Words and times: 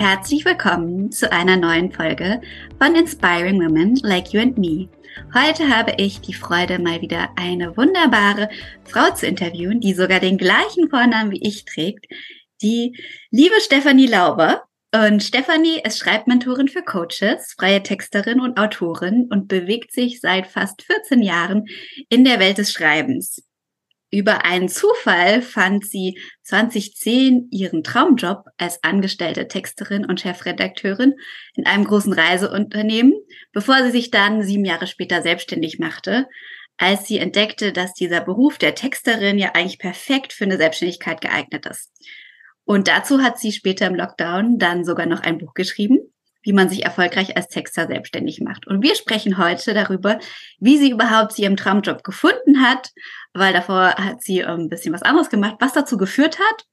Herzlich 0.00 0.46
willkommen 0.46 1.12
zu 1.12 1.30
einer 1.30 1.58
neuen 1.58 1.92
Folge 1.92 2.40
von 2.78 2.94
Inspiring 2.94 3.62
Women 3.62 3.96
Like 3.96 4.32
You 4.32 4.40
and 4.40 4.56
Me. 4.56 4.88
Heute 5.34 5.68
habe 5.68 5.92
ich 5.98 6.22
die 6.22 6.32
Freude, 6.32 6.78
mal 6.78 7.02
wieder 7.02 7.28
eine 7.36 7.76
wunderbare 7.76 8.48
Frau 8.84 9.12
zu 9.14 9.26
interviewen, 9.26 9.78
die 9.78 9.92
sogar 9.92 10.18
den 10.18 10.38
gleichen 10.38 10.88
Vornamen 10.88 11.32
wie 11.32 11.46
ich 11.46 11.66
trägt, 11.66 12.06
die 12.62 12.96
liebe 13.30 13.60
Stefanie 13.60 14.06
Lauber. 14.06 14.62
Und 14.94 15.22
Stefanie 15.22 15.82
ist 15.84 15.98
Schreibmentorin 15.98 16.68
für 16.68 16.82
Coaches, 16.82 17.54
freie 17.58 17.82
Texterin 17.82 18.40
und 18.40 18.58
Autorin 18.58 19.28
und 19.30 19.48
bewegt 19.48 19.92
sich 19.92 20.22
seit 20.22 20.46
fast 20.46 20.80
14 20.80 21.20
Jahren 21.20 21.66
in 22.08 22.24
der 22.24 22.40
Welt 22.40 22.56
des 22.56 22.72
Schreibens. 22.72 23.42
Über 24.12 24.44
einen 24.44 24.68
Zufall 24.68 25.40
fand 25.40 25.86
sie 25.86 26.18
2010 26.42 27.48
ihren 27.52 27.84
Traumjob 27.84 28.44
als 28.56 28.82
angestellte 28.82 29.46
Texterin 29.46 30.04
und 30.04 30.20
Chefredakteurin 30.20 31.14
in 31.54 31.66
einem 31.66 31.84
großen 31.84 32.12
Reiseunternehmen, 32.12 33.14
bevor 33.52 33.84
sie 33.84 33.92
sich 33.92 34.10
dann 34.10 34.42
sieben 34.42 34.64
Jahre 34.64 34.88
später 34.88 35.22
selbstständig 35.22 35.78
machte, 35.78 36.26
als 36.76 37.06
sie 37.06 37.18
entdeckte, 37.18 37.72
dass 37.72 37.92
dieser 37.92 38.20
Beruf 38.20 38.58
der 38.58 38.74
Texterin 38.74 39.38
ja 39.38 39.52
eigentlich 39.54 39.78
perfekt 39.78 40.32
für 40.32 40.44
eine 40.44 40.56
Selbstständigkeit 40.56 41.20
geeignet 41.20 41.66
ist. 41.66 41.92
Und 42.64 42.88
dazu 42.88 43.22
hat 43.22 43.38
sie 43.38 43.52
später 43.52 43.86
im 43.86 43.94
Lockdown 43.94 44.58
dann 44.58 44.84
sogar 44.84 45.06
noch 45.06 45.20
ein 45.20 45.38
Buch 45.38 45.54
geschrieben, 45.54 45.98
wie 46.42 46.52
man 46.52 46.68
sich 46.68 46.84
erfolgreich 46.84 47.36
als 47.36 47.48
Texter 47.48 47.86
selbstständig 47.86 48.40
macht. 48.40 48.66
Und 48.66 48.82
wir 48.82 48.94
sprechen 48.94 49.38
heute 49.38 49.74
darüber, 49.74 50.18
wie 50.58 50.78
sie 50.78 50.90
überhaupt 50.90 51.38
ihren 51.38 51.56
Traumjob 51.56 52.02
gefunden 52.02 52.62
hat, 52.62 52.90
weil 53.34 53.52
davor 53.52 53.94
hat 53.94 54.22
sie 54.22 54.44
ein 54.44 54.68
bisschen 54.68 54.92
was 54.92 55.02
anderes 55.02 55.30
gemacht, 55.30 55.56
was 55.60 55.72
dazu 55.72 55.96
geführt 55.96 56.38
hat 56.38 56.64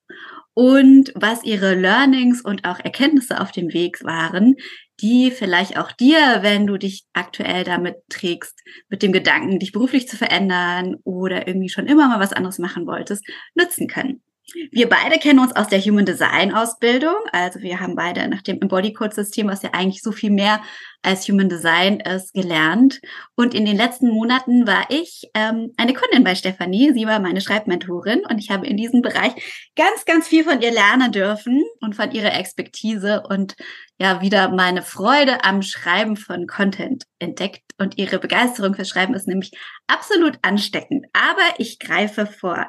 und 0.53 1.11
was 1.15 1.43
ihre 1.43 1.75
Learnings 1.75 2.41
und 2.41 2.65
auch 2.65 2.79
Erkenntnisse 2.79 3.39
auf 3.39 3.51
dem 3.51 3.73
Weg 3.73 4.03
waren, 4.03 4.55
die 4.99 5.29
vielleicht 5.29 5.77
auch 5.77 5.91
dir, 5.91 6.39
wenn 6.41 6.65
du 6.65 6.77
dich 6.77 7.05
aktuell 7.13 7.63
damit 7.63 7.97
trägst, 8.09 8.59
mit 8.89 9.03
dem 9.03 9.11
Gedanken, 9.11 9.59
dich 9.59 9.71
beruflich 9.71 10.07
zu 10.07 10.17
verändern 10.17 10.95
oder 11.03 11.47
irgendwie 11.47 11.69
schon 11.69 11.85
immer 11.85 12.07
mal 12.07 12.19
was 12.19 12.33
anderes 12.33 12.57
machen 12.57 12.87
wolltest, 12.87 13.23
nützen 13.53 13.87
können. 13.87 14.23
Wir 14.71 14.87
beide 14.87 15.19
kennen 15.19 15.39
uns 15.39 15.53
aus 15.55 15.67
der 15.67 15.81
Human 15.81 16.05
Design 16.05 16.53
Ausbildung. 16.53 17.15
Also 17.33 17.59
wir 17.59 17.81
haben 17.81 17.95
beide 17.95 18.29
nach 18.29 18.41
dem 18.41 18.61
Embody 18.61 18.93
Code 18.93 19.13
System, 19.13 19.47
was 19.47 19.61
ja 19.61 19.71
eigentlich 19.73 20.01
so 20.01 20.13
viel 20.13 20.31
mehr 20.31 20.61
als 21.01 21.27
Human 21.27 21.49
Design 21.49 21.99
ist, 21.99 22.33
gelernt. 22.33 23.01
Und 23.35 23.53
in 23.53 23.65
den 23.65 23.75
letzten 23.75 24.09
Monaten 24.09 24.65
war 24.65 24.85
ich 24.87 25.29
ähm, 25.33 25.73
eine 25.75 25.93
Kundin 25.93 26.23
bei 26.23 26.33
Stefanie. 26.33 26.93
Sie 26.93 27.05
war 27.05 27.19
meine 27.19 27.41
Schreibmentorin 27.41 28.21
und 28.29 28.39
ich 28.39 28.49
habe 28.49 28.65
in 28.65 28.77
diesem 28.77 29.01
Bereich 29.01 29.33
ganz, 29.75 30.05
ganz 30.05 30.29
viel 30.29 30.45
von 30.45 30.61
ihr 30.61 30.71
lernen 30.71 31.11
dürfen 31.11 31.63
und 31.81 31.95
von 31.95 32.11
ihrer 32.11 32.33
Expertise 32.33 33.23
und 33.27 33.55
ja 33.99 34.21
wieder 34.21 34.49
meine 34.49 34.81
Freude 34.81 35.43
am 35.43 35.61
Schreiben 35.61 36.15
von 36.15 36.47
Content 36.47 37.03
entdeckt. 37.19 37.63
Und 37.79 37.97
ihre 37.97 38.17
Begeisterung 38.17 38.75
für 38.75 38.85
Schreiben 38.85 39.13
ist 39.13 39.27
nämlich 39.27 39.51
absolut 39.87 40.39
ansteckend. 40.41 41.05
Aber 41.11 41.59
ich 41.59 41.79
greife 41.79 42.25
vor. 42.25 42.67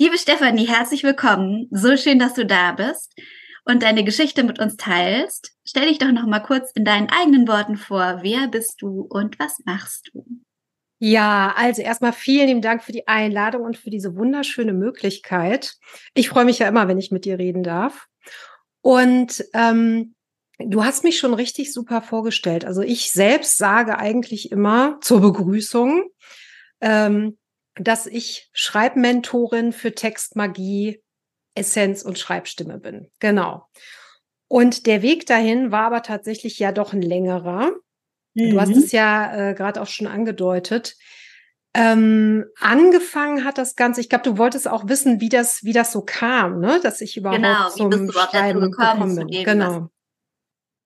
Liebe 0.00 0.16
Stefanie, 0.16 0.68
herzlich 0.68 1.02
willkommen. 1.02 1.66
So 1.72 1.96
schön, 1.96 2.20
dass 2.20 2.34
du 2.34 2.46
da 2.46 2.70
bist 2.70 3.16
und 3.64 3.82
deine 3.82 4.04
Geschichte 4.04 4.44
mit 4.44 4.60
uns 4.60 4.76
teilst. 4.76 5.56
Stell 5.64 5.88
dich 5.88 5.98
doch 5.98 6.12
noch 6.12 6.24
mal 6.24 6.38
kurz 6.38 6.70
in 6.76 6.84
deinen 6.84 7.08
eigenen 7.08 7.48
Worten 7.48 7.76
vor. 7.76 8.20
Wer 8.22 8.46
bist 8.46 8.80
du 8.80 9.00
und 9.00 9.40
was 9.40 9.58
machst 9.64 10.10
du? 10.12 10.24
Ja, 11.00 11.52
also 11.56 11.82
erstmal 11.82 12.12
vielen 12.12 12.46
lieben 12.46 12.62
Dank 12.62 12.84
für 12.84 12.92
die 12.92 13.08
Einladung 13.08 13.62
und 13.62 13.76
für 13.76 13.90
diese 13.90 14.14
wunderschöne 14.14 14.72
Möglichkeit. 14.72 15.74
Ich 16.14 16.28
freue 16.28 16.44
mich 16.44 16.60
ja 16.60 16.68
immer, 16.68 16.86
wenn 16.86 16.98
ich 16.98 17.10
mit 17.10 17.24
dir 17.24 17.40
reden 17.40 17.64
darf. 17.64 18.06
Und 18.82 19.44
ähm, 19.52 20.14
du 20.60 20.84
hast 20.84 21.02
mich 21.02 21.18
schon 21.18 21.34
richtig 21.34 21.72
super 21.72 22.02
vorgestellt. 22.02 22.64
Also 22.64 22.82
ich 22.82 23.10
selbst 23.10 23.58
sage 23.58 23.98
eigentlich 23.98 24.52
immer 24.52 25.00
zur 25.00 25.20
Begrüßung, 25.22 26.04
ähm, 26.80 27.36
dass 27.78 28.06
ich 28.06 28.48
Schreibmentorin 28.52 29.72
für 29.72 29.94
Textmagie, 29.94 31.02
Essenz 31.54 32.02
und 32.02 32.18
Schreibstimme 32.18 32.78
bin. 32.78 33.10
Genau. 33.20 33.68
Und 34.48 34.86
der 34.86 35.02
Weg 35.02 35.26
dahin 35.26 35.70
war 35.70 35.86
aber 35.86 36.02
tatsächlich 36.02 36.58
ja 36.58 36.72
doch 36.72 36.92
ein 36.92 37.02
längerer. 37.02 37.72
Mhm. 38.34 38.50
Du 38.50 38.60
hast 38.60 38.70
mhm. 38.70 38.78
es 38.78 38.92
ja 38.92 39.50
äh, 39.50 39.54
gerade 39.54 39.80
auch 39.80 39.86
schon 39.86 40.06
angedeutet. 40.06 40.96
Ähm, 41.74 42.46
angefangen 42.58 43.44
hat 43.44 43.58
das 43.58 43.76
Ganze, 43.76 44.00
ich 44.00 44.08
glaube, 44.08 44.24
du 44.24 44.38
wolltest 44.38 44.66
auch 44.66 44.88
wissen, 44.88 45.20
wie 45.20 45.28
das, 45.28 45.62
wie 45.64 45.74
das 45.74 45.92
so 45.92 46.02
kam, 46.02 46.60
ne? 46.60 46.80
dass 46.82 47.00
ich 47.00 47.16
überhaupt 47.16 47.42
genau, 47.42 47.68
zum 47.68 47.92
wie 47.92 47.98
bist 47.98 48.08
du 48.08 48.20
Schreiben 48.20 48.60
gekommen 48.60 49.14
bin. 49.14 49.28
Dem, 49.28 49.44
genau. 49.44 49.90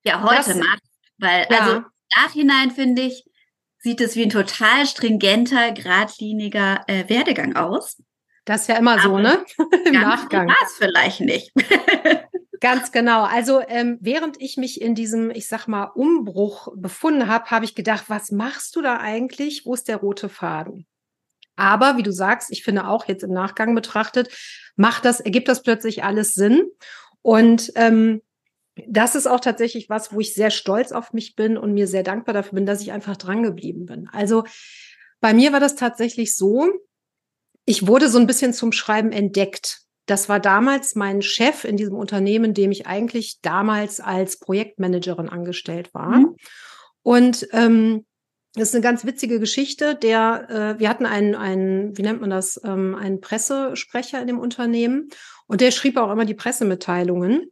Ja, 0.05 0.23
heute 0.23 0.37
das, 0.37 0.57
macht, 0.57 0.83
weil 1.19 1.47
ja. 1.49 1.59
also 1.61 1.83
Nachhinein 2.17 2.73
finde 2.73 3.03
ich, 3.03 3.25
sieht 3.83 4.01
es 4.01 4.17
wie 4.17 4.23
ein 4.23 4.31
total 4.31 4.87
stringenter, 4.87 5.73
geradliniger 5.73 6.85
äh, 6.87 7.09
Werdegang 7.09 7.57
aus. 7.57 8.03
Das 8.45 8.63
ist 8.63 8.69
ja 8.69 8.77
immer 8.77 8.93
Aber 8.93 9.03
so, 9.03 9.19
ne? 9.19 9.45
Im 9.85 9.95
Nachgang. 9.95 10.49
War 10.49 10.57
es 10.65 10.77
vielleicht 10.77 11.21
nicht. 11.21 11.53
Ganz 12.61 12.93
genau. 12.93 13.25
Also 13.25 13.61
ähm, 13.67 13.99
während 14.01 14.41
ich 14.41 14.57
mich 14.57 14.81
in 14.81 14.95
diesem, 14.95 15.31
ich 15.31 15.49
sag 15.49 15.67
mal, 15.67 15.85
Umbruch 15.85 16.69
befunden 16.77 17.27
habe, 17.27 17.51
habe 17.51 17.65
ich 17.65 17.75
gedacht, 17.75 18.05
was 18.07 18.31
machst 18.31 18.77
du 18.77 18.83
da 18.83 18.99
eigentlich? 18.99 19.67
Wo 19.67 19.75
ist 19.75 19.89
der 19.89 19.97
rote 19.97 20.29
Faden? 20.29 20.87
Aber 21.57 21.97
wie 21.97 22.05
du 22.05 22.13
sagst, 22.13 22.53
ich 22.53 22.63
finde 22.63 22.87
auch 22.87 23.09
jetzt 23.09 23.25
im 23.25 23.33
Nachgang 23.33 23.75
betrachtet, 23.75 24.29
macht 24.77 25.05
das, 25.05 25.19
ergibt 25.19 25.49
das 25.49 25.63
plötzlich 25.63 26.05
alles 26.05 26.35
Sinn. 26.35 26.71
Und 27.21 27.73
ähm, 27.75 28.23
das 28.89 29.15
ist 29.15 29.27
auch 29.27 29.41
tatsächlich 29.41 29.89
was, 29.89 30.13
wo 30.13 30.21
ich 30.21 30.35
sehr 30.35 30.51
stolz 30.51 30.93
auf 30.93 31.13
mich 31.13 31.35
bin 31.37 31.57
und 31.57 31.75
mir 31.75 31.87
sehr 31.87 32.03
dankbar 32.03 32.33
dafür 32.33 32.57
bin, 32.57 32.67
dass 32.67 32.81
ich 32.81 32.93
einfach 32.93 33.17
dran 33.17 33.43
geblieben 33.43 33.87
bin. 33.87 34.09
Also 34.13 34.45
bei 35.21 35.35
mir 35.35 35.53
war 35.53 35.61
das 35.61 35.77
tatsächlich 35.77 36.37
so, 36.37 36.69
ich 37.65 37.87
wurde 37.87 38.09
so 38.09 38.19
ein 38.19 38.27
bisschen 38.27 38.53
zum 38.53 38.73
Schreiben 38.73 39.13
entdeckt. 39.13 39.81
Das 40.07 40.29
war 40.29 40.41
damals 40.41 40.95
mein 40.95 41.23
Chef 41.23 41.65
in 41.65 41.77
diesem 41.77 41.95
Unternehmen, 41.95 42.55
dem 42.55 42.73
ich 42.73 42.87
eigentlich 42.87 43.39
damals 43.41 44.01
als 44.01 44.39
Projektmanagerin 44.39 45.29
angestellt 45.29 45.95
war. 45.95 46.19
Mhm. 46.19 46.37
Und 47.03 47.47
ähm, 47.53 48.05
das 48.55 48.69
ist 48.69 48.75
eine 48.75 48.83
ganz 48.83 49.05
witzige 49.05 49.39
Geschichte. 49.39 49.95
Der, 49.95 50.49
äh, 50.51 50.81
wir 50.81 50.89
hatten 50.89 51.07
einen, 51.07 51.35
einen, 51.35 51.97
wie 51.97 52.03
nennt 52.03 52.21
man 52.21 52.31
das, 52.31 52.61
ähm, 52.65 52.95
einen 52.95 53.21
Pressesprecher 53.21 54.21
in 54.21 54.27
dem 54.27 54.39
Unternehmen 54.39 55.09
und 55.47 55.61
der 55.61 55.71
schrieb 55.71 55.97
auch 55.97 56.11
immer 56.11 56.25
die 56.25 56.35
Pressemitteilungen. 56.35 57.51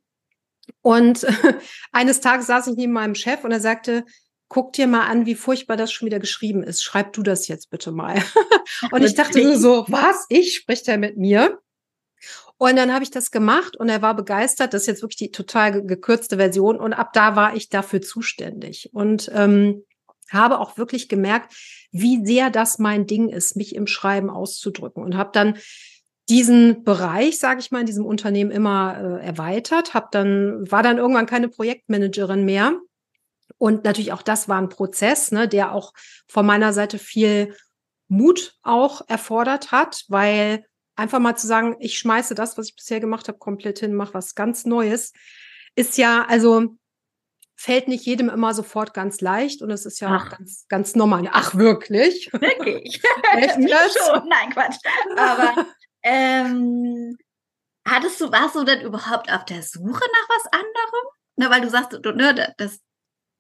Und 0.83 1.27
eines 1.93 2.21
Tages 2.21 2.47
saß 2.47 2.69
ich 2.69 2.77
neben 2.77 2.93
meinem 2.93 3.15
Chef 3.15 3.45
und 3.45 3.53
er 3.53 3.61
sagte, 3.61 4.05
guck 4.49 4.73
dir 4.73 4.87
mal 4.87 5.07
an, 5.07 5.27
wie 5.27 5.37
furchtbar 5.37 5.77
das 5.77 5.93
schon 5.93 6.07
wieder 6.07 6.19
geschrieben 6.19 6.63
ist. 6.63 6.83
Schreib 6.83 7.13
du 7.13 7.23
das 7.23 7.49
jetzt 7.49 7.71
bitte 7.71 7.93
mal. 7.93 8.21
und 8.91 9.03
ich 9.03 9.15
dachte 9.15 9.43
nur 9.43 9.57
so, 9.57 9.85
was? 9.89 10.27
Ich? 10.29 10.57
Spricht 10.57 10.89
er 10.89 10.99
mit 10.99 11.17
mir? 11.17 11.61
Und 12.59 12.77
dann 12.77 12.93
habe 12.93 13.05
ich 13.05 13.11
das 13.11 13.31
gemacht 13.31 13.77
und 13.77 13.89
er 13.89 14.03
war 14.03 14.15
begeistert. 14.15 14.75
Das 14.75 14.83
ist 14.83 14.87
jetzt 14.89 15.03
wirklich 15.03 15.17
die 15.17 15.31
total 15.31 15.87
gekürzte 15.87 16.37
Version. 16.37 16.79
Und 16.79 16.93
ab 16.93 17.13
da 17.15 17.35
war 17.37 17.57
ich 17.57 17.71
dafür 17.71 18.03
zuständig 18.03 18.91
und 18.93 19.31
ähm, 19.33 19.85
habe 20.31 20.59
auch 20.59 20.77
wirklich 20.77 21.09
gemerkt, 21.09 21.55
wie 21.91 22.25
sehr 22.25 22.51
das 22.51 22.79
mein 22.79 23.07
Ding 23.07 23.29
ist, 23.29 23.57
mich 23.57 23.75
im 23.75 23.87
Schreiben 23.87 24.31
auszudrücken. 24.31 25.03
Und 25.03 25.17
habe 25.17 25.31
dann 25.33 25.59
diesen 26.31 26.85
Bereich, 26.85 27.39
sage 27.39 27.61
ich 27.61 27.71
mal, 27.73 27.81
in 27.81 27.87
diesem 27.87 28.07
Unternehmen 28.07 28.51
immer 28.51 29.21
äh, 29.21 29.27
erweitert, 29.27 29.93
habe 29.93 30.09
dann 30.13 30.71
war 30.71 30.83
dann 30.83 30.99
irgendwann 30.99 31.27
keine 31.27 31.49
Projektmanagerin 31.49 32.45
mehr 32.45 32.73
Und 33.59 33.85
natürlich 33.85 34.13
auch 34.13 34.23
das 34.23 34.49
war 34.49 34.59
ein 34.59 34.69
Prozess, 34.69 35.33
ne, 35.33 35.49
der 35.49 35.75
auch 35.75 35.93
von 36.29 36.47
meiner 36.47 36.73
Seite 36.73 36.99
viel 36.99 37.55
Mut 38.09 38.55
auch 38.63 39.03
erfordert 39.09 39.73
hat, 39.73 40.05
weil 40.09 40.65
einfach 40.95 41.19
mal 41.19 41.37
zu 41.37 41.47
sagen, 41.47 41.77
ich 41.81 41.99
schmeiße 41.99 42.35
das, 42.35 42.57
was 42.57 42.69
ich 42.69 42.77
bisher 42.77 43.01
gemacht 43.01 43.29
habe, 43.29 43.39
komplett 43.39 43.81
hin, 43.81 43.95
mache 43.95 44.15
was 44.15 44.35
ganz 44.35 44.65
Neues, 44.65 45.13
ist 45.75 45.99
ja, 45.99 46.25
also 46.29 46.77
fällt 47.57 47.89
nicht 47.89 48.07
jedem 48.07 48.31
immer 48.31 48.55
sofort 48.55 48.95
ganz 48.95 49.21
leicht 49.21 49.61
und 49.61 49.71
es 49.71 49.85
ist 49.85 50.01
ja 50.01 50.09
Ach. 50.09 50.27
auch 50.27 50.39
ganz, 50.39 50.65
ganz 50.69 50.95
normal. 50.95 51.29
Ach, 51.31 51.55
wirklich? 51.55 52.33
Wirklich? 52.33 53.03
Echt 53.37 53.55
schon? 53.57 54.29
Nein, 54.29 54.51
Quatsch. 54.53 54.77
Aber 55.17 55.67
ähm, 56.03 57.17
hattest 57.87 58.21
du, 58.21 58.31
warst 58.33 58.55
du 58.55 58.65
denn 58.65 58.83
überhaupt 58.83 59.33
auf 59.33 59.45
der 59.45 59.63
Suche 59.63 59.85
nach 59.85 60.29
was 60.29 60.53
anderem? 60.53 61.07
Ne, 61.37 61.51
weil 61.51 61.61
du 61.61 61.71
sagst, 61.71 61.99
du, 62.03 62.13
ne, 62.13 62.55
das, 62.59 62.81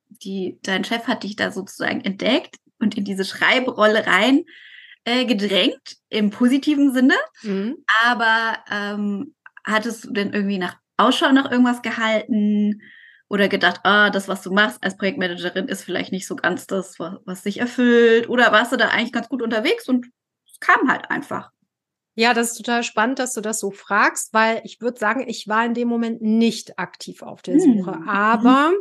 die, 0.09 0.59
dein 0.63 0.85
Chef 0.85 1.07
hat 1.07 1.23
dich 1.23 1.37
da 1.37 1.51
sozusagen 1.51 2.01
entdeckt 2.01 2.57
und 2.79 2.97
in 2.97 3.05
diese 3.05 3.25
Schreibrolle 3.25 4.07
rein 4.07 4.45
äh, 5.05 5.25
gedrängt, 5.25 5.97
im 6.09 6.31
positiven 6.31 6.93
Sinne. 6.93 7.17
Mhm. 7.43 7.85
Aber 8.05 8.59
ähm, 8.71 9.35
hattest 9.65 10.05
du 10.05 10.13
denn 10.13 10.33
irgendwie 10.33 10.59
nach 10.59 10.77
Ausschau 10.97 11.33
nach 11.33 11.51
irgendwas 11.51 11.83
gehalten? 11.83 12.81
oder 13.31 13.49
gedacht, 13.49 13.81
ah, 13.85 14.11
das, 14.11 14.27
was 14.27 14.43
du 14.43 14.53
machst 14.53 14.83
als 14.83 14.97
Projektmanagerin, 14.97 15.69
ist 15.69 15.85
vielleicht 15.85 16.11
nicht 16.11 16.27
so 16.27 16.35
ganz 16.35 16.67
das, 16.67 16.99
was, 16.99 17.15
was 17.25 17.45
sich 17.45 17.61
erfüllt? 17.61 18.29
Oder 18.29 18.51
warst 18.51 18.73
du 18.73 18.77
da 18.77 18.89
eigentlich 18.89 19.13
ganz 19.13 19.29
gut 19.29 19.41
unterwegs 19.41 19.89
und 19.89 20.07
es 20.51 20.59
kam 20.59 20.91
halt 20.91 21.09
einfach? 21.11 21.53
Ja, 22.15 22.35
das 22.35 22.53
ist 22.53 22.57
total 22.57 22.83
spannend, 22.83 23.19
dass 23.19 23.35
du 23.35 23.41
das 23.41 23.61
so 23.61 23.71
fragst, 23.71 24.35
weil 24.35 24.61
ich 24.65 24.81
würde 24.81 24.99
sagen, 24.99 25.25
ich 25.27 25.49
war 25.49 25.65
in 25.65 25.75
dem 25.75 25.89
Moment 25.89 26.21
nicht 26.23 26.79
aktiv 26.79 27.23
auf 27.23 27.43
der 27.43 27.61
Suche. 27.61 27.95
Hm. 27.95 28.09
Aber 28.09 28.73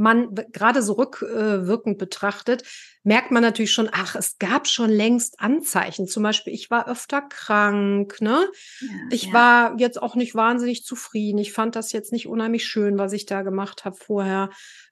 man 0.00 0.34
gerade 0.52 0.82
so 0.82 0.94
rückwirkend 0.94 1.98
betrachtet, 1.98 2.64
merkt 3.04 3.30
man 3.30 3.42
natürlich 3.42 3.72
schon, 3.72 3.90
ach, 3.92 4.16
es 4.16 4.38
gab 4.38 4.66
schon 4.66 4.90
längst 4.90 5.40
Anzeichen. 5.40 6.08
Zum 6.08 6.22
Beispiel, 6.22 6.54
ich 6.54 6.70
war 6.70 6.88
öfter 6.88 7.22
krank, 7.22 8.20
ne? 8.20 8.48
Ja, 8.80 8.88
ich 9.10 9.24
ja. 9.26 9.32
war 9.32 9.78
jetzt 9.78 10.02
auch 10.02 10.16
nicht 10.16 10.34
wahnsinnig 10.34 10.84
zufrieden. 10.84 11.38
Ich 11.38 11.52
fand 11.52 11.76
das 11.76 11.92
jetzt 11.92 12.12
nicht 12.12 12.26
unheimlich 12.26 12.66
schön, 12.66 12.98
was 12.98 13.12
ich 13.12 13.26
da 13.26 13.42
gemacht 13.42 13.84
habe 13.84 13.96
vorher. 13.96 14.50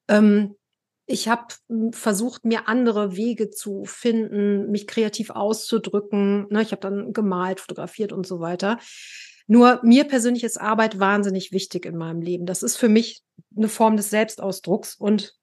Ähm, 0.08 0.56
ich 1.08 1.28
habe 1.28 1.46
hm, 1.68 1.92
versucht, 1.92 2.44
mir 2.44 2.68
andere 2.68 3.16
Wege 3.16 3.50
zu 3.50 3.84
finden, 3.84 4.70
mich 4.70 4.86
kreativ 4.86 5.30
auszudrücken. 5.30 6.46
Ne? 6.50 6.62
Ich 6.62 6.70
habe 6.70 6.80
dann 6.80 7.12
gemalt, 7.12 7.60
fotografiert 7.60 8.12
und 8.12 8.26
so 8.26 8.40
weiter. 8.40 8.78
Nur 9.46 9.80
mir 9.82 10.04
persönlich 10.04 10.44
ist 10.44 10.60
Arbeit 10.60 11.00
wahnsinnig 11.00 11.50
wichtig 11.52 11.86
in 11.86 11.96
meinem 11.96 12.20
Leben. 12.20 12.44
Das 12.44 12.62
ist 12.62 12.76
für 12.76 12.90
mich 12.90 13.22
eine 13.56 13.68
Form 13.68 13.96
des 13.96 14.10
Selbstausdrucks. 14.10 14.94
Und 14.94 15.34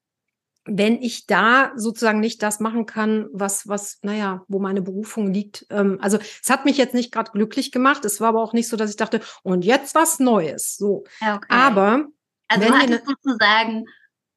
wenn 0.65 1.01
ich 1.01 1.25
da 1.25 1.71
sozusagen 1.75 2.19
nicht 2.19 2.43
das 2.43 2.59
machen 2.59 2.85
kann, 2.85 3.27
was, 3.33 3.67
was, 3.67 3.97
naja, 4.03 4.45
wo 4.47 4.59
meine 4.59 4.83
Berufung 4.83 5.33
liegt. 5.33 5.65
Ähm, 5.71 5.97
also 6.01 6.19
es 6.19 6.49
hat 6.49 6.65
mich 6.65 6.77
jetzt 6.77 6.93
nicht 6.93 7.11
gerade 7.11 7.31
glücklich 7.31 7.71
gemacht. 7.71 8.05
Es 8.05 8.21
war 8.21 8.29
aber 8.29 8.43
auch 8.43 8.53
nicht 8.53 8.67
so, 8.67 8.77
dass 8.77 8.91
ich 8.91 8.97
dachte, 8.97 9.21
und 9.41 9.65
jetzt 9.65 9.95
was 9.95 10.19
Neues. 10.19 10.77
So. 10.77 11.05
Okay. 11.19 11.47
Aber 11.49 12.05
also 12.47 12.63
wenn 12.63 12.73
hattest 12.73 13.07
du 13.07 13.13
sozusagen 13.23 13.85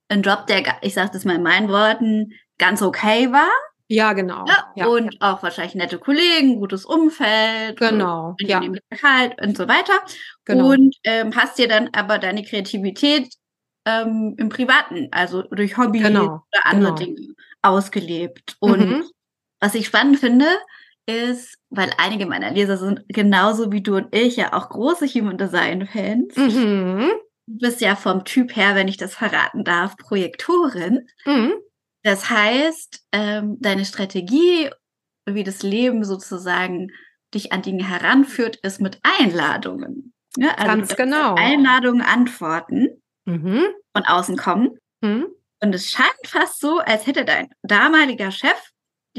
einen 0.09 0.23
Job, 0.23 0.47
der, 0.47 0.63
ich 0.83 0.95
sage 0.95 1.11
das 1.13 1.25
mal 1.25 1.37
in 1.37 1.43
meinen 1.43 1.69
Worten, 1.69 2.33
ganz 2.59 2.83
okay 2.83 3.31
war, 3.33 3.49
ja, 3.91 4.13
genau. 4.13 4.45
Ja, 4.47 4.73
ja, 4.77 4.87
und 4.87 5.15
ja. 5.15 5.33
auch 5.33 5.43
wahrscheinlich 5.43 5.75
nette 5.75 5.99
Kollegen, 5.99 6.61
gutes 6.61 6.85
Umfeld, 6.85 7.79
genau, 7.79 8.37
ja. 8.39 8.61
Gehalt 8.91 9.41
und 9.41 9.57
so 9.57 9.67
weiter. 9.67 9.95
Genau. 10.45 10.73
Und 10.73 10.95
ähm, 11.05 11.35
hast 11.35 11.59
dir 11.59 11.69
dann 11.69 11.89
aber 11.93 12.19
deine 12.19 12.43
Kreativität 12.43 13.33
ähm, 13.87 14.35
im 14.37 14.51
Privaten, 14.51 15.09
also 15.11 15.43
durch 15.43 15.79
Hobby 15.79 16.01
genau. 16.01 16.25
oder 16.53 16.67
andere 16.67 16.95
genau. 16.95 16.97
Dinge 16.97 17.35
ausgelebt. 17.63 18.57
Und 18.61 18.81
mhm. 18.81 19.05
was 19.59 19.75
ich 19.75 19.87
spannend 19.87 20.19
finde, 20.19 20.47
ist, 21.07 21.57
weil 21.71 21.91
einige 21.97 22.27
meiner 22.27 22.51
Leser 22.51 22.77
sind 22.77 23.05
genauso 23.09 23.73
wie 23.73 23.83
du 23.83 23.97
und 23.97 24.15
ich 24.15 24.37
ja 24.37 24.53
auch 24.53 24.69
große 24.69 25.07
Human 25.07 25.39
Design 25.39 25.87
Fans. 25.87 26.37
Mhm. 26.37 27.11
Du 27.49 27.67
bist 27.67 27.81
ja 27.81 27.97
vom 27.97 28.25
Typ 28.25 28.55
her, 28.57 28.75
wenn 28.75 28.89
ich 28.89 28.99
das 28.99 29.15
verraten 29.15 29.65
darf, 29.65 29.97
Projektorin. 29.97 31.09
Mhm. 31.25 31.55
Das 32.03 32.29
heißt, 32.29 33.07
ähm, 33.13 33.57
deine 33.59 33.87
Strategie, 33.87 34.71
wie 35.25 35.45
das 35.45 35.63
Leben 35.63 36.05
sozusagen 36.05 36.91
dich 37.35 37.53
an 37.53 37.63
Dinge 37.63 37.89
heranführt, 37.89 38.57
ist 38.57 38.81
mit 38.81 39.01
Einladungen. 39.03 40.13
Ja, 40.37 40.51
also 40.57 40.67
Ganz 40.67 40.97
genau. 40.97 41.35
Einladungen 41.37 42.03
antworten 42.03 43.03
mhm. 43.25 43.65
von 43.95 44.05
außen 44.05 44.37
kommen. 44.37 44.79
Mhm. 45.01 45.29
Und 45.61 45.75
es 45.75 45.91
scheint 45.91 46.27
fast 46.27 46.61
so, 46.61 46.79
als 46.79 47.07
hätte 47.07 47.25
dein 47.25 47.49
damaliger 47.63 48.31
Chef 48.31 48.61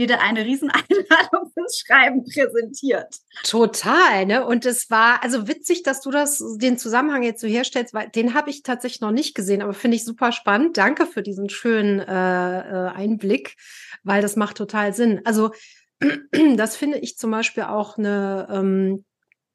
da 0.07 0.17
eine 0.17 0.45
Rieseneinladung 0.45 1.51
fürs 1.53 1.79
Schreiben 1.79 2.23
präsentiert. 2.23 3.15
Total, 3.43 4.25
ne? 4.25 4.45
Und 4.45 4.65
es 4.65 4.89
war 4.89 5.23
also 5.23 5.47
witzig, 5.47 5.83
dass 5.83 6.01
du 6.01 6.11
das 6.11 6.43
den 6.57 6.77
Zusammenhang 6.77 7.23
jetzt 7.23 7.41
so 7.41 7.47
herstellst, 7.47 7.93
weil 7.93 8.09
den 8.09 8.33
habe 8.33 8.49
ich 8.49 8.63
tatsächlich 8.63 9.01
noch 9.01 9.11
nicht 9.11 9.35
gesehen, 9.35 9.61
aber 9.61 9.73
finde 9.73 9.97
ich 9.97 10.05
super 10.05 10.31
spannend. 10.31 10.77
Danke 10.77 11.05
für 11.05 11.21
diesen 11.21 11.49
schönen 11.49 11.99
äh, 11.99 12.59
äh 12.59 12.89
Einblick, 12.89 13.55
weil 14.03 14.21
das 14.21 14.35
macht 14.35 14.57
total 14.57 14.93
Sinn. 14.93 15.21
Also 15.25 15.51
das 16.55 16.75
finde 16.75 16.99
ich 16.99 17.17
zum 17.17 17.31
Beispiel 17.31 17.63
auch 17.63 17.97
eine 17.97 18.47
ähm, 18.51 19.05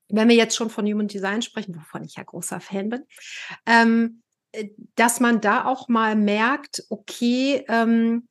wenn 0.09 0.29
wir 0.29 0.37
jetzt 0.37 0.57
schon 0.57 0.71
von 0.71 0.87
Human 0.87 1.09
Design 1.09 1.43
sprechen, 1.43 1.77
wovon 1.77 2.05
ich 2.05 2.17
ja 2.17 2.23
großer 2.23 2.61
Fan 2.61 2.89
bin, 2.89 3.05
ähm, 3.67 4.23
äh, 4.53 4.69
dass 4.95 5.21
man 5.21 5.41
da 5.41 5.65
auch 5.65 5.89
mal 5.89 6.17
merkt, 6.17 6.85
okay, 6.91 7.65
ähm, 7.69 8.29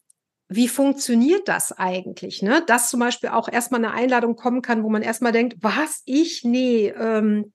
wie 0.56 0.68
funktioniert 0.68 1.48
das 1.48 1.72
eigentlich? 1.72 2.42
Ne? 2.42 2.64
Dass 2.68 2.90
zum 2.90 3.00
Beispiel 3.00 3.30
auch 3.30 3.50
erstmal 3.50 3.84
eine 3.84 3.94
Einladung 3.94 4.36
kommen 4.36 4.62
kann, 4.62 4.84
wo 4.84 4.90
man 4.90 5.02
erstmal 5.02 5.32
denkt, 5.32 5.58
was, 5.62 6.02
ich? 6.06 6.44
Nee, 6.44 6.94
ähm, 6.98 7.54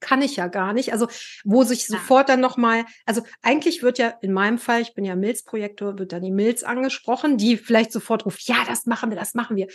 kann 0.00 0.22
ich 0.22 0.36
ja 0.36 0.46
gar 0.46 0.72
nicht. 0.72 0.92
Also, 0.92 1.08
wo 1.44 1.64
sich 1.64 1.86
sofort 1.86 2.28
dann 2.28 2.40
nochmal, 2.40 2.84
also 3.06 3.22
eigentlich 3.42 3.82
wird 3.82 3.98
ja 3.98 4.08
in 4.20 4.32
meinem 4.32 4.58
Fall, 4.58 4.82
ich 4.82 4.94
bin 4.94 5.04
ja 5.04 5.16
Milzprojektor, 5.16 5.98
wird 5.98 6.12
dann 6.12 6.22
die 6.22 6.30
Milz 6.30 6.62
angesprochen, 6.62 7.38
die 7.38 7.56
vielleicht 7.56 7.92
sofort 7.92 8.26
ruft, 8.26 8.46
ja, 8.46 8.56
das 8.66 8.86
machen 8.86 9.10
wir, 9.10 9.16
das 9.16 9.34
machen 9.34 9.56
wir. 9.56 9.68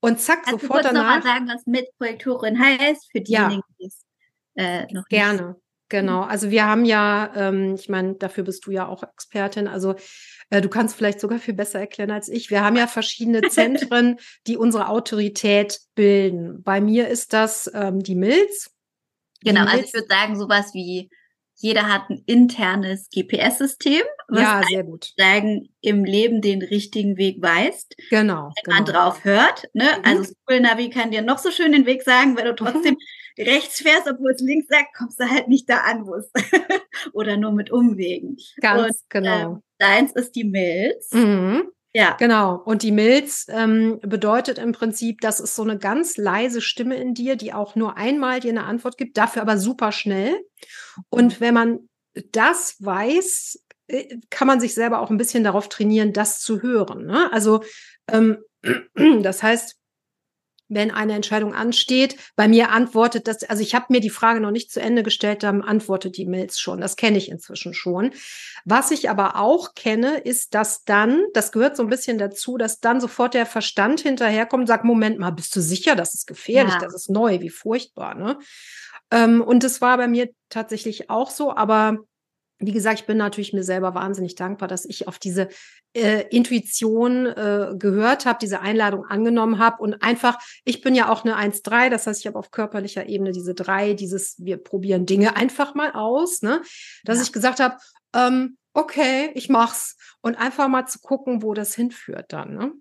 Und 0.00 0.20
zack, 0.20 0.44
Kannst 0.44 0.62
sofort 0.62 0.84
du 0.84 0.88
kurz 0.88 0.94
danach. 0.94 1.16
noch 1.16 1.24
mal 1.24 1.34
sagen, 1.34 1.48
was 1.48 1.66
Milzprojektorin 1.66 2.58
heißt, 2.58 3.10
für 3.10 3.20
diejenigen, 3.20 3.62
ja. 3.66 3.76
die 3.80 3.86
es 3.86 4.06
äh, 4.54 4.92
noch 4.92 5.04
Gerne. 5.08 5.48
Nicht. 5.48 5.62
Genau, 5.88 6.22
also 6.22 6.50
wir 6.50 6.64
haben 6.64 6.86
ja, 6.86 7.30
ähm, 7.36 7.74
ich 7.74 7.90
meine, 7.90 8.14
dafür 8.14 8.44
bist 8.44 8.64
du 8.64 8.70
ja 8.70 8.86
auch 8.86 9.02
Expertin, 9.02 9.68
also 9.68 9.94
du 10.60 10.68
kannst 10.68 10.96
vielleicht 10.96 11.20
sogar 11.20 11.38
viel 11.38 11.54
besser 11.54 11.80
erklären 11.80 12.10
als 12.10 12.28
ich. 12.28 12.50
Wir 12.50 12.62
haben 12.62 12.76
ja 12.76 12.86
verschiedene 12.86 13.40
Zentren, 13.48 14.18
die 14.46 14.56
unsere 14.56 14.88
Autorität 14.88 15.80
bilden. 15.94 16.62
Bei 16.62 16.80
mir 16.80 17.08
ist 17.08 17.32
das 17.32 17.70
ähm, 17.74 18.00
die 18.00 18.16
Milz. 18.16 18.70
Genau, 19.44 19.64
also 19.64 19.84
ich 19.84 19.94
würde 19.94 20.06
sagen, 20.08 20.38
sowas 20.38 20.72
wie 20.74 21.10
jeder 21.62 21.88
hat 21.88 22.10
ein 22.10 22.22
internes 22.26 23.08
GPS-System, 23.14 24.02
was 24.28 24.40
ja, 24.40 24.62
sehr 24.68 24.82
gut. 24.82 25.12
sagen, 25.16 25.68
im 25.80 26.04
Leben 26.04 26.40
den 26.40 26.60
richtigen 26.60 27.16
Weg 27.16 27.40
weist. 27.40 27.94
Genau. 28.10 28.52
Wenn 28.64 28.64
genau. 28.64 28.76
man 28.76 28.84
drauf 28.84 29.24
hört. 29.24 29.68
Ne? 29.72 29.84
Mhm. 29.84 30.04
Also 30.04 30.32
Google 30.44 30.62
Navi 30.62 30.90
kann 30.90 31.12
dir 31.12 31.22
noch 31.22 31.38
so 31.38 31.50
schön 31.50 31.72
den 31.72 31.86
Weg 31.86 32.02
sagen, 32.02 32.36
wenn 32.36 32.46
du 32.46 32.54
trotzdem 32.54 32.96
mhm. 33.38 33.44
rechts 33.44 33.80
fährst, 33.80 34.08
obwohl 34.08 34.32
es 34.32 34.40
links 34.40 34.66
sagt, 34.68 34.88
kommst 34.96 35.20
du 35.20 35.30
halt 35.30 35.46
nicht 35.46 35.68
da 35.68 35.78
an, 35.78 36.04
wo 36.04 36.14
es 36.16 36.30
oder 37.12 37.36
nur 37.36 37.52
mit 37.52 37.70
Umwegen. 37.70 38.36
Ganz 38.60 38.86
Und, 38.86 39.10
genau. 39.10 39.52
Äh, 39.54 39.60
deins 39.82 40.12
ist 40.12 40.36
die 40.36 40.44
Milz. 40.44 41.12
Mhm. 41.12 41.64
Ja. 41.94 42.16
Genau. 42.18 42.56
Und 42.64 42.82
die 42.82 42.92
Milz 42.92 43.46
ähm, 43.50 44.00
bedeutet 44.02 44.58
im 44.58 44.72
Prinzip, 44.72 45.20
das 45.20 45.40
ist 45.40 45.54
so 45.54 45.62
eine 45.62 45.78
ganz 45.78 46.16
leise 46.16 46.62
Stimme 46.62 46.96
in 46.96 47.12
dir, 47.12 47.36
die 47.36 47.52
auch 47.52 47.76
nur 47.76 47.98
einmal 47.98 48.40
dir 48.40 48.50
eine 48.50 48.64
Antwort 48.64 48.96
gibt, 48.96 49.18
dafür 49.18 49.42
aber 49.42 49.58
super 49.58 49.92
schnell. 49.92 50.38
Und 51.10 51.40
wenn 51.40 51.52
man 51.52 51.88
das 52.30 52.76
weiß, 52.80 53.62
äh, 53.88 54.16
kann 54.30 54.46
man 54.48 54.60
sich 54.60 54.72
selber 54.74 55.00
auch 55.00 55.10
ein 55.10 55.18
bisschen 55.18 55.44
darauf 55.44 55.68
trainieren, 55.68 56.14
das 56.14 56.40
zu 56.40 56.62
hören. 56.62 57.04
Ne? 57.04 57.30
Also 57.30 57.62
ähm, 58.10 58.38
das 59.22 59.42
heißt, 59.42 59.76
wenn 60.74 60.90
eine 60.90 61.14
Entscheidung 61.14 61.54
ansteht. 61.54 62.16
Bei 62.36 62.48
mir 62.48 62.70
antwortet 62.70 63.28
das, 63.28 63.44
also 63.44 63.62
ich 63.62 63.74
habe 63.74 63.86
mir 63.88 64.00
die 64.00 64.10
Frage 64.10 64.40
noch 64.40 64.50
nicht 64.50 64.70
zu 64.70 64.80
Ende 64.80 65.02
gestellt, 65.02 65.42
dann 65.42 65.62
antwortet 65.62 66.16
die 66.16 66.26
Mails 66.26 66.58
schon. 66.58 66.80
Das 66.80 66.96
kenne 66.96 67.18
ich 67.18 67.30
inzwischen 67.30 67.74
schon. 67.74 68.12
Was 68.64 68.90
ich 68.90 69.10
aber 69.10 69.36
auch 69.36 69.74
kenne, 69.74 70.18
ist, 70.18 70.54
dass 70.54 70.84
dann, 70.84 71.24
das 71.34 71.52
gehört 71.52 71.76
so 71.76 71.82
ein 71.82 71.88
bisschen 71.88 72.18
dazu, 72.18 72.56
dass 72.56 72.80
dann 72.80 73.00
sofort 73.00 73.34
der 73.34 73.46
Verstand 73.46 74.00
hinterherkommt 74.00 74.62
und 74.62 74.66
sagt, 74.66 74.84
Moment 74.84 75.18
mal, 75.18 75.30
bist 75.30 75.54
du 75.56 75.60
sicher, 75.60 75.96
das 75.96 76.14
ist 76.14 76.26
gefährlich, 76.26 76.74
ja. 76.74 76.80
das 76.80 76.94
ist 76.94 77.10
neu, 77.10 77.40
wie 77.40 77.50
furchtbar, 77.50 78.14
ne? 78.14 78.38
Ähm, 79.10 79.42
und 79.42 79.62
das 79.62 79.80
war 79.80 79.98
bei 79.98 80.08
mir 80.08 80.30
tatsächlich 80.48 81.10
auch 81.10 81.30
so, 81.30 81.54
aber 81.54 81.98
wie 82.62 82.72
gesagt, 82.72 83.00
ich 83.00 83.06
bin 83.06 83.18
natürlich 83.18 83.52
mir 83.52 83.64
selber 83.64 83.94
wahnsinnig 83.94 84.34
dankbar, 84.36 84.68
dass 84.68 84.84
ich 84.84 85.08
auf 85.08 85.18
diese 85.18 85.48
äh, 85.94 86.22
Intuition 86.28 87.26
äh, 87.26 87.74
gehört 87.76 88.24
habe, 88.24 88.38
diese 88.40 88.60
Einladung 88.60 89.04
angenommen 89.04 89.58
habe 89.58 89.82
und 89.82 90.02
einfach, 90.02 90.38
ich 90.64 90.80
bin 90.80 90.94
ja 90.94 91.10
auch 91.10 91.24
eine 91.24 91.36
1-3, 91.36 91.90
das 91.90 92.06
heißt, 92.06 92.20
ich 92.20 92.26
habe 92.26 92.38
auf 92.38 92.50
körperlicher 92.50 93.06
Ebene 93.08 93.32
diese 93.32 93.54
drei, 93.54 93.94
dieses, 93.94 94.36
wir 94.38 94.56
probieren 94.56 95.06
Dinge 95.06 95.36
einfach 95.36 95.74
mal 95.74 95.92
aus, 95.92 96.42
ne? 96.42 96.62
Dass 97.04 97.18
ja. 97.18 97.24
ich 97.24 97.32
gesagt 97.32 97.60
habe, 97.60 97.76
ähm, 98.14 98.56
okay, 98.74 99.30
ich 99.34 99.48
mach's. 99.48 99.96
Und 100.20 100.36
einfach 100.36 100.68
mal 100.68 100.86
zu 100.86 101.00
gucken, 101.00 101.42
wo 101.42 101.52
das 101.52 101.74
hinführt 101.74 102.32
dann, 102.32 102.54
ne? 102.54 102.72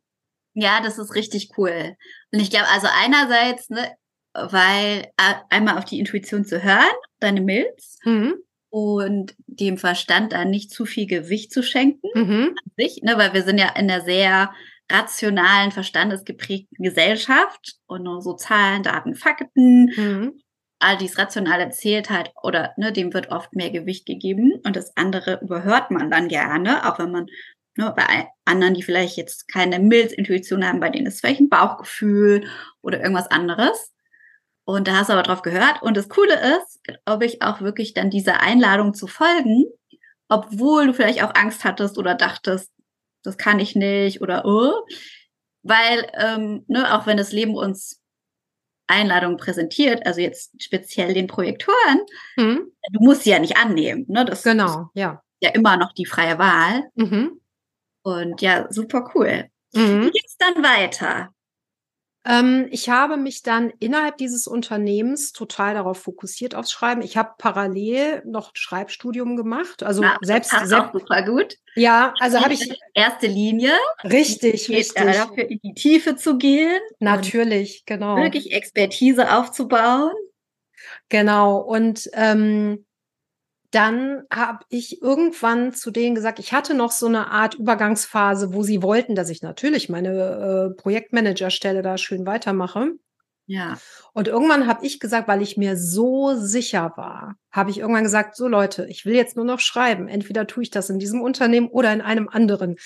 Ja, 0.53 0.81
das 0.81 0.97
ist 0.97 1.15
richtig 1.15 1.51
cool. 1.57 1.95
Und 2.31 2.39
ich 2.39 2.49
glaube, 2.49 2.67
also 2.69 2.87
einerseits, 2.91 3.69
ne, 3.69 3.95
weil 4.33 5.09
einmal 5.49 5.77
auf 5.77 5.85
die 5.85 5.99
Intuition 5.99 6.45
zu 6.45 6.61
hören, 6.61 6.93
deine 7.19 7.41
Milz, 7.41 7.97
mhm. 8.03 8.35
Und 8.71 9.35
dem 9.47 9.77
Verstand 9.77 10.31
dann 10.31 10.49
nicht 10.49 10.71
zu 10.71 10.85
viel 10.85 11.05
Gewicht 11.05 11.51
zu 11.51 11.61
schenken 11.61 12.07
mhm. 12.15 12.55
an 12.57 12.71
sich, 12.77 13.01
ne, 13.03 13.17
weil 13.17 13.33
wir 13.33 13.43
sind 13.43 13.59
ja 13.59 13.67
in 13.67 13.91
einer 13.91 14.01
sehr 14.01 14.51
rationalen, 14.89 15.71
verstandesgeprägten 15.71 16.83
Gesellschaft 16.83 17.75
und 17.85 18.03
nur 18.03 18.21
so 18.21 18.33
Zahlen, 18.33 18.81
Daten, 18.81 19.15
Fakten. 19.15 19.91
Mhm. 19.95 20.41
All 20.79 20.97
dies 20.97 21.17
rational 21.17 21.59
erzählt 21.59 22.09
halt 22.09 22.31
oder 22.41 22.73
ne, 22.77 22.91
dem 22.91 23.13
wird 23.13 23.29
oft 23.29 23.53
mehr 23.53 23.69
Gewicht 23.69 24.05
gegeben 24.05 24.53
und 24.65 24.75
das 24.75 24.95
andere 24.95 25.39
überhört 25.41 25.91
man 25.91 26.09
dann 26.09 26.27
gerne, 26.27 26.89
auch 26.89 26.97
wenn 26.97 27.11
man 27.11 27.27
ne, 27.75 27.93
bei 27.95 28.27
anderen, 28.45 28.73
die 28.73 28.83
vielleicht 28.83 29.17
jetzt 29.17 29.49
keine 29.49 29.79
Milzintuition 29.79 30.65
haben, 30.65 30.79
bei 30.79 30.89
denen 30.89 31.07
ist 31.07 31.19
vielleicht 31.19 31.41
ein 31.41 31.49
Bauchgefühl 31.49 32.47
oder 32.81 33.01
irgendwas 33.01 33.29
anderes. 33.29 33.91
Und 34.65 34.87
da 34.87 34.97
hast 34.97 35.09
du 35.09 35.13
aber 35.13 35.23
drauf 35.23 35.41
gehört. 35.41 35.81
Und 35.81 35.97
das 35.97 36.09
Coole 36.09 36.57
ist, 36.57 36.79
glaube 37.05 37.25
ich, 37.25 37.41
auch 37.41 37.61
wirklich 37.61 37.93
dann 37.93 38.09
dieser 38.09 38.41
Einladung 38.41 38.93
zu 38.93 39.07
folgen, 39.07 39.65
obwohl 40.29 40.87
du 40.87 40.93
vielleicht 40.93 41.23
auch 41.23 41.35
Angst 41.35 41.63
hattest 41.63 41.97
oder 41.97 42.15
dachtest, 42.15 42.71
das 43.23 43.37
kann 43.37 43.59
ich 43.59 43.75
nicht 43.75 44.21
oder 44.21 44.45
oh. 44.45 44.85
Weil, 45.63 46.09
ähm, 46.17 46.63
ne, 46.67 46.95
auch 46.95 47.05
wenn 47.05 47.17
das 47.17 47.31
Leben 47.31 47.55
uns 47.55 48.01
Einladungen 48.87 49.37
präsentiert, 49.37 50.05
also 50.05 50.21
jetzt 50.21 50.61
speziell 50.61 51.13
den 51.13 51.27
Projektoren, 51.27 52.01
mhm. 52.35 52.71
du 52.91 52.99
musst 52.99 53.23
sie 53.23 53.29
ja 53.29 53.39
nicht 53.39 53.57
annehmen. 53.57 54.05
Ne? 54.07 54.25
Das 54.25 54.43
genau, 54.43 54.89
ja. 54.93 55.21
Ja, 55.39 55.49
immer 55.51 55.77
noch 55.77 55.93
die 55.93 56.05
freie 56.05 56.37
Wahl. 56.37 56.83
Mhm. 56.95 57.41
Und 58.03 58.41
ja, 58.41 58.67
super 58.69 59.09
cool. 59.15 59.49
Mhm. 59.73 60.05
Wie 60.05 60.11
geht's 60.11 60.37
dann 60.37 60.63
weiter? 60.63 61.33
Ähm, 62.23 62.67
ich 62.69 62.89
habe 62.89 63.17
mich 63.17 63.41
dann 63.41 63.71
innerhalb 63.79 64.17
dieses 64.17 64.45
Unternehmens 64.45 65.31
total 65.31 65.73
darauf 65.73 65.97
fokussiert 65.97 66.53
aufs 66.53 66.71
Schreiben. 66.71 67.01
Ich 67.01 67.17
habe 67.17 67.31
parallel 67.37 68.21
noch 68.25 68.51
Schreibstudium 68.53 69.35
gemacht, 69.35 69.81
also 69.81 70.03
ja, 70.03 70.17
selbst 70.21 70.51
passt 70.51 70.67
selbst, 70.67 70.89
auch 70.89 70.93
super 70.93 71.23
gut. 71.23 71.55
Ja, 71.75 72.13
also 72.19 72.39
habe 72.39 72.53
ich 72.53 72.79
erste 72.93 73.25
Linie. 73.27 73.73
Richtig, 74.03 74.69
richtig. 74.69 74.93
Dafür 74.93 75.49
in 75.49 75.59
die 75.63 75.73
Tiefe 75.73 76.15
zu 76.15 76.37
gehen. 76.37 76.79
Natürlich, 76.99 77.85
genau. 77.85 78.17
Wirklich 78.17 78.53
Expertise 78.53 79.35
aufzubauen. 79.35 80.13
Genau. 81.09 81.57
Und 81.57 82.09
ähm, 82.13 82.85
dann 83.71 84.23
habe 84.31 84.65
ich 84.69 85.01
irgendwann 85.01 85.73
zu 85.73 85.91
denen 85.91 86.13
gesagt, 86.13 86.39
ich 86.39 86.51
hatte 86.53 86.73
noch 86.73 86.91
so 86.91 87.07
eine 87.07 87.31
Art 87.31 87.55
Übergangsphase, 87.55 88.53
wo 88.53 88.63
sie 88.63 88.83
wollten, 88.83 89.15
dass 89.15 89.29
ich 89.29 89.41
natürlich 89.41 89.87
meine 89.87 90.73
äh, 90.75 90.81
Projektmanagerstelle 90.81 91.81
da 91.81 91.97
schön 91.97 92.25
weitermache. 92.25 92.91
Ja. 93.47 93.77
Und 94.13 94.27
irgendwann 94.27 94.67
habe 94.67 94.85
ich 94.85 94.99
gesagt, 94.99 95.27
weil 95.27 95.41
ich 95.41 95.57
mir 95.57 95.75
so 95.75 96.35
sicher 96.35 96.93
war, 96.95 97.35
habe 97.51 97.69
ich 97.69 97.79
irgendwann 97.79 98.03
gesagt, 98.03 98.35
so 98.35 98.47
Leute, 98.47 98.85
ich 98.87 99.05
will 99.05 99.15
jetzt 99.15 99.35
nur 99.35 99.45
noch 99.45 99.59
schreiben. 99.59 100.07
Entweder 100.07 100.47
tue 100.47 100.63
ich 100.63 100.69
das 100.69 100.89
in 100.89 100.99
diesem 100.99 101.21
Unternehmen 101.21 101.67
oder 101.67 101.91
in 101.91 102.01
einem 102.01 102.29
anderen. 102.29 102.77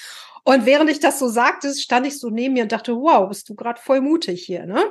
Und 0.43 0.65
während 0.65 0.89
ich 0.89 0.99
das 0.99 1.19
so 1.19 1.27
sagte, 1.27 1.73
stand 1.73 2.07
ich 2.07 2.19
so 2.19 2.29
neben 2.29 2.53
mir 2.53 2.63
und 2.63 2.71
dachte, 2.71 2.95
wow, 2.95 3.27
bist 3.27 3.49
du 3.49 3.55
gerade 3.55 3.81
voll 3.81 4.01
mutig 4.01 4.43
hier, 4.43 4.65
ne? 4.65 4.83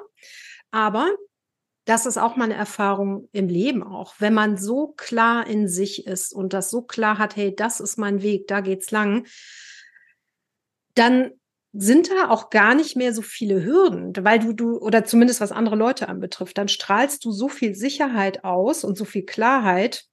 Aber 0.71 1.09
das 1.85 2.07
ist 2.07 2.17
auch 2.17 2.37
meine 2.37 2.55
Erfahrung 2.55 3.29
im 3.33 3.49
Leben 3.49 3.83
auch. 3.83 4.15
Wenn 4.19 4.35
man 4.35 4.57
so 4.57 4.89
klar 4.97 5.47
in 5.47 5.69
sich 5.69 6.07
ist 6.07 6.33
und 6.33 6.53
das 6.53 6.71
so 6.71 6.83
klar 6.83 7.19
hat, 7.19 7.37
hey, 7.37 7.55
das 7.55 7.81
ist 7.81 7.99
mein 7.99 8.23
Weg, 8.23 8.47
da 8.49 8.61
geht's 8.61 8.91
lang, 8.91 9.27
dann 10.95 11.33
sind 11.73 12.09
da 12.11 12.31
auch 12.31 12.51
gar 12.51 12.75
nicht 12.75 12.97
mehr 12.97 13.13
so 13.13 13.21
viele 13.21 13.65
Hürden, 13.65 14.13
weil 14.21 14.39
du, 14.39 14.53
du, 14.53 14.79
oder 14.79 15.05
zumindest 15.05 15.41
was 15.41 15.53
andere 15.53 15.75
Leute 15.75 16.09
anbetrifft, 16.09 16.57
dann 16.57 16.69
strahlst 16.69 17.25
du 17.25 17.33
so 17.33 17.49
viel 17.49 17.75
Sicherheit 17.75 18.45
aus 18.45 18.85
und 18.85 18.97
so 18.97 19.05
viel 19.05 19.25
Klarheit. 19.25 20.05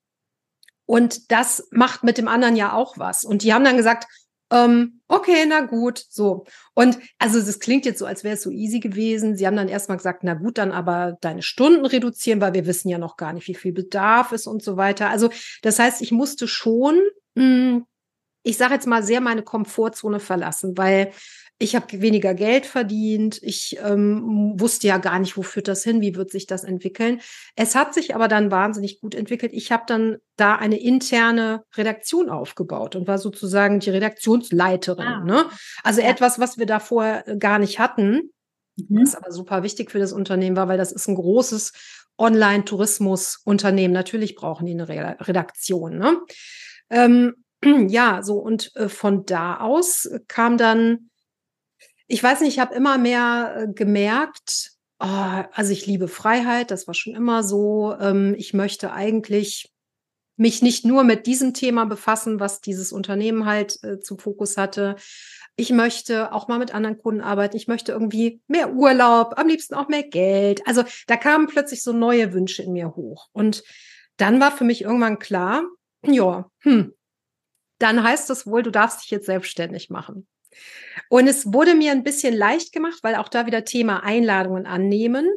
Und 0.86 1.32
das 1.32 1.68
macht 1.72 2.04
mit 2.04 2.18
dem 2.18 2.28
anderen 2.28 2.56
ja 2.56 2.74
auch 2.74 2.98
was. 2.98 3.24
Und 3.24 3.44
die 3.44 3.54
haben 3.54 3.64
dann 3.64 3.78
gesagt, 3.78 4.08
ähm, 4.52 5.02
okay, 5.08 5.46
na 5.48 5.62
gut, 5.62 6.06
so. 6.10 6.46
Und 6.74 7.00
also 7.18 7.40
das 7.40 7.60
klingt 7.60 7.86
jetzt 7.86 8.00
so, 8.00 8.06
als 8.06 8.24
wäre 8.26 8.36
es 8.36 8.42
so 8.42 8.52
easy 8.52 8.82
gewesen. 8.82 9.38
Sie 9.38 9.48
haben 9.48 9.56
dann 9.56 9.70
erstmal 9.70 9.98
gesagt, 9.98 10.24
na 10.24 10.34
gut, 10.34 10.58
dann 10.58 10.74
aber 10.74 11.18
deine 11.22 11.42
Stunden 11.42 11.86
reduzieren, 11.86 12.42
weil 12.42 12.54
wir 12.54 12.66
wissen 12.66 12.90
ja 12.90 12.98
noch 12.98 13.16
gar 13.16 13.32
nicht, 13.32 13.48
wie 13.48 13.56
viel 13.56 13.72
Bedarf 13.72 14.34
ist 14.34 14.48
und 14.48 14.62
so 14.62 14.76
weiter. 14.76 15.10
Also 15.10 15.30
das 15.62 15.80
heißt, 15.80 16.02
ich 16.02 16.12
musste 16.12 16.48
schon, 16.50 17.00
mh, 17.36 17.44
hm, 17.44 17.86
ich 18.44 18.58
sage 18.58 18.74
jetzt 18.74 18.88
mal, 18.88 19.04
sehr 19.04 19.22
meine 19.22 19.44
Komfortzone 19.44 20.20
verlassen, 20.20 20.78
weil 20.78 21.12
ich 21.62 21.76
habe 21.76 22.02
weniger 22.02 22.34
Geld 22.34 22.66
verdient, 22.66 23.40
ich 23.44 23.78
ähm, 23.84 24.54
wusste 24.60 24.88
ja 24.88 24.98
gar 24.98 25.20
nicht, 25.20 25.38
wo 25.38 25.44
führt 25.44 25.68
das 25.68 25.84
hin, 25.84 26.02
wie 26.02 26.16
wird 26.16 26.32
sich 26.32 26.48
das 26.48 26.64
entwickeln. 26.64 27.22
Es 27.56 27.76
hat 27.76 27.94
sich 27.94 28.16
aber 28.16 28.28
dann 28.28 28.50
wahnsinnig 28.50 29.00
gut 29.00 29.14
entwickelt. 29.14 29.54
Ich 29.54 29.72
habe 29.72 29.84
dann 29.86 30.18
da 30.38 30.56
eine 30.56 30.80
interne 30.80 31.64
Redaktion 31.76 32.30
aufgebaut 32.30 32.96
und 32.96 33.08
war 33.08 33.20
sozusagen 33.20 33.80
die 33.80 33.92
Redaktionsleiterin. 33.92 35.06
Ah. 35.06 35.24
Ne? 35.24 35.46
Also 35.84 36.02
ja. 36.02 36.08
etwas, 36.08 36.40
was 36.40 36.58
wir 36.58 36.66
davor 36.66 37.24
gar 37.38 37.60
nicht 37.60 37.78
hatten, 37.78 38.32
mhm. 38.78 39.02
was 39.02 39.16
aber 39.16 39.32
super 39.32 39.62
wichtig 39.62 39.92
für 39.92 40.00
das 40.00 40.14
Unternehmen 40.14 40.56
war, 40.56 40.68
weil 40.68 40.80
das 40.80 40.92
ist 40.92 41.08
ein 41.08 41.16
großes 41.16 41.74
Online-Tourismus-Unternehmen. 42.18 43.94
Natürlich 43.94 44.36
brauchen 44.36 44.66
die 44.66 44.74
eine 44.74 44.88
Redaktion. 44.88 46.00
Ne? 46.00 46.18
Ähm, 46.90 47.36
ja, 47.88 48.24
so 48.24 48.38
und 48.40 48.76
äh, 48.76 48.90
von 48.90 49.26
da 49.26 49.60
aus 49.60 50.10
kam 50.28 50.58
dann 50.58 51.11
ich 52.12 52.22
weiß 52.22 52.42
nicht, 52.42 52.54
ich 52.54 52.60
habe 52.60 52.76
immer 52.76 52.98
mehr 52.98 53.56
äh, 53.58 53.74
gemerkt, 53.74 54.72
oh, 55.00 55.06
also 55.06 55.72
ich 55.72 55.88
liebe 55.88 56.10
Freiheit, 56.10 56.70
das 56.70 56.86
war 56.86 56.94
schon 56.94 57.16
immer 57.16 57.42
so. 57.42 57.96
Ähm, 58.00 58.36
ich 58.38 58.54
möchte 58.54 58.92
eigentlich 58.92 59.72
mich 60.36 60.62
nicht 60.62 60.84
nur 60.86 61.06
mit 61.06 61.26
diesem 61.26 61.54
Thema 61.54 61.86
befassen, 61.86 62.40
was 62.40 62.60
dieses 62.60 62.92
Unternehmen 62.92 63.46
halt 63.46 63.82
äh, 63.84 64.00
zum 64.00 64.20
Fokus 64.20 64.58
hatte. 64.58 64.98
Ich 65.56 65.72
möchte 65.72 66.34
auch 66.34 66.50
mal 66.50 66.60
mit 66.60 66.74
anderen 66.74 66.98
Kunden 66.98 67.22
arbeiten. 67.22 67.56
Ich 67.56 67.68
möchte 67.68 67.94
irgendwie 67.94 68.42
mehr 68.48 68.74
Urlaub, 68.74 69.38
am 69.38 69.48
liebsten 69.48 69.76
auch 69.76 69.88
mehr 69.88 70.04
Geld. 70.04 70.68
Also 70.68 70.84
da 71.08 71.16
kamen 71.16 71.48
plötzlich 71.48 71.82
so 71.82 71.94
neue 71.94 72.34
Wünsche 72.34 72.64
in 72.64 72.74
mir 72.74 72.96
hoch. 72.96 73.30
Und 73.32 73.64
dann 74.18 74.42
war 74.42 74.52
für 74.52 74.66
mich 74.66 74.82
irgendwann 74.82 75.20
klar, 75.20 75.64
ja, 76.06 76.50
hm, 76.60 76.94
dann 77.80 78.04
heißt 78.04 78.30
das 78.30 78.46
wohl, 78.46 78.64
du 78.64 78.72
darfst 78.72 79.04
dich 79.04 79.12
jetzt 79.12 79.28
selbstständig 79.28 79.90
machen. 79.90 80.28
Und 81.10 81.28
es 81.28 81.54
wurde 81.54 81.76
mir 81.76 81.92
ein 81.92 82.04
bisschen 82.04 82.36
leicht 82.36 82.74
gemacht, 82.74 83.00
weil 83.04 83.16
auch 83.16 83.30
da 83.30 83.46
wieder 83.46 83.66
Thema 83.66 84.04
Einladungen 84.04 84.66
annehmen. 84.66 85.30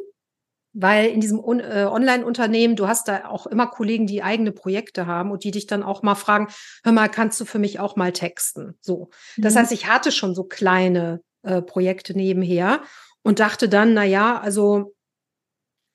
Weil 0.77 1.07
in 1.07 1.21
diesem 1.21 1.39
äh, 1.39 1.85
Online-Unternehmen, 1.85 2.75
du 2.75 2.87
hast 2.87 3.07
da 3.07 3.27
auch 3.29 3.47
immer 3.47 3.67
Kollegen, 3.67 4.07
die 4.07 4.23
eigene 4.23 4.51
Projekte 4.51 5.07
haben 5.07 5.31
und 5.31 5.45
die 5.45 5.51
dich 5.51 5.67
dann 5.67 5.83
auch 5.83 6.03
mal 6.03 6.15
fragen, 6.15 6.49
hör 6.83 6.91
mal, 6.91 7.07
kannst 7.07 7.39
du 7.39 7.45
für 7.45 7.59
mich 7.59 7.79
auch 7.79 7.95
mal 7.95 8.11
texten? 8.11 8.77
So. 8.81 9.09
Das 9.37 9.53
mhm. 9.53 9.59
heißt, 9.59 9.71
ich 9.71 9.87
hatte 9.87 10.11
schon 10.11 10.35
so 10.35 10.43
kleine 10.43 11.21
äh, 11.43 11.61
Projekte 11.61 12.13
nebenher 12.13 12.81
und 13.21 13.39
dachte 13.39 13.69
dann, 13.69 13.93
na 13.93 14.03
ja, 14.03 14.37
also 14.39 14.95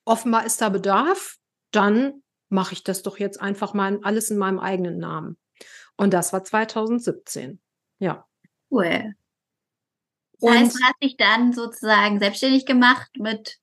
offenbar 0.03 0.45
ist 0.47 0.61
da 0.61 0.69
Bedarf, 0.69 1.37
dann 1.71 2.23
mache 2.49 2.73
ich 2.73 2.83
das 2.83 3.03
doch 3.03 3.19
jetzt 3.19 3.39
einfach 3.39 3.73
mal 3.73 3.99
alles 4.03 4.31
in 4.31 4.37
meinem 4.37 4.59
eigenen 4.59 4.97
Namen. 4.97 5.37
Und 5.95 6.13
das 6.13 6.33
war 6.33 6.43
2017. 6.43 7.61
Ja. 7.99 8.27
Cool. 8.71 9.13
Das 10.39 10.49
und 10.49 10.57
heißt, 10.57 10.75
du 10.75 10.83
hast 10.83 11.03
dich 11.03 11.17
dann 11.17 11.53
sozusagen 11.53 12.19
selbstständig 12.19 12.65
gemacht 12.65 13.11
mit 13.19 13.57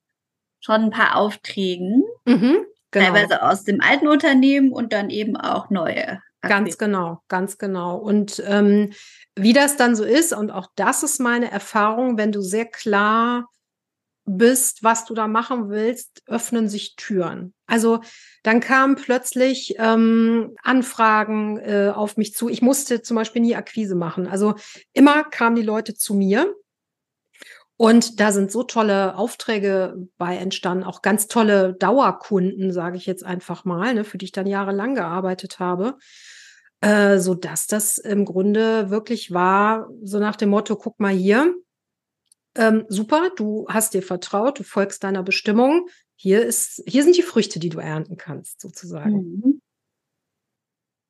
schon 0.60 0.82
ein 0.82 0.90
paar 0.90 1.16
Aufträgen. 1.16 2.04
Mhm, 2.24 2.58
genau. 2.90 3.06
Teilweise 3.06 3.42
aus 3.42 3.64
dem 3.64 3.80
alten 3.80 4.06
Unternehmen 4.06 4.72
und 4.72 4.92
dann 4.92 5.10
eben 5.10 5.36
auch 5.36 5.70
neue. 5.70 6.20
Ganz 6.40 6.78
genau, 6.78 7.20
ganz 7.26 7.58
genau. 7.58 7.96
Und 7.96 8.40
ähm, 8.46 8.92
wie 9.34 9.52
das 9.52 9.76
dann 9.76 9.96
so 9.96 10.04
ist, 10.04 10.32
und 10.32 10.50
auch 10.50 10.68
das 10.76 11.02
ist 11.02 11.18
meine 11.18 11.50
Erfahrung, 11.50 12.16
wenn 12.16 12.30
du 12.30 12.42
sehr 12.42 12.66
klar 12.66 13.48
bist, 14.28 14.82
was 14.82 15.04
du 15.04 15.14
da 15.14 15.26
machen 15.26 15.70
willst, 15.70 16.22
öffnen 16.26 16.68
sich 16.68 16.96
Türen. 16.96 17.54
Also 17.66 18.00
dann 18.42 18.60
kamen 18.60 18.96
plötzlich 18.96 19.74
ähm, 19.78 20.54
Anfragen 20.62 21.58
äh, 21.58 21.92
auf 21.94 22.16
mich 22.16 22.34
zu. 22.34 22.48
Ich 22.48 22.62
musste 22.62 23.02
zum 23.02 23.16
Beispiel 23.16 23.42
nie 23.42 23.56
Akquise 23.56 23.94
machen. 23.94 24.26
Also 24.26 24.54
immer 24.92 25.24
kamen 25.24 25.56
die 25.56 25.62
Leute 25.62 25.94
zu 25.94 26.14
mir. 26.14 26.54
Und 27.76 28.18
da 28.18 28.32
sind 28.32 28.50
so 28.50 28.64
tolle 28.64 29.16
Aufträge 29.16 30.08
bei 30.18 30.36
entstanden, 30.36 30.82
auch 30.82 31.00
ganz 31.00 31.28
tolle 31.28 31.74
Dauerkunden, 31.74 32.72
sage 32.72 32.96
ich 32.96 33.06
jetzt 33.06 33.24
einfach 33.24 33.64
mal, 33.64 33.94
ne, 33.94 34.02
für 34.02 34.18
die 34.18 34.24
ich 34.24 34.32
dann 34.32 34.48
jahrelang 34.48 34.96
gearbeitet 34.96 35.60
habe, 35.60 35.96
äh, 36.80 37.18
so 37.18 37.34
dass 37.34 37.68
das 37.68 37.98
im 37.98 38.24
Grunde 38.24 38.90
wirklich 38.90 39.32
war, 39.32 39.88
so 40.02 40.18
nach 40.18 40.34
dem 40.34 40.50
Motto: 40.50 40.74
Guck 40.74 40.98
mal 40.98 41.14
hier, 41.14 41.54
ähm, 42.54 42.84
super, 42.88 43.30
du 43.36 43.66
hast 43.68 43.94
dir 43.94 44.02
vertraut, 44.02 44.58
du 44.58 44.62
folgst 44.64 45.04
deiner 45.04 45.22
Bestimmung. 45.22 45.88
Hier 46.16 46.44
ist, 46.44 46.82
hier 46.86 47.04
sind 47.04 47.16
die 47.16 47.22
Früchte, 47.22 47.60
die 47.60 47.68
du 47.68 47.78
ernten 47.78 48.16
kannst, 48.16 48.60
sozusagen. 48.60 49.40
Mhm. 49.42 49.62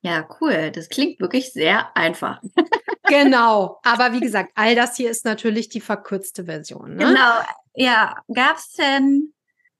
Ja, 0.02 0.28
cool. 0.40 0.71
Das 0.71 0.88
klingt 0.88 1.21
wirklich 1.21 1.52
sehr 1.52 1.97
einfach. 1.97 2.40
genau. 3.09 3.80
Aber 3.83 4.12
wie 4.12 4.21
gesagt, 4.21 4.52
all 4.54 4.75
das 4.75 4.97
hier 4.97 5.11
ist 5.11 5.25
natürlich 5.25 5.68
die 5.68 5.80
verkürzte 5.80 6.45
Version. 6.45 6.95
Ne? 6.95 7.07
Genau. 7.07 7.40
Ja, 7.75 8.16
gab 8.33 8.57
es 8.57 8.73
denn 8.73 9.33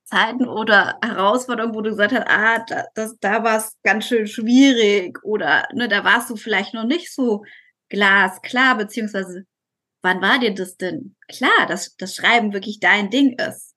Zeiten 0.05 0.49
oder 0.49 0.99
Herausforderungen, 1.03 1.75
wo 1.75 1.83
du 1.83 1.91
gesagt 1.91 2.15
hast, 2.15 2.27
ah, 2.27 2.65
da, 2.67 2.85
das, 2.95 3.19
da 3.21 3.45
war 3.45 3.59
es 3.59 3.77
ganz 3.83 4.07
schön 4.07 4.27
schwierig 4.27 5.23
oder 5.23 5.69
ne, 5.75 5.87
da 5.89 6.03
warst 6.03 6.31
du 6.31 6.37
vielleicht 6.37 6.73
noch 6.73 6.85
nicht 6.85 7.13
so 7.13 7.45
glasklar, 7.91 8.77
beziehungsweise 8.77 9.45
wann 10.03 10.21
war 10.21 10.39
dir 10.39 10.55
das 10.55 10.77
denn 10.77 11.17
klar, 11.29 11.67
dass 11.67 11.97
das 11.97 12.15
Schreiben 12.15 12.53
wirklich 12.53 12.81
dein 12.81 13.11
Ding 13.11 13.39
ist? 13.39 13.75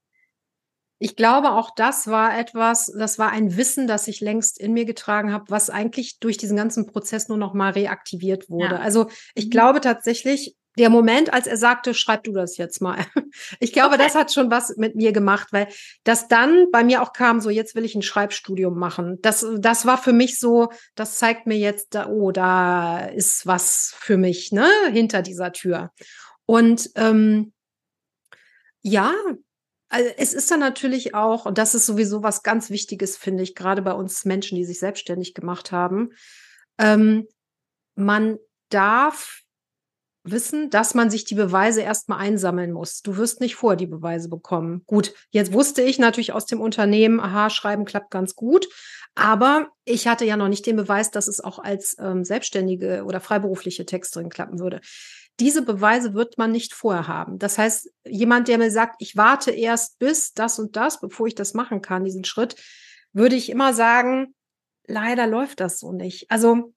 Ich 1.04 1.16
glaube, 1.16 1.54
auch 1.54 1.72
das 1.76 2.06
war 2.06 2.38
etwas, 2.38 2.94
das 2.96 3.18
war 3.18 3.32
ein 3.32 3.58
Wissen, 3.58 3.88
das 3.88 4.08
ich 4.08 4.22
längst 4.22 4.60
in 4.60 4.74
mir 4.74 4.86
getragen 4.86 5.34
habe, 5.34 5.46
was 5.50 5.72
eigentlich 5.72 6.20
durch 6.20 6.38
diesen 6.38 6.56
ganzen 6.56 6.86
Prozess 6.86 7.28
nur 7.28 7.40
noch 7.40 7.56
mal 7.56 7.72
reaktiviert 7.72 8.52
wurde. 8.52 8.76
Ja. 8.76 8.82
Also 8.82 9.10
ich 9.34 9.46
mhm. 9.46 9.50
glaube 9.50 9.82
tatsächlich, 9.82 10.56
der 10.78 10.90
Moment, 10.90 11.34
als 11.34 11.48
er 11.48 11.58
sagte, 11.58 11.94
schreib 11.94 12.24
du 12.24 12.32
das 12.32 12.58
jetzt 12.58 12.82
mal. 12.82 13.06
Ich 13.62 13.72
glaube, 13.72 13.96
okay. 13.96 14.04
das 14.04 14.16
hat 14.16 14.34
schon 14.34 14.52
was 14.52 14.76
mit 14.76 14.96
mir 14.96 15.14
gemacht, 15.14 15.48
weil 15.52 15.70
das 16.04 16.28
dann 16.28 16.70
bei 16.70 16.84
mir 16.84 17.02
auch 17.02 17.14
kam, 17.14 17.40
so 17.40 17.50
jetzt 17.50 17.76
will 17.76 17.86
ich 17.86 17.96
ein 17.96 18.02
Schreibstudium 18.02 18.78
machen. 18.78 19.20
Das, 19.22 19.46
das 19.58 19.86
war 19.86 19.98
für 19.98 20.12
mich 20.12 20.38
so, 20.38 20.70
das 20.96 21.16
zeigt 21.16 21.48
mir 21.48 21.58
jetzt, 21.58 21.96
oh, 21.96 22.32
da 22.32 23.06
ist 23.06 23.48
was 23.48 23.96
für 23.98 24.18
mich, 24.18 24.52
ne, 24.52 24.68
hinter 24.92 25.22
dieser 25.22 25.54
Tür. 25.54 25.92
Und 26.46 26.90
ähm, 26.96 27.54
ja, 28.82 29.14
also 29.88 30.10
es 30.18 30.34
ist 30.34 30.52
dann 30.52 30.60
natürlich 30.60 31.16
auch, 31.16 31.46
und 31.46 31.58
das 31.58 31.76
ist 31.76 31.86
sowieso 31.86 32.24
was 32.24 32.44
ganz 32.44 32.70
Wichtiges, 32.70 33.18
finde 33.18 33.44
ich, 33.44 33.56
gerade 33.56 33.82
bei 33.82 33.94
uns 33.94 34.26
Menschen, 34.26 34.58
die 34.58 34.66
sich 34.66 34.80
selbstständig 34.80 35.34
gemacht 35.34 35.72
haben. 35.72 36.12
Ähm, 36.78 37.28
man 37.96 38.38
darf 38.70 39.42
wissen, 40.24 40.70
dass 40.70 40.94
man 40.94 41.10
sich 41.10 41.26
die 41.26 41.36
Beweise 41.36 41.82
erstmal 41.82 42.20
einsammeln 42.20 42.72
muss. 42.72 43.02
Du 43.02 43.18
wirst 43.18 43.42
nicht 43.42 43.56
vor 43.56 43.76
die 43.76 43.88
Beweise 43.88 44.30
bekommen. 44.30 44.84
Gut, 44.86 45.14
jetzt 45.32 45.54
wusste 45.54 45.82
ich 45.82 46.00
natürlich 46.00 46.34
aus 46.34 46.46
dem 46.46 46.62
Unternehmen, 46.62 47.20
aha, 47.20 47.50
schreiben 47.50 47.86
klappt 47.86 48.12
ganz 48.12 48.36
gut. 48.36 48.68
Aber 49.16 49.70
ich 49.84 50.08
hatte 50.08 50.26
ja 50.26 50.38
noch 50.38 50.48
nicht 50.48 50.66
den 50.66 50.76
Beweis, 50.76 51.12
dass 51.12 51.28
es 51.28 51.42
auch 51.42 51.60
als 51.60 51.98
ähm, 52.00 52.24
selbstständige 52.24 53.04
oder 53.04 53.20
freiberufliche 53.20 53.86
Texterin 53.86 54.30
klappen 54.30 54.60
würde. 54.60 54.80
Diese 55.40 55.64
Beweise 55.64 56.14
wird 56.14 56.38
man 56.38 56.52
nicht 56.52 56.74
vorher 56.74 57.08
haben. 57.08 57.40
Das 57.40 57.58
heißt, 57.58 57.90
jemand, 58.06 58.48
der 58.48 58.58
mir 58.58 58.72
sagt, 58.72 58.96
ich 59.00 59.18
warte 59.18 59.52
erst 59.52 59.98
bis 60.00 60.34
das 60.34 60.60
und 60.60 60.76
das, 60.76 61.00
bevor 61.00 61.28
ich 61.28 61.36
das 61.36 61.54
machen 61.54 61.82
kann, 61.82 62.06
diesen 62.06 62.24
Schritt, 62.24 62.56
würde 63.12 63.36
ich 63.36 63.50
immer 63.50 63.74
sagen, 63.74 64.36
leider 64.86 65.28
läuft 65.28 65.60
das 65.60 65.80
so 65.80 65.92
nicht. 65.92 66.30
Also 66.30 66.74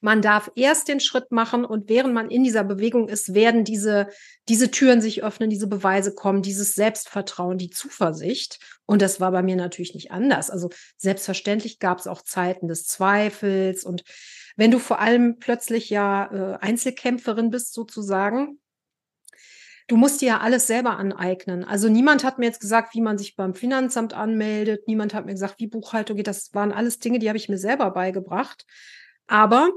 man 0.00 0.22
darf 0.22 0.50
erst 0.54 0.88
den 0.88 1.00
Schritt 1.00 1.32
machen 1.32 1.64
und 1.64 1.88
während 1.88 2.14
man 2.14 2.30
in 2.30 2.44
dieser 2.44 2.62
Bewegung 2.62 3.08
ist, 3.08 3.34
werden 3.34 3.64
diese, 3.64 4.08
diese 4.48 4.70
Türen 4.70 5.00
sich 5.00 5.24
öffnen, 5.24 5.50
diese 5.50 5.66
Beweise 5.66 6.14
kommen, 6.14 6.42
dieses 6.42 6.74
Selbstvertrauen, 6.74 7.58
die 7.58 7.70
Zuversicht. 7.70 8.60
Und 8.86 9.02
das 9.02 9.20
war 9.20 9.32
bei 9.32 9.42
mir 9.42 9.56
natürlich 9.56 9.94
nicht 9.94 10.12
anders. 10.12 10.50
Also 10.50 10.70
selbstverständlich 10.96 11.80
gab 11.80 11.98
es 11.98 12.06
auch 12.06 12.22
Zeiten 12.22 12.68
des 12.68 12.86
Zweifels. 12.86 13.84
Und 13.84 14.04
wenn 14.56 14.70
du 14.70 14.78
vor 14.78 15.00
allem 15.00 15.38
plötzlich 15.38 15.90
ja 15.90 16.32
äh, 16.32 16.58
Einzelkämpferin 16.60 17.50
bist, 17.50 17.74
sozusagen, 17.74 18.60
du 19.88 19.96
musst 19.96 20.20
dir 20.20 20.28
ja 20.28 20.38
alles 20.40 20.68
selber 20.68 20.96
aneignen. 20.96 21.64
Also 21.64 21.88
niemand 21.88 22.22
hat 22.22 22.38
mir 22.38 22.46
jetzt 22.46 22.60
gesagt, 22.60 22.94
wie 22.94 23.00
man 23.00 23.18
sich 23.18 23.34
beim 23.34 23.54
Finanzamt 23.54 24.14
anmeldet. 24.14 24.86
Niemand 24.86 25.12
hat 25.12 25.26
mir 25.26 25.32
gesagt, 25.32 25.58
wie 25.58 25.66
Buchhaltung 25.66 26.16
geht. 26.16 26.28
Das 26.28 26.54
waren 26.54 26.72
alles 26.72 27.00
Dinge, 27.00 27.18
die 27.18 27.28
habe 27.28 27.38
ich 27.38 27.48
mir 27.48 27.58
selber 27.58 27.90
beigebracht. 27.90 28.64
Aber 29.26 29.70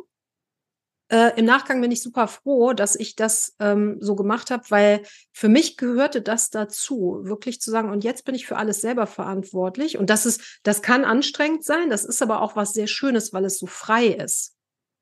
äh, 1.11 1.37
Im 1.37 1.43
Nachgang 1.43 1.81
bin 1.81 1.91
ich 1.91 2.01
super 2.01 2.29
froh, 2.29 2.71
dass 2.71 2.95
ich 2.95 3.17
das 3.17 3.53
ähm, 3.59 3.97
so 3.99 4.15
gemacht 4.15 4.49
habe, 4.49 4.63
weil 4.69 5.01
für 5.33 5.49
mich 5.49 5.75
gehörte 5.75 6.21
das 6.21 6.49
dazu, 6.49 7.19
wirklich 7.23 7.59
zu 7.59 7.69
sagen, 7.69 7.91
und 7.91 8.05
jetzt 8.05 8.23
bin 8.23 8.33
ich 8.33 8.47
für 8.47 8.55
alles 8.55 8.79
selber 8.79 9.07
verantwortlich. 9.07 9.97
Und 9.97 10.09
das 10.09 10.25
ist, 10.25 10.61
das 10.63 10.81
kann 10.81 11.03
anstrengend 11.03 11.65
sein, 11.65 11.89
das 11.89 12.05
ist 12.05 12.21
aber 12.21 12.41
auch 12.41 12.55
was 12.55 12.71
sehr 12.71 12.87
Schönes, 12.87 13.33
weil 13.33 13.43
es 13.43 13.59
so 13.59 13.67
frei 13.67 14.07
ist. 14.07 14.55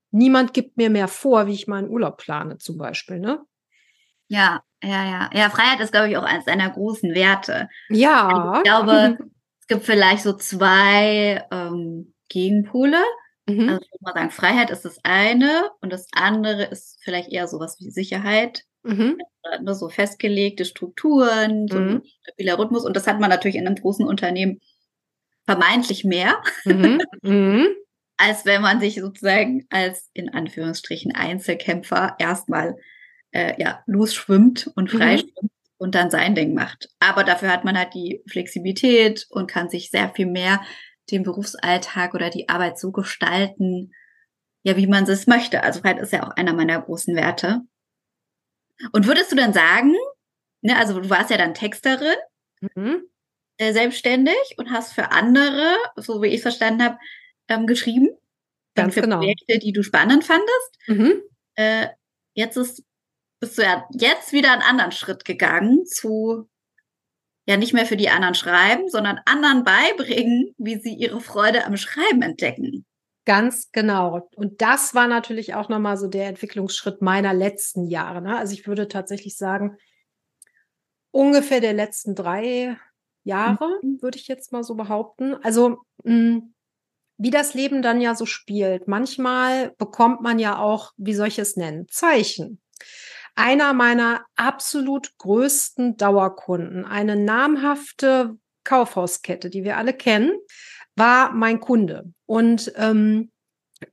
Niemand 0.10 0.55
gibt 0.55 0.77
mir 0.77 0.89
mehr 0.89 1.07
vor, 1.07 1.45
wie 1.45 1.53
ich 1.53 1.67
meinen 1.67 1.89
Urlaub 1.89 2.17
plane, 2.17 2.57
zum 2.57 2.77
Beispiel, 2.79 3.19
ne? 3.19 3.43
Ja, 4.27 4.63
ja, 4.81 5.05
ja. 5.05 5.29
Ja, 5.31 5.49
Freiheit 5.51 5.79
ist, 5.79 5.91
glaube 5.91 6.10
ich, 6.10 6.17
auch 6.17 6.23
eines 6.23 6.45
deiner 6.45 6.71
großen 6.71 7.13
Werte. 7.13 7.69
Ja. 7.89 8.57
Ich 8.57 8.63
glaube, 8.63 9.17
es 9.60 9.67
gibt 9.67 9.86
vielleicht 9.86 10.23
so 10.23 10.33
zwei 10.33 11.45
ähm, 11.51 12.15
Gegenpole. 12.29 12.97
Mhm. 13.49 13.69
Also 13.69 13.81
ich 13.81 13.91
würde 13.91 14.03
mal 14.03 14.13
sagen, 14.13 14.31
Freiheit 14.31 14.69
ist 14.69 14.85
das 14.85 14.99
eine 15.03 15.69
und 15.81 15.91
das 15.91 16.07
andere 16.12 16.63
ist 16.65 16.99
vielleicht 17.03 17.31
eher 17.31 17.47
sowas 17.47 17.77
wie 17.79 17.89
Sicherheit. 17.89 18.63
Mhm. 18.83 19.17
Nur 19.62 19.75
so 19.75 19.89
festgelegte 19.89 20.65
Strukturen, 20.65 21.67
so 21.67 21.79
mhm. 21.79 21.88
ein 21.88 22.01
stabiler 22.23 22.59
Rhythmus. 22.59 22.85
Und 22.85 22.95
das 22.95 23.07
hat 23.07 23.19
man 23.19 23.29
natürlich 23.29 23.57
in 23.57 23.67
einem 23.67 23.75
großen 23.75 24.05
Unternehmen 24.05 24.59
vermeintlich 25.45 26.03
mehr, 26.03 26.41
mhm. 26.65 27.01
mhm. 27.21 27.67
als 28.17 28.45
wenn 28.45 28.62
man 28.62 28.79
sich 28.79 28.95
sozusagen 28.95 29.65
als 29.69 30.09
in 30.13 30.29
Anführungsstrichen 30.29 31.13
Einzelkämpfer 31.13 32.15
erstmal 32.19 32.75
äh, 33.31 33.59
ja, 33.62 33.83
losschwimmt 33.85 34.71
und 34.75 34.91
frei 34.91 35.15
mhm. 35.15 35.19
schwimmt 35.19 35.51
und 35.77 35.95
dann 35.95 36.12
sein 36.12 36.35
Ding 36.35 36.53
macht. 36.53 36.89
Aber 36.99 37.23
dafür 37.23 37.51
hat 37.51 37.63
man 37.63 37.77
halt 37.77 37.93
die 37.93 38.21
Flexibilität 38.27 39.25
und 39.29 39.49
kann 39.49 39.69
sich 39.69 39.89
sehr 39.89 40.09
viel 40.09 40.27
mehr 40.27 40.62
den 41.11 41.23
Berufsalltag 41.23 42.13
oder 42.13 42.29
die 42.29 42.49
Arbeit 42.49 42.79
so 42.79 42.91
gestalten, 42.91 43.93
ja, 44.63 44.77
wie 44.77 44.87
man 44.87 45.05
es 45.05 45.27
möchte. 45.27 45.63
Also 45.63 45.81
Freiheit 45.81 45.99
ist 45.99 46.13
ja 46.13 46.23
auch 46.23 46.31
einer 46.31 46.53
meiner 46.53 46.81
großen 46.81 47.15
Werte. 47.15 47.61
Und 48.91 49.07
würdest 49.07 49.31
du 49.31 49.35
dann 49.35 49.53
sagen, 49.53 49.93
ne, 50.61 50.77
also 50.77 50.99
du 50.99 51.09
warst 51.09 51.29
ja 51.29 51.37
dann 51.37 51.53
Texterin, 51.53 52.17
mhm. 52.75 53.03
äh, 53.57 53.73
selbstständig 53.73 54.55
und 54.57 54.71
hast 54.71 54.93
für 54.93 55.11
andere, 55.11 55.75
so 55.95 56.21
wie 56.21 56.27
ich 56.27 56.41
verstanden 56.41 56.83
habe, 56.83 56.97
ähm, 57.47 57.67
geschrieben. 57.67 58.09
Ganz 58.75 58.93
für 58.93 59.01
genau. 59.01 59.17
Projekte, 59.17 59.59
die 59.59 59.73
du 59.73 59.83
spannend 59.83 60.23
fandest. 60.23 60.77
Mhm. 60.87 61.21
Äh, 61.55 61.87
jetzt 62.33 62.55
ist, 62.55 62.83
bist 63.41 63.57
du 63.57 63.63
ja 63.63 63.85
jetzt 63.91 64.31
wieder 64.31 64.53
einen 64.53 64.61
anderen 64.61 64.91
Schritt 64.91 65.25
gegangen 65.25 65.85
zu 65.85 66.49
ja 67.49 67.57
nicht 67.57 67.73
mehr 67.73 67.88
für 67.88 67.97
die 67.97 68.09
anderen 68.09 68.35
schreiben, 68.35 68.89
sondern 68.89 69.19
anderen 69.25 69.63
beibringen, 69.63 70.53
wie 70.59 70.79
sie 70.79 70.93
ihre 70.93 71.19
Freude 71.19 71.65
am 71.65 71.77
Schreiben 71.77 72.21
entdecken. 72.21 72.85
Ganz 73.25 73.71
genau. 73.71 74.29
Und 74.35 74.62
das 74.62 74.93
war 74.93 75.07
natürlich 75.07 75.55
auch 75.55 75.67
nochmal 75.67 75.97
so 75.97 76.07
der 76.07 76.27
Entwicklungsschritt 76.27 77.01
meiner 77.01 77.33
letzten 77.33 77.88
Jahre. 77.88 78.21
Ne? 78.21 78.38
Also 78.38 78.53
ich 78.53 78.67
würde 78.67 78.88
tatsächlich 78.88 79.35
sagen, 79.35 79.77
ungefähr 81.09 81.59
der 81.59 81.73
letzten 81.73 82.13
drei 82.13 82.77
Jahre, 83.23 83.79
mhm. 83.81 83.99
würde 83.99 84.19
ich 84.19 84.27
jetzt 84.27 84.51
mal 84.51 84.63
so 84.63 84.75
behaupten. 84.75 85.33
Also 85.41 85.79
mh, 86.03 86.13
hm, 86.13 86.53
wie 87.17 87.31
das 87.31 87.55
Leben 87.55 87.81
dann 87.81 87.99
ja 87.99 88.13
so 88.13 88.27
spielt. 88.27 88.88
Manchmal 88.88 89.71
bekommt 89.79 90.21
man 90.21 90.38
ja 90.38 90.59
auch, 90.59 90.91
wie 90.97 91.15
soll 91.15 91.29
ich 91.29 91.39
es 91.39 91.55
nennen, 91.55 91.88
Zeichen 91.89 92.62
einer 93.35 93.73
meiner 93.73 94.25
absolut 94.35 95.17
größten 95.17 95.97
Dauerkunden, 95.97 96.85
eine 96.85 97.15
namhafte 97.15 98.37
Kaufhauskette, 98.63 99.49
die 99.49 99.63
wir 99.63 99.77
alle 99.77 99.93
kennen, 99.93 100.31
war 100.95 101.31
mein 101.31 101.59
Kunde. 101.59 102.11
Und 102.25 102.71
ähm, 102.75 103.31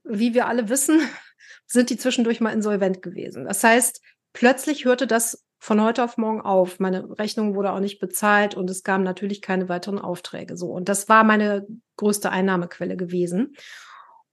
wie 0.03 0.33
wir 0.33 0.47
alle 0.47 0.69
wissen, 0.69 1.01
sind 1.65 1.89
die 1.89 1.97
zwischendurch 1.97 2.41
mal 2.41 2.53
insolvent 2.53 3.01
gewesen. 3.01 3.45
Das 3.45 3.63
heißt, 3.63 4.01
plötzlich 4.33 4.85
hörte 4.85 5.07
das 5.07 5.43
von 5.59 5.81
heute 5.81 6.03
auf 6.03 6.17
morgen 6.17 6.41
auf. 6.41 6.79
Meine 6.79 7.17
Rechnung 7.17 7.55
wurde 7.55 7.71
auch 7.71 7.79
nicht 7.79 7.99
bezahlt 7.99 8.55
und 8.55 8.69
es 8.69 8.83
kamen 8.83 9.03
natürlich 9.03 9.41
keine 9.41 9.67
weiteren 9.69 9.99
Aufträge. 9.99 10.55
So. 10.55 10.67
Und 10.67 10.87
das 10.89 11.09
war 11.09 11.23
meine 11.23 11.65
größte 11.97 12.29
Einnahmequelle 12.29 12.95
gewesen. 12.95 13.55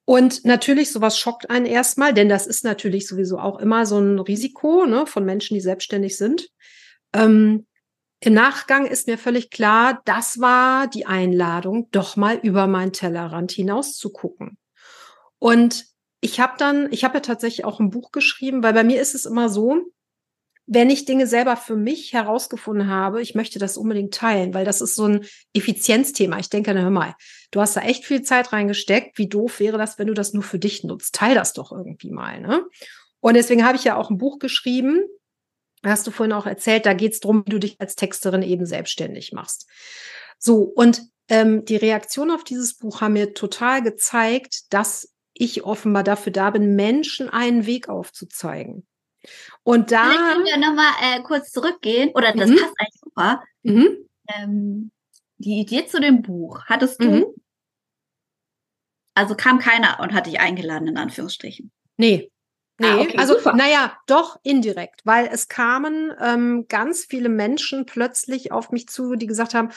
Und 0.07 0.45
natürlich, 0.45 0.93
sowas 0.93 1.19
schockt 1.19 1.49
einen 1.49 1.67
erstmal, 1.67 2.13
denn 2.13 2.29
das 2.29 2.47
ist 2.47 2.65
natürlich 2.65 3.07
sowieso 3.07 3.39
auch 3.39 3.59
immer 3.59 3.87
so 3.87 3.99
ein 3.99 4.19
Risiko 4.19 4.85
ne, 4.85 5.07
von 5.07 5.25
Menschen, 5.25 5.55
die 5.55 5.61
selbstständig 5.61 6.19
sind. 6.19 6.51
Ähm, 7.15 7.67
Im 8.21 8.35
Nachgang 8.35 8.87
ist 8.87 9.07
mir 9.07 9.17
völlig 9.17 9.51
klar, 9.51 10.03
das 10.05 10.41
war 10.41 10.89
die 10.89 11.07
Einladung, 11.07 11.89
doch 11.91 12.17
mal 12.17 12.37
über 12.37 12.67
meinen 12.67 12.93
Tellerrand 12.93 13.53
hinaus 13.53 13.97
zu 13.97 14.13
gucken. 14.13 14.59
Und 15.39 15.87
ich 16.21 16.41
habe 16.41 16.55
dann, 16.59 16.91
ich 16.91 17.05
habe 17.05 17.15
ja 17.15 17.21
tatsächlich 17.21 17.65
auch 17.65 17.81
ein 17.81 17.91
Buch 17.91 18.13
geschrieben, 18.13 18.63
weil 18.63 18.75
bei 18.75 18.85
mir 18.85 19.01
ist 19.01 19.15
es 19.15 19.27
immer 19.27 19.49
so, 19.49 19.91
wenn 20.67 20.89
ich 20.89 21.05
Dinge 21.05 21.27
selber 21.27 21.57
für 21.57 21.77
mich 21.77 22.13
herausgefunden 22.13 22.89
habe, 22.89 23.21
ich 23.21 23.35
möchte 23.35 23.59
das 23.59 23.77
unbedingt 23.77 24.15
teilen, 24.15 24.55
weil 24.55 24.65
das 24.65 24.81
ist 24.81 24.95
so 24.95 25.07
ein 25.07 25.27
Effizienzthema. 25.53 26.39
Ich 26.39 26.49
denke, 26.49 26.73
na 26.73 26.81
hör 26.81 26.91
mal, 26.91 27.15
du 27.51 27.61
hast 27.61 27.77
da 27.77 27.83
echt 27.83 28.05
viel 28.05 28.23
Zeit 28.23 28.53
reingesteckt. 28.53 29.19
Wie 29.19 29.29
doof 29.29 29.61
wäre 29.61 29.77
das, 29.77 29.99
wenn 29.99 30.07
du 30.07 30.15
das 30.15 30.33
nur 30.33 30.43
für 30.43 30.59
dich 30.59 30.83
nutzt? 30.83 31.15
Teil 31.15 31.35
das 31.35 31.53
doch 31.53 31.71
irgendwie 31.71 32.11
mal. 32.11 32.41
Ne? 32.41 32.65
Und 33.21 33.35
deswegen 33.35 33.65
habe 33.65 33.77
ich 33.77 33.85
ja 33.85 33.97
auch 33.97 34.11
ein 34.11 34.19
Buch 34.19 34.39
geschrieben, 34.39 35.05
hast 35.83 36.07
du 36.07 36.11
vorhin 36.11 36.33
auch 36.33 36.47
erzählt, 36.47 36.87
da 36.87 36.95
geht 36.95 37.13
es 37.13 37.21
darum, 37.21 37.45
wie 37.45 37.51
du 37.51 37.59
dich 37.59 37.81
als 37.81 37.95
Texterin 37.95 38.43
eben 38.43 38.65
selbstständig 38.65 39.33
machst. 39.33 39.69
So, 40.39 40.63
und 40.63 41.03
ähm, 41.29 41.65
die 41.65 41.77
Reaktion 41.77 42.31
auf 42.31 42.45
dieses 42.45 42.77
Buch 42.77 43.01
haben 43.01 43.15
mir 43.15 43.35
total 43.35 43.83
gezeigt, 43.83 44.73
dass 44.73 45.15
ich 45.35 45.65
offenbar 45.65 46.05
dafür 46.05 46.33
da 46.33 46.51
bin, 46.51 46.75
Menschen 46.75 47.29
einen 47.29 47.67
Weg 47.67 47.89
aufzuzeigen. 47.89 48.87
Und 49.63 49.91
da. 49.91 50.05
Vielleicht 50.05 50.33
können 50.33 50.45
wir 50.45 50.57
nochmal 50.59 50.93
äh, 51.03 51.23
kurz 51.23 51.51
zurückgehen, 51.51 52.11
oder 52.15 52.33
das 52.33 52.51
mhm. 52.51 52.57
passt 52.57 52.75
eigentlich 52.79 53.01
super. 53.03 53.43
Mhm. 53.63 54.09
Ähm, 54.29 54.91
die 55.39 55.61
Idee 55.61 55.87
zu 55.87 56.01
dem 56.01 56.23
Buch, 56.23 56.65
hattest 56.67 57.03
du? 57.03 57.11
Mhm. 57.11 57.27
Also 59.15 59.35
kam 59.35 59.59
keiner 59.59 60.01
und 60.01 60.13
hat 60.13 60.27
dich 60.27 60.41
eingeladen, 60.41 60.89
in 60.89 60.97
Anführungsstrichen. 60.97 61.71
Nee, 61.97 62.31
Nee, 62.79 62.89
ah, 62.89 62.99
okay, 62.99 63.19
also 63.19 63.35
super. 63.35 63.55
naja, 63.55 63.97
doch 64.09 64.37
indirekt, 64.43 65.03
weil 65.05 65.29
es 65.31 65.47
kamen 65.47 66.13
ähm, 66.21 66.67
ganz 66.69 67.05
viele 67.09 67.29
Menschen 67.29 67.87
plötzlich 67.87 68.51
auf 68.51 68.73
mich 68.73 68.89
zu, 68.89 69.15
die 69.15 69.29
gesagt 69.29 69.55
haben, 69.55 69.69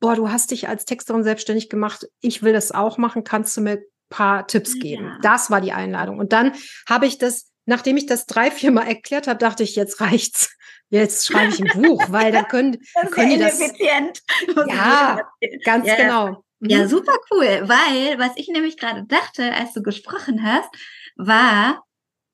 boah, 0.00 0.16
du 0.16 0.30
hast 0.30 0.52
dich 0.52 0.66
als 0.66 0.86
Texterin 0.86 1.22
selbstständig 1.22 1.68
gemacht, 1.68 2.08
ich 2.22 2.42
will 2.42 2.54
das 2.54 2.72
auch 2.72 2.96
machen, 2.96 3.24
kannst 3.24 3.54
du 3.58 3.60
mir 3.60 3.72
ein 3.72 3.84
paar 4.08 4.46
Tipps 4.46 4.78
geben? 4.78 5.04
Ja. 5.04 5.18
Das 5.20 5.50
war 5.50 5.60
die 5.60 5.72
Einladung. 5.72 6.18
Und 6.18 6.32
dann 6.32 6.52
habe 6.88 7.04
ich 7.04 7.18
das, 7.18 7.50
nachdem 7.66 7.96
ich 7.96 8.06
das 8.06 8.26
drei, 8.26 8.50
vier 8.50 8.70
Mal 8.70 8.86
erklärt 8.86 9.26
habe, 9.26 9.38
dachte 9.38 9.62
ich, 9.62 9.76
jetzt 9.76 10.00
reicht's. 10.00 10.56
Jetzt 10.88 11.26
schreibe 11.26 11.52
ich 11.52 11.60
ein 11.60 11.82
Buch, 11.82 12.04
weil 12.10 12.30
dann 12.30 12.46
können, 12.46 12.78
das 12.94 13.10
können 13.10 13.30
die 13.30 13.38
das. 13.38 13.58
Ja, 14.68 15.20
ganz 15.64 15.86
ja. 15.86 15.96
genau. 15.96 16.44
Mhm. 16.60 16.70
Ja, 16.70 16.88
super 16.88 17.16
cool, 17.30 17.68
weil 17.68 18.18
was 18.18 18.32
ich 18.36 18.48
nämlich 18.48 18.78
gerade 18.78 19.04
dachte, 19.04 19.52
als 19.52 19.72
du 19.72 19.82
gesprochen 19.82 20.42
hast, 20.44 20.70
war, 21.16 21.84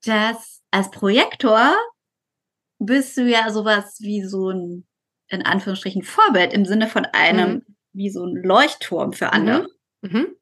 dass 0.05 0.61
als 0.71 0.91
Projektor 0.91 1.75
bist 2.79 3.17
du 3.17 3.23
ja 3.23 3.49
sowas 3.49 3.97
wie 3.99 4.23
so 4.23 4.51
ein, 4.51 4.87
in 5.27 5.41
Anführungsstrichen, 5.41 6.03
Vorbild 6.03 6.53
im 6.53 6.65
Sinne 6.65 6.87
von 6.87 7.05
einem, 7.05 7.51
mhm. 7.51 7.75
wie 7.93 8.09
so 8.09 8.23
ein 8.25 8.35
Leuchtturm 8.35 9.13
für 9.13 9.33
andere. 9.33 9.67
Mhm. 10.01 10.35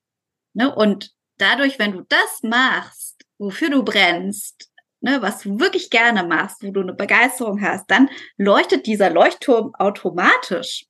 Ne? 0.54 0.73
Und 0.75 1.13
dadurch, 1.38 1.80
wenn 1.80 1.93
du 1.93 2.06
das 2.08 2.43
machst, 2.43 3.25
wofür 3.38 3.69
du 3.69 3.84
brennst, 3.84 4.71
ne, 5.02 5.22
was 5.22 5.40
du 5.40 5.60
wirklich 5.60 5.90
gerne 5.90 6.24
machst, 6.24 6.64
wo 6.64 6.72
du 6.72 6.82
eine 6.82 6.94
Begeisterung 6.94 7.62
hast, 7.62 7.90
dann 7.90 8.10
leuchtet 8.38 8.86
dieser 8.86 9.10
Leuchtturm 9.10 9.74
automatisch. 9.76 10.86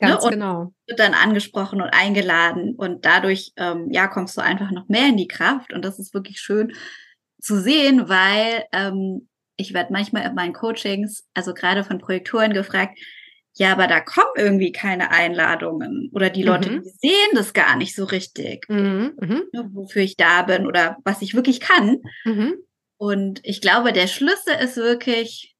Ne? 0.00 0.08
Ganz 0.08 0.24
ne? 0.24 0.30
genau. 0.30 0.72
Wird 0.86 1.00
dann 1.00 1.14
angesprochen 1.14 1.82
und 1.82 1.90
eingeladen 1.90 2.74
und 2.76 3.04
dadurch, 3.04 3.52
ähm, 3.56 3.88
ja, 3.90 4.06
kommst 4.06 4.36
du 4.36 4.40
einfach 4.40 4.70
noch 4.70 4.88
mehr 4.88 5.08
in 5.08 5.16
die 5.16 5.28
Kraft 5.28 5.72
und 5.72 5.84
das 5.84 5.98
ist 5.98 6.14
wirklich 6.14 6.40
schön, 6.40 6.72
zu 7.40 7.60
sehen, 7.60 8.08
weil 8.08 8.64
ähm, 8.72 9.28
ich 9.56 9.74
werde 9.74 9.92
manchmal 9.92 10.24
in 10.24 10.34
meinen 10.34 10.52
Coachings, 10.52 11.26
also 11.34 11.54
gerade 11.54 11.84
von 11.84 11.98
Projektoren 11.98 12.52
gefragt, 12.52 12.98
ja, 13.54 13.72
aber 13.72 13.88
da 13.88 14.00
kommen 14.00 14.30
irgendwie 14.36 14.70
keine 14.70 15.10
Einladungen 15.10 16.10
oder 16.14 16.30
die 16.30 16.44
Leute, 16.44 16.70
mhm. 16.70 16.82
die 16.82 17.08
sehen 17.08 17.30
das 17.34 17.52
gar 17.52 17.76
nicht 17.76 17.94
so 17.94 18.04
richtig, 18.04 18.64
mhm. 18.68 19.14
Mhm. 19.20 19.42
Ne, 19.52 19.70
wofür 19.72 20.02
ich 20.02 20.16
da 20.16 20.42
bin 20.42 20.66
oder 20.66 20.96
was 21.04 21.22
ich 21.22 21.34
wirklich 21.34 21.58
kann. 21.58 21.98
Und 22.98 23.40
ich 23.44 23.60
glaube, 23.60 23.92
der 23.92 24.08
Schlüssel 24.08 24.54
ist 24.60 24.76
wirklich, 24.76 25.56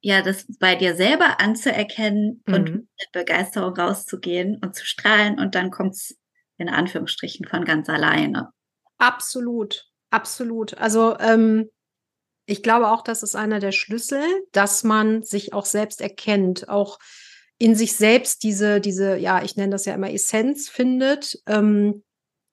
ja, 0.00 0.22
das 0.22 0.46
bei 0.58 0.74
dir 0.74 0.96
selber 0.96 1.40
anzuerkennen 1.40 2.42
und 2.46 2.70
mhm. 2.70 2.88
mit 2.98 3.12
Begeisterung 3.12 3.74
rauszugehen 3.74 4.58
und 4.62 4.74
zu 4.74 4.84
strahlen 4.84 5.38
und 5.38 5.54
dann 5.54 5.70
kommt's 5.70 6.16
in 6.58 6.68
Anführungsstrichen 6.68 7.46
von 7.46 7.64
ganz 7.64 7.88
alleine. 7.88 8.50
Absolut. 8.98 9.86
Absolut. 10.10 10.78
Also 10.78 11.18
ähm, 11.18 11.68
ich 12.46 12.62
glaube 12.62 12.88
auch, 12.88 13.02
das 13.02 13.22
ist 13.22 13.34
einer 13.34 13.58
der 13.58 13.72
Schlüssel, 13.72 14.22
dass 14.52 14.84
man 14.84 15.22
sich 15.22 15.52
auch 15.52 15.66
selbst 15.66 16.00
erkennt, 16.00 16.68
auch 16.68 16.98
in 17.58 17.74
sich 17.74 17.96
selbst 17.96 18.42
diese, 18.42 18.80
diese, 18.80 19.16
ja, 19.16 19.42
ich 19.42 19.56
nenne 19.56 19.72
das 19.72 19.84
ja 19.84 19.94
immer 19.94 20.12
Essenz 20.12 20.68
findet, 20.68 21.38
ähm, 21.46 22.04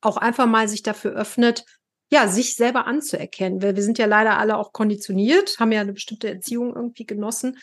auch 0.01 0.17
einfach 0.17 0.47
mal 0.47 0.67
sich 0.67 0.81
dafür 0.81 1.11
öffnet, 1.11 1.65
ja, 2.13 2.27
sich 2.27 2.55
selber 2.55 2.85
anzuerkennen. 2.85 3.61
Weil 3.61 3.75
wir 3.75 3.83
sind 3.83 3.97
ja 3.97 4.05
leider 4.05 4.37
alle 4.37 4.57
auch 4.57 4.71
konditioniert, 4.71 5.59
haben 5.59 5.71
ja 5.71 5.81
eine 5.81 5.93
bestimmte 5.93 6.29
Erziehung 6.29 6.75
irgendwie 6.75 7.05
genossen. 7.05 7.57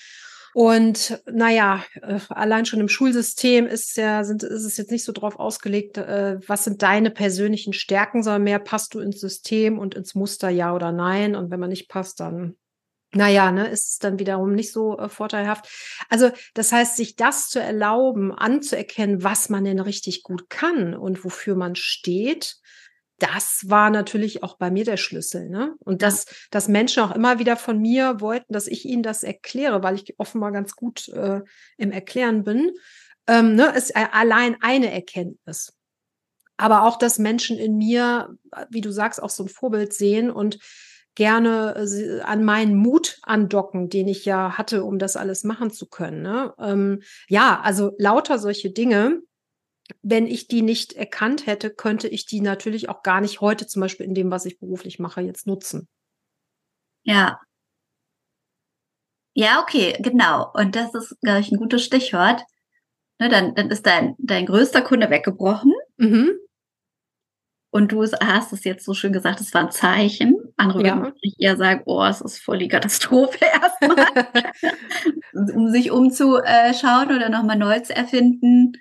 Und 0.53 1.23
naja, 1.31 1.85
äh, 2.03 2.19
allein 2.29 2.67
schon 2.67 2.81
im 2.81 2.89
Schulsystem 2.89 3.69
ist 3.69 3.97
ja, 3.97 4.25
sind, 4.25 4.43
ist 4.43 4.65
es 4.65 4.77
jetzt 4.77 4.91
nicht 4.91 5.05
so 5.05 5.13
drauf 5.13 5.39
ausgelegt, 5.39 5.97
äh, 5.99 6.39
was 6.45 6.65
sind 6.65 6.83
deine 6.83 7.13
persönlichen 7.13 7.73
Stärken, 7.73 8.25
sondern 8.25 8.43
mehr 8.43 8.59
passt 8.59 8.95
du 8.95 8.99
ins 8.99 9.21
System 9.21 9.79
und 9.79 9.95
ins 9.95 10.17
Muster, 10.17 10.49
ja 10.49 10.75
oder 10.75 10.91
nein. 10.91 11.37
Und 11.37 11.53
wenn 11.53 11.61
man 11.61 11.71
nicht 11.71 11.89
passt, 11.89 12.19
dann, 12.19 12.57
naja, 13.13 13.53
ne, 13.53 13.69
ist 13.69 13.91
es 13.93 13.99
dann 13.99 14.19
wiederum 14.19 14.53
nicht 14.53 14.73
so 14.73 14.99
äh, 14.99 15.09
vorteilhaft. 15.09 15.69
Also, 16.09 16.33
das 16.55 16.73
heißt, 16.73 16.97
sich 16.97 17.15
das 17.15 17.49
zu 17.49 17.61
erlauben, 17.61 18.33
anzuerkennen, 18.33 19.23
was 19.23 19.49
man 19.49 19.65
denn 19.65 19.79
richtig 19.79 20.25
gut 20.25 20.51
kann 20.51 20.97
und 20.97 21.25
wofür 21.25 21.55
man 21.55 21.77
steht, 21.77 22.57
das 23.23 23.65
war 23.69 23.91
natürlich 23.91 24.43
auch 24.43 24.57
bei 24.57 24.71
mir 24.71 24.85
der 24.85 24.97
Schlüssel. 24.97 25.49
Ne? 25.49 25.75
Und 25.79 26.03
dass, 26.03 26.27
dass 26.51 26.69
Menschen 26.69 27.03
auch 27.03 27.15
immer 27.15 27.39
wieder 27.39 27.57
von 27.57 27.79
mir 27.79 28.21
wollten, 28.21 28.53
dass 28.53 28.67
ich 28.67 28.85
ihnen 28.85 29.03
das 29.03 29.23
erkläre, 29.23 29.83
weil 29.83 29.95
ich 29.95 30.19
offenbar 30.19 30.53
ganz 30.53 30.75
gut 30.75 31.09
äh, 31.11 31.41
im 31.77 31.93
Erklären 31.93 32.45
bin, 32.45 32.73
ähm, 33.27 33.55
ne, 33.55 33.67
ist 33.77 33.95
allein 33.95 34.57
eine 34.61 34.93
Erkenntnis. 34.93 35.73
Aber 36.57 36.83
auch, 36.83 36.99
dass 36.99 37.19
Menschen 37.19 37.59
in 37.59 37.77
mir, 37.77 38.37
wie 38.71 38.81
du 38.81 38.91
sagst, 38.91 39.23
auch 39.23 39.31
so 39.31 39.45
ein 39.45 39.49
Vorbild 39.49 39.93
sehen 39.93 40.31
und 40.31 40.59
gerne 41.15 41.75
äh, 41.77 42.21
an 42.21 42.45
meinen 42.45 42.75
Mut 42.75 43.19
andocken, 43.23 43.89
den 43.89 44.09
ich 44.09 44.25
ja 44.25 44.57
hatte, 44.59 44.85
um 44.85 44.99
das 44.99 45.17
alles 45.17 45.45
machen 45.45 45.71
zu 45.71 45.87
können. 45.87 46.23
Ne? 46.23 46.55
Ähm, 46.59 47.03
ja, 47.29 47.61
also 47.63 47.93
lauter 47.99 48.39
solche 48.39 48.71
Dinge 48.71 49.21
wenn 50.03 50.27
ich 50.27 50.49
die 50.49 50.63
nicht 50.63 50.93
erkannt 50.93 51.47
hätte, 51.47 51.71
könnte 51.71 52.09
ich 52.09 52.27
die 52.27 52.41
natürlich 52.41 52.89
auch 52.89 53.03
gar 53.03 53.21
nicht 53.21 53.41
heute 53.41 53.67
zum 53.67 53.81
Beispiel 53.81 54.07
in 54.07 54.15
dem, 54.15 54.31
was 54.31 54.47
ich 54.47 54.59
beruflich 54.59 54.99
mache, 54.99 55.21
jetzt 55.21 55.47
nutzen. 55.47 55.89
Ja. 57.03 57.41
Ja, 59.35 59.63
okay, 59.63 59.97
genau. 60.01 60.51
Und 60.55 60.77
das 60.77 60.95
ist, 60.95 61.19
glaube 61.21 61.41
ich, 61.41 61.51
ein 61.51 61.59
gutes 61.59 61.85
Stichwort. 61.85 62.43
Ne, 63.19 63.29
dann, 63.29 63.55
dann 63.55 63.71
ist 63.71 63.87
dein, 63.87 64.15
dein 64.19 64.47
größter 64.47 64.83
Kunde 64.83 65.11
weggebrochen. 65.11 65.73
Mhm. 65.99 66.33
Und 67.73 67.93
du 67.93 68.03
hast 68.03 68.53
es 68.53 68.65
jetzt 68.65 68.85
so 68.85 68.95
schön 68.95 69.13
gesagt, 69.13 69.41
es 69.41 69.55
war 69.55 69.63
ein 69.63 69.71
Zeichen. 69.71 70.37
Andere 70.57 70.85
ja. 70.85 70.97
würden 70.97 71.15
eher 71.39 71.57
sagen, 71.57 71.83
oh, 71.87 72.05
es 72.05 72.21
ist 72.21 72.41
voll 72.41 72.59
die 72.59 72.69
Katastrophe 72.69 73.39
erstmal. 73.45 74.07
um 75.55 75.71
sich 75.71 75.91
umzuschauen 75.93 77.15
oder 77.15 77.29
nochmal 77.29 77.57
neu 77.57 77.79
zu 77.81 77.95
erfinden 77.95 78.73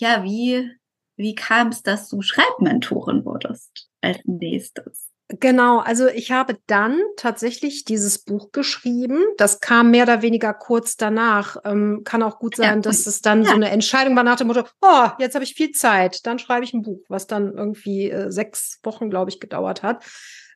ja, 0.00 0.22
wie, 0.22 0.70
wie 1.16 1.34
kam 1.34 1.68
es, 1.68 1.82
dass 1.82 2.08
du 2.08 2.22
Schreibmentorin 2.22 3.24
wurdest 3.24 3.88
als 4.00 4.18
nächstes? 4.24 5.08
Genau, 5.28 5.80
also 5.80 6.06
ich 6.06 6.30
habe 6.30 6.56
dann 6.68 7.00
tatsächlich 7.16 7.84
dieses 7.84 8.18
Buch 8.18 8.52
geschrieben. 8.52 9.24
Das 9.38 9.60
kam 9.60 9.90
mehr 9.90 10.04
oder 10.04 10.22
weniger 10.22 10.54
kurz 10.54 10.96
danach. 10.96 11.56
Ähm, 11.64 12.02
kann 12.04 12.22
auch 12.22 12.38
gut 12.38 12.54
sein, 12.54 12.76
ja, 12.76 12.80
dass 12.80 13.06
es 13.06 13.22
dann 13.22 13.42
ja. 13.42 13.50
so 13.50 13.56
eine 13.56 13.70
Entscheidung 13.70 14.14
war 14.14 14.22
nach 14.22 14.36
dem 14.36 14.46
Motto, 14.46 14.62
oh, 14.80 15.08
jetzt 15.18 15.34
habe 15.34 15.44
ich 15.44 15.54
viel 15.54 15.72
Zeit, 15.72 16.24
dann 16.26 16.38
schreibe 16.38 16.64
ich 16.64 16.74
ein 16.74 16.82
Buch, 16.82 17.04
was 17.08 17.26
dann 17.26 17.52
irgendwie 17.56 18.08
äh, 18.08 18.30
sechs 18.30 18.78
Wochen, 18.84 19.10
glaube 19.10 19.30
ich, 19.30 19.40
gedauert 19.40 19.82
hat. 19.82 20.04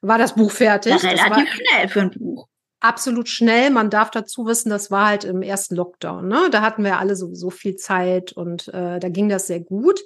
War 0.03 0.19
das 0.19 0.37
Buch 0.37 0.53
fertig? 0.53 0.93
Ja, 0.93 0.99
relativ 0.99 1.31
war, 1.31 1.47
schnell 1.47 1.89
für 1.89 2.01
ein 2.03 2.11
Buch 2.11 2.49
absolut 2.81 3.29
schnell. 3.29 3.71
Man 3.71 3.91
darf 3.91 4.11
dazu 4.11 4.47
wissen, 4.47 4.71
das 4.71 4.91
war 4.91 5.07
halt 5.07 5.25
im 5.25 5.43
ersten 5.43 5.77
Lockdown. 5.77 6.27
Ne? 6.27 6.49
Da 6.51 6.63
hatten 6.63 6.85
wir 6.85 6.99
alle 6.99 7.17
sowieso 7.17 7.51
viel 7.51 7.77
Zeit 7.77 8.33
und 8.33 8.69
äh, 8.69 8.99
da 8.99 9.09
ging 9.09 9.29
das 9.29 9.47
sehr 9.47 9.61
gut. 9.61 10.01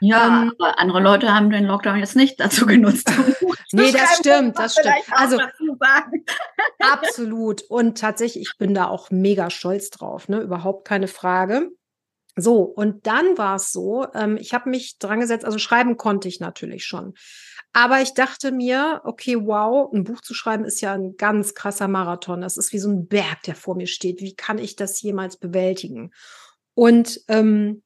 Ja, 0.00 0.42
ähm, 0.42 0.52
aber 0.58 0.78
andere 0.78 1.00
Leute 1.00 1.34
haben 1.34 1.50
den 1.50 1.64
Lockdown 1.64 1.98
jetzt 1.98 2.16
nicht 2.16 2.40
dazu 2.40 2.66
genutzt. 2.66 3.10
nee, 3.72 3.92
das 3.92 4.18
stimmt, 4.18 4.58
das 4.58 4.74
stimmt. 4.74 4.94
Also 5.10 5.38
absolut. 6.78 7.62
Und 7.62 7.98
tatsächlich, 7.98 8.48
ich 8.48 8.58
bin 8.58 8.74
da 8.74 8.88
auch 8.88 9.10
mega 9.10 9.50
stolz 9.50 9.90
drauf, 9.90 10.28
ne? 10.28 10.40
Überhaupt 10.40 10.86
keine 10.86 11.08
Frage. 11.08 11.70
So, 12.36 12.62
und 12.62 13.06
dann 13.06 13.38
war 13.38 13.56
es 13.56 13.70
so, 13.70 14.06
ähm, 14.12 14.36
ich 14.36 14.54
habe 14.54 14.68
mich 14.68 14.98
dran 14.98 15.20
gesetzt, 15.20 15.44
also 15.44 15.58
schreiben 15.58 15.96
konnte 15.96 16.26
ich 16.26 16.40
natürlich 16.40 16.84
schon. 16.84 17.14
Aber 17.76 18.00
ich 18.00 18.14
dachte 18.14 18.52
mir, 18.52 19.02
okay, 19.04 19.36
wow, 19.36 19.92
ein 19.92 20.04
Buch 20.04 20.20
zu 20.20 20.32
schreiben 20.32 20.64
ist 20.64 20.80
ja 20.80 20.94
ein 20.94 21.16
ganz 21.16 21.54
krasser 21.54 21.88
Marathon. 21.88 22.40
Das 22.40 22.56
ist 22.56 22.72
wie 22.72 22.78
so 22.78 22.88
ein 22.88 23.08
Berg, 23.08 23.42
der 23.42 23.56
vor 23.56 23.74
mir 23.74 23.88
steht. 23.88 24.20
Wie 24.20 24.34
kann 24.34 24.58
ich 24.58 24.76
das 24.76 25.02
jemals 25.02 25.36
bewältigen? 25.36 26.12
Und 26.74 27.20
ähm, 27.26 27.82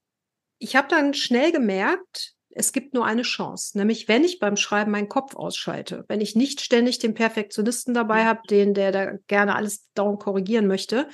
ich 0.58 0.76
habe 0.76 0.88
dann 0.88 1.14
schnell 1.14 1.52
gemerkt, 1.52 2.34
es 2.50 2.72
gibt 2.72 2.92
nur 2.92 3.06
eine 3.06 3.22
Chance, 3.22 3.78
nämlich 3.78 4.08
wenn 4.08 4.24
ich 4.24 4.40
beim 4.40 4.56
Schreiben 4.56 4.90
meinen 4.90 5.08
Kopf 5.08 5.34
ausschalte, 5.34 6.04
wenn 6.08 6.20
ich 6.20 6.36
nicht 6.36 6.60
ständig 6.60 6.98
den 6.98 7.14
Perfektionisten 7.14 7.94
dabei 7.94 8.26
habe, 8.26 8.40
den 8.50 8.74
der 8.74 8.92
da 8.92 9.12
gerne 9.26 9.54
alles 9.54 9.88
darum 9.94 10.18
korrigieren 10.18 10.66
möchte, 10.66 11.08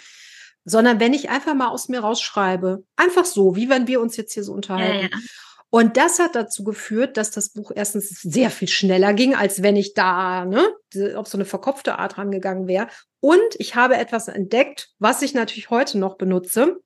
sondern 0.65 0.99
wenn 0.99 1.13
ich 1.13 1.31
einfach 1.31 1.55
mal 1.55 1.69
aus 1.69 1.89
mir 1.89 2.01
rausschreibe, 2.01 2.85
einfach 2.97 3.25
so, 3.25 3.55
wie 3.55 3.69
wenn 3.69 3.87
wir 3.87 4.01
uns 4.01 4.17
jetzt 4.17 4.33
hier 4.33 4.43
so 4.43 4.53
unterhalten. 4.53 4.97
Ja, 4.97 5.11
ja. 5.13 5.19
Und 5.75 5.97
das 5.97 6.21
hat 6.21 6.37
dazu 6.37 6.63
geführt, 6.63 7.17
dass 7.17 7.33
das 7.33 7.49
Buch 7.49 7.73
erstens 7.75 8.11
sehr 8.23 8.51
viel 8.51 8.69
schneller 8.69 9.13
ging, 9.13 9.35
als 9.35 9.61
wenn 9.61 9.75
ich 9.75 9.93
da 9.93 10.45
ne, 10.45 10.65
auf 11.17 11.27
so 11.27 11.37
eine 11.37 11.45
verkopfte 11.45 11.99
Art 11.99 12.17
rangegangen 12.17 12.69
wäre. 12.69 12.87
Und 13.19 13.41
ich 13.59 13.75
habe 13.75 13.97
etwas 13.97 14.29
entdeckt, 14.29 14.91
was 15.01 15.21
ich 15.21 15.35
natürlich 15.35 15.71
heute 15.71 15.99
noch 15.99 16.17
benutze. 16.17 16.77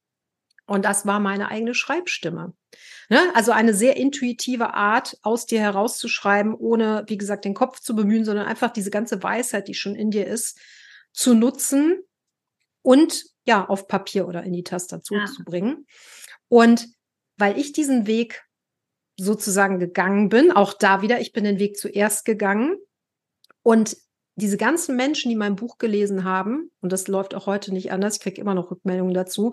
Und 0.65 0.87
das 0.87 1.05
war 1.05 1.21
meine 1.21 1.51
eigene 1.51 1.75
Schreibstimme. 1.75 2.55
Ne? 3.11 3.21
Also 3.35 3.53
eine 3.53 3.75
sehr 3.75 3.99
intuitive 3.99 4.73
Art, 4.73 5.19
aus 5.21 5.45
dir 5.45 5.61
herauszuschreiben, 5.61 6.55
ohne, 6.55 7.05
wie 7.09 7.19
gesagt, 7.19 7.45
den 7.45 7.53
Kopf 7.53 7.81
zu 7.81 7.95
bemühen, 7.95 8.25
sondern 8.25 8.47
einfach 8.47 8.71
diese 8.71 8.91
ganze 8.91 9.23
Weisheit, 9.23 9.69
die 9.69 9.75
schon 9.75 9.97
in 9.97 10.11
dir 10.11 10.27
ist, 10.27 10.59
zu 11.13 11.35
nutzen 11.35 12.01
und 12.81 13.27
ja, 13.45 13.69
auf 13.69 13.87
Papier 13.87 14.27
oder 14.27 14.45
in 14.45 14.55
die 14.55 14.65
Tastatur 14.65 15.19
ja. 15.19 15.27
zu 15.27 15.45
bringen. 15.45 15.85
Und 16.49 16.89
weil 17.37 17.59
ich 17.59 17.73
diesen 17.73 18.07
Weg 18.07 18.48
sozusagen 19.19 19.79
gegangen 19.79 20.29
bin, 20.29 20.53
auch 20.53 20.73
da 20.73 21.03
wieder, 21.03 21.21
ich 21.21 21.33
bin 21.33 21.45
den 21.45 21.59
Weg 21.59 21.77
zuerst 21.77 22.25
gegangen. 22.25 22.77
Und 23.63 23.97
diese 24.37 24.57
ganzen 24.57 24.95
Menschen, 24.95 25.29
die 25.29 25.37
mein 25.37 25.57
Buch 25.57 25.79
gelesen 25.79 26.25
haben, 26.25 26.71
und 26.81 26.93
das 26.93 27.09
läuft 27.09 27.35
auch 27.35 27.47
heute 27.47 27.73
nicht 27.73 27.91
anders, 27.91 28.15
ich 28.15 28.21
kriege 28.21 28.41
immer 28.41 28.55
noch 28.55 28.71
Rückmeldungen 28.71 29.13
dazu, 29.13 29.53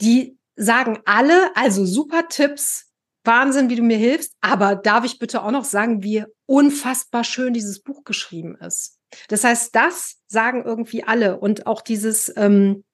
die 0.00 0.38
sagen 0.56 0.98
alle, 1.06 1.50
also 1.56 1.86
super 1.86 2.28
Tipps, 2.28 2.92
Wahnsinn, 3.24 3.70
wie 3.70 3.76
du 3.76 3.82
mir 3.82 3.96
hilfst, 3.96 4.34
aber 4.42 4.76
darf 4.76 5.04
ich 5.04 5.18
bitte 5.18 5.42
auch 5.42 5.50
noch 5.50 5.64
sagen, 5.64 6.02
wie 6.02 6.24
unfassbar 6.46 7.24
schön 7.24 7.54
dieses 7.54 7.82
Buch 7.82 8.04
geschrieben 8.04 8.56
ist. 8.56 8.98
Das 9.28 9.44
heißt, 9.44 9.74
das 9.74 10.16
sagen 10.26 10.62
irgendwie 10.64 11.04
alle. 11.04 11.38
Und 11.40 11.66
auch 11.66 11.80
dieses, 11.80 12.30
ähm, 12.36 12.84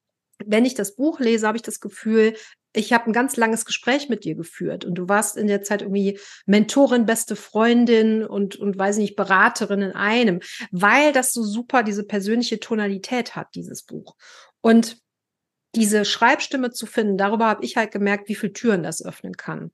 wenn 0.44 0.64
ich 0.64 0.74
das 0.74 0.94
Buch 0.94 1.18
lese, 1.18 1.48
habe 1.48 1.56
ich 1.56 1.62
das 1.62 1.80
Gefühl, 1.80 2.36
ich 2.72 2.92
habe 2.92 3.06
ein 3.06 3.12
ganz 3.12 3.36
langes 3.36 3.64
Gespräch 3.64 4.08
mit 4.08 4.24
dir 4.24 4.34
geführt 4.34 4.84
und 4.84 4.94
du 4.94 5.08
warst 5.08 5.36
in 5.36 5.46
der 5.48 5.62
Zeit 5.62 5.82
irgendwie 5.82 6.18
Mentorin, 6.46 7.06
beste 7.06 7.36
Freundin 7.36 8.24
und, 8.24 8.56
und 8.56 8.78
weiß 8.78 8.98
nicht, 8.98 9.16
Beraterin 9.16 9.82
in 9.82 9.92
einem, 9.92 10.40
weil 10.70 11.12
das 11.12 11.32
so 11.32 11.42
super 11.42 11.82
diese 11.82 12.04
persönliche 12.04 12.60
Tonalität 12.60 13.34
hat, 13.34 13.48
dieses 13.54 13.82
Buch. 13.82 14.16
Und 14.60 14.98
diese 15.74 16.04
Schreibstimme 16.04 16.70
zu 16.70 16.86
finden, 16.86 17.16
darüber 17.16 17.46
habe 17.46 17.64
ich 17.64 17.76
halt 17.76 17.92
gemerkt, 17.92 18.28
wie 18.28 18.34
viele 18.34 18.52
Türen 18.52 18.82
das 18.82 19.04
öffnen 19.04 19.36
kann. 19.36 19.70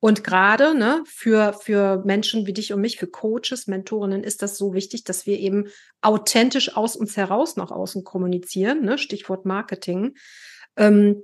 Und 0.00 0.24
gerade 0.24 0.74
ne, 0.74 1.02
für, 1.06 1.52
für 1.52 2.02
Menschen 2.06 2.46
wie 2.46 2.54
dich 2.54 2.72
und 2.72 2.80
mich, 2.80 2.98
für 2.98 3.06
Coaches, 3.06 3.66
Mentorinnen 3.66 4.24
ist 4.24 4.40
das 4.40 4.56
so 4.56 4.72
wichtig, 4.72 5.04
dass 5.04 5.26
wir 5.26 5.38
eben 5.38 5.68
authentisch 6.00 6.74
aus 6.74 6.96
uns 6.96 7.16
heraus 7.18 7.56
nach 7.56 7.70
außen 7.70 8.02
kommunizieren, 8.02 8.82
ne, 8.82 8.96
Stichwort 8.96 9.44
Marketing. 9.44 10.14
Ähm, 10.76 11.22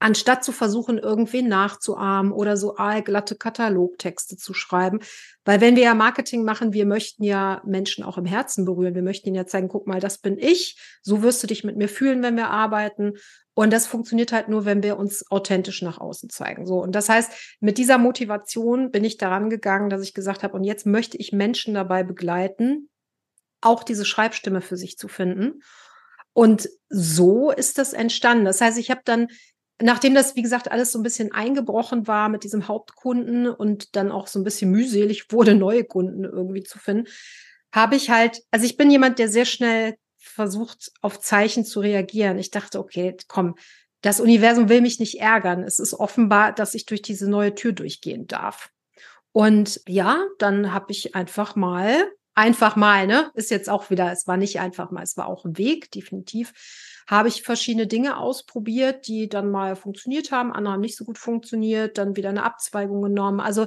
anstatt 0.00 0.42
zu 0.42 0.50
versuchen, 0.50 0.98
irgendwen 0.98 1.46
nachzuahmen 1.46 2.32
oder 2.32 2.56
so 2.56 2.76
aalglatte 2.76 3.36
Katalogtexte 3.36 4.36
zu 4.36 4.54
schreiben. 4.54 5.00
Weil 5.44 5.60
wenn 5.60 5.76
wir 5.76 5.82
ja 5.82 5.94
Marketing 5.94 6.42
machen, 6.42 6.72
wir 6.72 6.86
möchten 6.86 7.22
ja 7.22 7.62
Menschen 7.66 8.02
auch 8.02 8.16
im 8.16 8.24
Herzen 8.24 8.64
berühren. 8.64 8.94
Wir 8.94 9.02
möchten 9.02 9.28
ihnen 9.28 9.36
ja 9.36 9.46
zeigen, 9.46 9.68
guck 9.68 9.86
mal, 9.86 10.00
das 10.00 10.18
bin 10.18 10.38
ich. 10.38 10.80
So 11.02 11.22
wirst 11.22 11.42
du 11.42 11.46
dich 11.46 11.64
mit 11.64 11.76
mir 11.76 11.88
fühlen, 11.88 12.22
wenn 12.22 12.36
wir 12.36 12.48
arbeiten. 12.48 13.12
Und 13.52 13.72
das 13.74 13.86
funktioniert 13.86 14.32
halt 14.32 14.48
nur, 14.48 14.64
wenn 14.64 14.82
wir 14.82 14.96
uns 14.96 15.30
authentisch 15.30 15.82
nach 15.82 15.98
außen 15.98 16.30
zeigen. 16.30 16.64
So. 16.64 16.82
Und 16.82 16.94
das 16.94 17.10
heißt, 17.10 17.58
mit 17.60 17.76
dieser 17.76 17.98
Motivation 17.98 18.90
bin 18.90 19.04
ich 19.04 19.18
daran 19.18 19.50
gegangen, 19.50 19.90
dass 19.90 20.02
ich 20.02 20.14
gesagt 20.14 20.42
habe, 20.42 20.56
und 20.56 20.64
jetzt 20.64 20.86
möchte 20.86 21.18
ich 21.18 21.32
Menschen 21.32 21.74
dabei 21.74 22.04
begleiten, 22.04 22.88
auch 23.60 23.84
diese 23.84 24.06
Schreibstimme 24.06 24.62
für 24.62 24.78
sich 24.78 24.96
zu 24.96 25.08
finden. 25.08 25.60
Und 26.32 26.70
so 26.88 27.50
ist 27.50 27.76
das 27.76 27.92
entstanden. 27.92 28.44
Das 28.44 28.60
heißt, 28.60 28.78
ich 28.78 28.90
habe 28.90 29.02
dann 29.04 29.28
nachdem 29.80 30.14
das, 30.14 30.36
wie 30.36 30.42
gesagt, 30.42 30.70
alles 30.70 30.92
so 30.92 30.98
ein 30.98 31.02
bisschen 31.02 31.32
eingebrochen 31.32 32.06
war 32.06 32.28
mit 32.28 32.44
diesem 32.44 32.68
Hauptkunden 32.68 33.48
und 33.48 33.96
dann 33.96 34.10
auch 34.12 34.26
so 34.26 34.38
ein 34.38 34.44
bisschen 34.44 34.70
mühselig 34.70 35.32
wurde, 35.32 35.54
neue 35.56 35.84
Kunden 35.84 36.24
irgendwie 36.24 36.62
zu 36.62 36.78
finden, 36.78 37.08
habe 37.72 37.96
ich 37.96 38.10
halt, 38.10 38.42
also 38.50 38.66
ich 38.66 38.76
bin 38.76 38.90
jemand, 38.90 39.18
der 39.18 39.28
sehr 39.28 39.44
schnell 39.44 39.94
versucht, 40.18 40.92
auf 41.00 41.20
Zeichen 41.20 41.64
zu 41.64 41.80
reagieren. 41.80 42.38
Ich 42.38 42.50
dachte, 42.50 42.78
okay, 42.78 43.16
komm, 43.28 43.54
das 44.02 44.20
Universum 44.20 44.68
will 44.68 44.80
mich 44.80 44.98
nicht 44.98 45.20
ärgern. 45.20 45.62
Es 45.62 45.78
ist 45.78 45.94
offenbar, 45.94 46.52
dass 46.52 46.74
ich 46.74 46.86
durch 46.86 47.02
diese 47.02 47.28
neue 47.28 47.54
Tür 47.54 47.72
durchgehen 47.72 48.26
darf. 48.26 48.70
Und 49.32 49.80
ja, 49.86 50.24
dann 50.38 50.72
habe 50.72 50.86
ich 50.90 51.14
einfach 51.14 51.54
mal, 51.54 52.10
einfach 52.40 52.74
mal, 52.74 53.06
ne, 53.06 53.30
ist 53.34 53.50
jetzt 53.50 53.68
auch 53.68 53.90
wieder, 53.90 54.10
es 54.10 54.26
war 54.26 54.38
nicht 54.38 54.60
einfach 54.60 54.90
mal, 54.90 55.02
es 55.02 55.16
war 55.16 55.26
auch 55.26 55.44
ein 55.44 55.58
Weg, 55.58 55.90
definitiv 55.90 56.52
habe 57.06 57.28
ich 57.28 57.42
verschiedene 57.42 57.88
Dinge 57.88 58.18
ausprobiert, 58.18 59.08
die 59.08 59.28
dann 59.28 59.50
mal 59.50 59.74
funktioniert 59.74 60.30
haben, 60.30 60.52
andere 60.52 60.74
haben 60.74 60.80
nicht 60.80 60.96
so 60.96 61.04
gut 61.04 61.18
funktioniert, 61.18 61.98
dann 61.98 62.14
wieder 62.14 62.28
eine 62.28 62.44
Abzweigung 62.44 63.02
genommen. 63.02 63.40
Also 63.40 63.66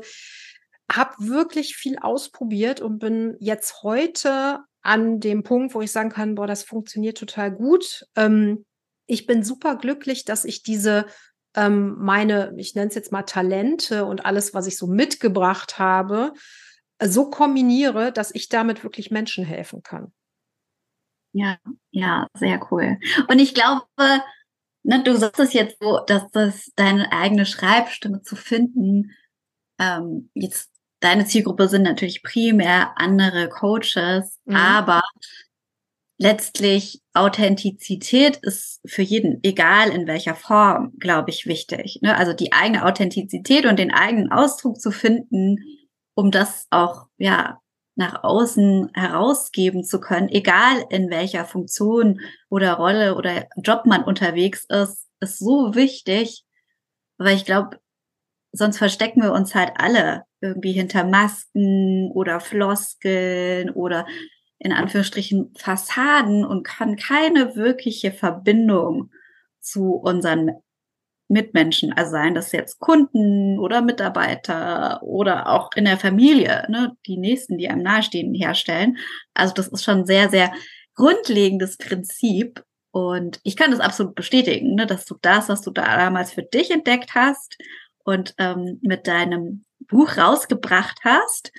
habe 0.90 1.14
wirklich 1.20 1.76
viel 1.76 1.98
ausprobiert 2.00 2.80
und 2.80 3.00
bin 3.00 3.36
jetzt 3.40 3.84
heute 3.84 4.60
an 4.82 5.20
dem 5.20 5.44
Punkt, 5.44 5.76
wo 5.76 5.82
ich 5.82 5.92
sagen 5.92 6.10
kann, 6.10 6.36
boah, 6.36 6.48
das 6.48 6.64
funktioniert 6.64 7.18
total 7.18 7.52
gut. 7.52 8.06
Ähm, 8.16 8.66
ich 9.08 9.26
bin 9.26 9.44
super 9.44 9.76
glücklich, 9.76 10.24
dass 10.24 10.46
ich 10.46 10.64
diese 10.64 11.06
ähm, 11.54 11.96
meine, 12.00 12.54
ich 12.58 12.76
nenne 12.76 12.88
es 12.88 12.96
jetzt 12.96 13.12
mal 13.12 13.24
Talente 13.24 14.06
und 14.06 14.26
alles, 14.26 14.54
was 14.54 14.68
ich 14.68 14.78
so 14.78 14.88
mitgebracht 14.88 15.78
habe, 15.80 16.32
so 17.02 17.30
kombiniere, 17.30 18.12
dass 18.12 18.34
ich 18.34 18.50
damit 18.50 18.84
wirklich 18.84 19.12
Menschen 19.12 19.46
helfen 19.46 19.84
kann. 19.84 20.14
Ja, 21.34 21.58
ja, 21.92 22.28
sehr 22.36 22.60
cool. 22.72 23.00
Und 23.28 23.40
ich 23.40 23.56
glaube, 23.56 23.86
ne, 24.84 25.04
du 25.04 25.16
sagst 25.16 25.40
es 25.40 25.54
jetzt 25.54 25.78
so, 25.82 26.00
dass 26.06 26.30
das 26.32 26.72
deine 26.76 27.12
eigene 27.12 27.46
Schreibstimme 27.46 28.22
zu 28.22 28.36
finden, 28.36 29.12
ähm, 29.80 30.30
jetzt 30.36 30.72
deine 31.00 31.26
Zielgruppe 31.26 31.68
sind 31.68 31.84
natürlich 31.84 32.24
primär 32.24 32.94
andere 32.98 33.50
Coaches, 33.50 34.40
mhm. 34.46 34.56
aber 34.56 35.02
letztlich 36.18 37.02
Authentizität 37.14 38.38
ist 38.38 38.80
für 38.86 39.02
jeden, 39.02 39.40
egal 39.44 39.90
in 39.90 40.08
welcher 40.08 40.36
Form, 40.36 40.94
glaube 41.00 41.32
ich, 41.32 41.48
wichtig. 41.48 42.00
Ne? 42.02 42.16
Also 42.16 42.34
die 42.34 42.54
eigene 42.54 42.86
Authentizität 42.86 43.66
und 43.66 43.78
den 43.78 43.92
eigenen 43.92 44.32
Ausdruck 44.32 44.80
zu 44.80 44.92
finden, 44.92 45.58
um 46.16 46.32
das 46.32 46.68
auch 46.70 47.08
ja 47.18 47.60
nach 47.96 48.24
außen 48.24 48.90
herausgeben 48.94 49.84
zu 49.84 50.00
können, 50.00 50.30
egal 50.30 50.86
in 50.90 51.10
welcher 51.10 51.46
Funktion 51.46 52.22
oder 52.50 52.74
Rolle 52.74 53.16
oder 53.16 53.48
Job 53.58 53.86
man 53.86 54.04
unterwegs 54.04 54.66
ist, 54.68 55.08
ist 55.20 55.40
so 55.40 55.76
wichtig, 55.76 56.44
weil 57.18 57.36
ich 57.36 57.46
glaube, 57.46 57.80
sonst 58.52 58.78
verstecken 58.78 59.22
wir 59.22 59.32
uns 59.34 59.54
halt 59.56 59.74
alle 59.78 60.24
irgendwie 60.42 60.74
hinter 60.74 61.04
Masken 61.04 62.12
oder 62.12 62.40
Floskeln 62.40 63.70
oder 63.70 64.06
in 64.60 64.72
Anführungsstrichen 64.72 65.54
Fassaden 65.58 66.46
und 66.46 66.64
kann 66.64 66.96
keine 66.96 67.56
wirkliche 67.56 68.12
Verbindung 68.12 69.12
zu 69.60 69.94
unseren 69.94 70.52
Mitmenschen, 71.28 71.94
also 71.94 72.12
seien 72.12 72.36
das 72.36 72.52
jetzt 72.52 72.80
Kunden 72.80 73.58
oder 73.60 73.82
Mitarbeiter 73.82 75.02
oder 75.04 75.50
auch 75.50 75.72
in 75.76 75.86
der 75.86 75.98
Familie, 75.98 76.66
ne, 76.70 76.96
die 77.08 77.18
Nächsten, 77.18 77.58
die 77.58 77.70
einem 77.70 77.84
nahestehen, 77.84 78.34
herstellen. 78.34 78.98
Also 79.34 79.54
das 79.54 79.68
ist 79.68 79.84
schon 79.84 80.06
sehr, 80.06 80.30
sehr 80.30 80.52
grundlegendes 80.96 81.78
Prinzip. 81.78 82.64
Und 82.92 83.40
ich 83.44 83.56
kann 83.56 83.72
das 83.72 83.80
absolut 83.80 84.16
bestätigen, 84.16 84.76
ne, 84.76 84.86
dass 84.86 85.06
du 85.06 85.16
das, 85.22 85.50
was 85.50 85.62
du 85.62 85.72
da 85.72 85.98
damals 85.98 86.32
für 86.32 86.44
dich 86.44 86.70
entdeckt 86.70 87.16
hast 87.16 87.58
und 88.04 88.36
ähm, 88.38 88.80
mit 88.82 89.08
deinem 89.08 89.64
Buch 89.88 90.18
rausgebracht 90.18 91.00
hast, 91.04 91.52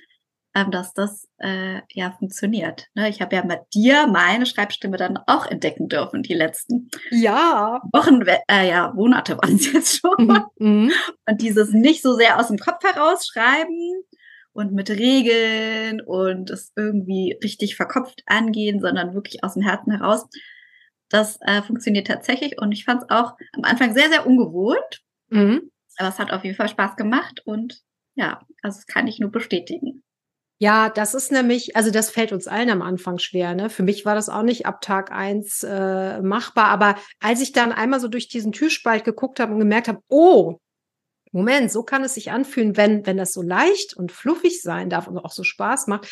ähm, 0.55 0.71
dass 0.71 0.95
das 0.95 1.29
äh, 1.39 1.81
ja 1.91 2.13
funktioniert. 2.13 2.87
Ne? 2.95 3.09
Ich 3.09 3.21
habe 3.21 3.35
ja 3.35 3.45
mit 3.45 3.61
dir 3.75 4.07
meine 4.07 4.47
Schreibstimme 4.47 4.97
dann 4.97 5.19
auch 5.27 5.47
entdecken 5.47 5.89
dürfen, 5.89 6.23
die 6.23 6.35
letzten 6.35 6.91
ja. 7.11 7.83
Wochen, 7.93 8.23
äh, 8.49 8.69
ja, 8.69 8.93
Monate 8.95 9.37
waren 9.43 9.57
es 9.57 9.73
jetzt 9.73 10.01
schon. 10.01 10.27
Mhm. 10.27 10.45
mhm. 10.59 10.93
Und 11.27 11.41
dieses 11.41 11.73
nicht 11.73 12.03
so 12.03 12.15
sehr 12.15 12.39
aus 12.39 12.49
dem 12.49 12.59
Kopf 12.59 12.85
herausschreiben 12.85 14.05
und 14.53 14.73
mit 14.73 14.89
Regeln 14.91 16.01
und 16.01 16.51
es 16.51 16.73
irgendwie 16.77 17.37
richtig 17.43 17.75
verkopft 17.75 18.23
angehen, 18.27 18.81
sondern 18.81 19.15
wirklich 19.15 19.43
aus 19.43 19.55
dem 19.55 19.63
Herzen 19.63 19.91
heraus. 19.91 20.27
Das 21.09 21.39
äh, 21.43 21.63
funktioniert 21.63 22.07
tatsächlich 22.07 22.59
und 22.61 22.73
ich 22.73 22.85
fand 22.85 23.03
es 23.03 23.11
auch 23.11 23.35
am 23.53 23.65
Anfang 23.65 23.93
sehr, 23.93 24.09
sehr 24.09 24.27
ungewohnt. 24.27 25.03
Mhm. 25.31 25.71
Aber 25.97 26.09
es 26.09 26.19
hat 26.19 26.33
auf 26.33 26.45
jeden 26.45 26.57
Fall 26.57 26.69
Spaß 26.69 26.97
gemacht 26.97 27.43
und 27.45 27.83
ja, 28.15 28.41
also 28.63 28.79
das 28.79 28.87
kann 28.87 29.09
ich 29.09 29.19
nur 29.19 29.31
bestätigen. 29.31 30.04
Ja, 30.65 30.89
das 30.89 31.13
ist 31.13 31.31
nämlich, 31.31 31.77
also 31.77 31.91
das 31.91 32.09
fällt 32.09 32.33
uns 32.33 32.49
allen 32.49 32.71
am 32.71 32.81
Anfang 32.81 33.19
schwer. 33.19 33.55
Ne? 33.55 33.69
Für 33.69 33.83
mich 33.83 34.07
war 34.07 34.15
das 34.15 34.31
auch 34.31 34.43
nicht 34.43 34.65
ab 34.65 34.81
Tag 34.81 35.13
eins 35.13 35.63
äh, 35.63 36.23
machbar. 36.23 36.69
Aber 36.69 36.97
als 37.21 37.43
ich 37.43 37.53
dann 37.53 37.71
einmal 37.71 38.01
so 38.01 38.09
durch 38.09 38.29
diesen 38.29 38.51
Türspalt 38.51 39.05
geguckt 39.05 39.41
habe 39.41 39.53
und 39.53 39.59
gemerkt 39.59 39.89
habe, 39.89 40.01
oh, 40.09 40.57
Moment, 41.33 41.71
so 41.71 41.83
kann 41.83 42.03
es 42.03 42.15
sich 42.15 42.31
anfühlen, 42.31 42.79
wenn, 42.79 43.05
wenn 43.05 43.19
das 43.19 43.35
so 43.35 43.43
leicht 43.43 43.93
und 43.93 44.11
fluffig 44.11 44.63
sein 44.63 44.89
darf 44.89 45.07
und 45.07 45.19
auch 45.19 45.33
so 45.33 45.45
Spaß 45.45 45.87
macht, 45.87 46.09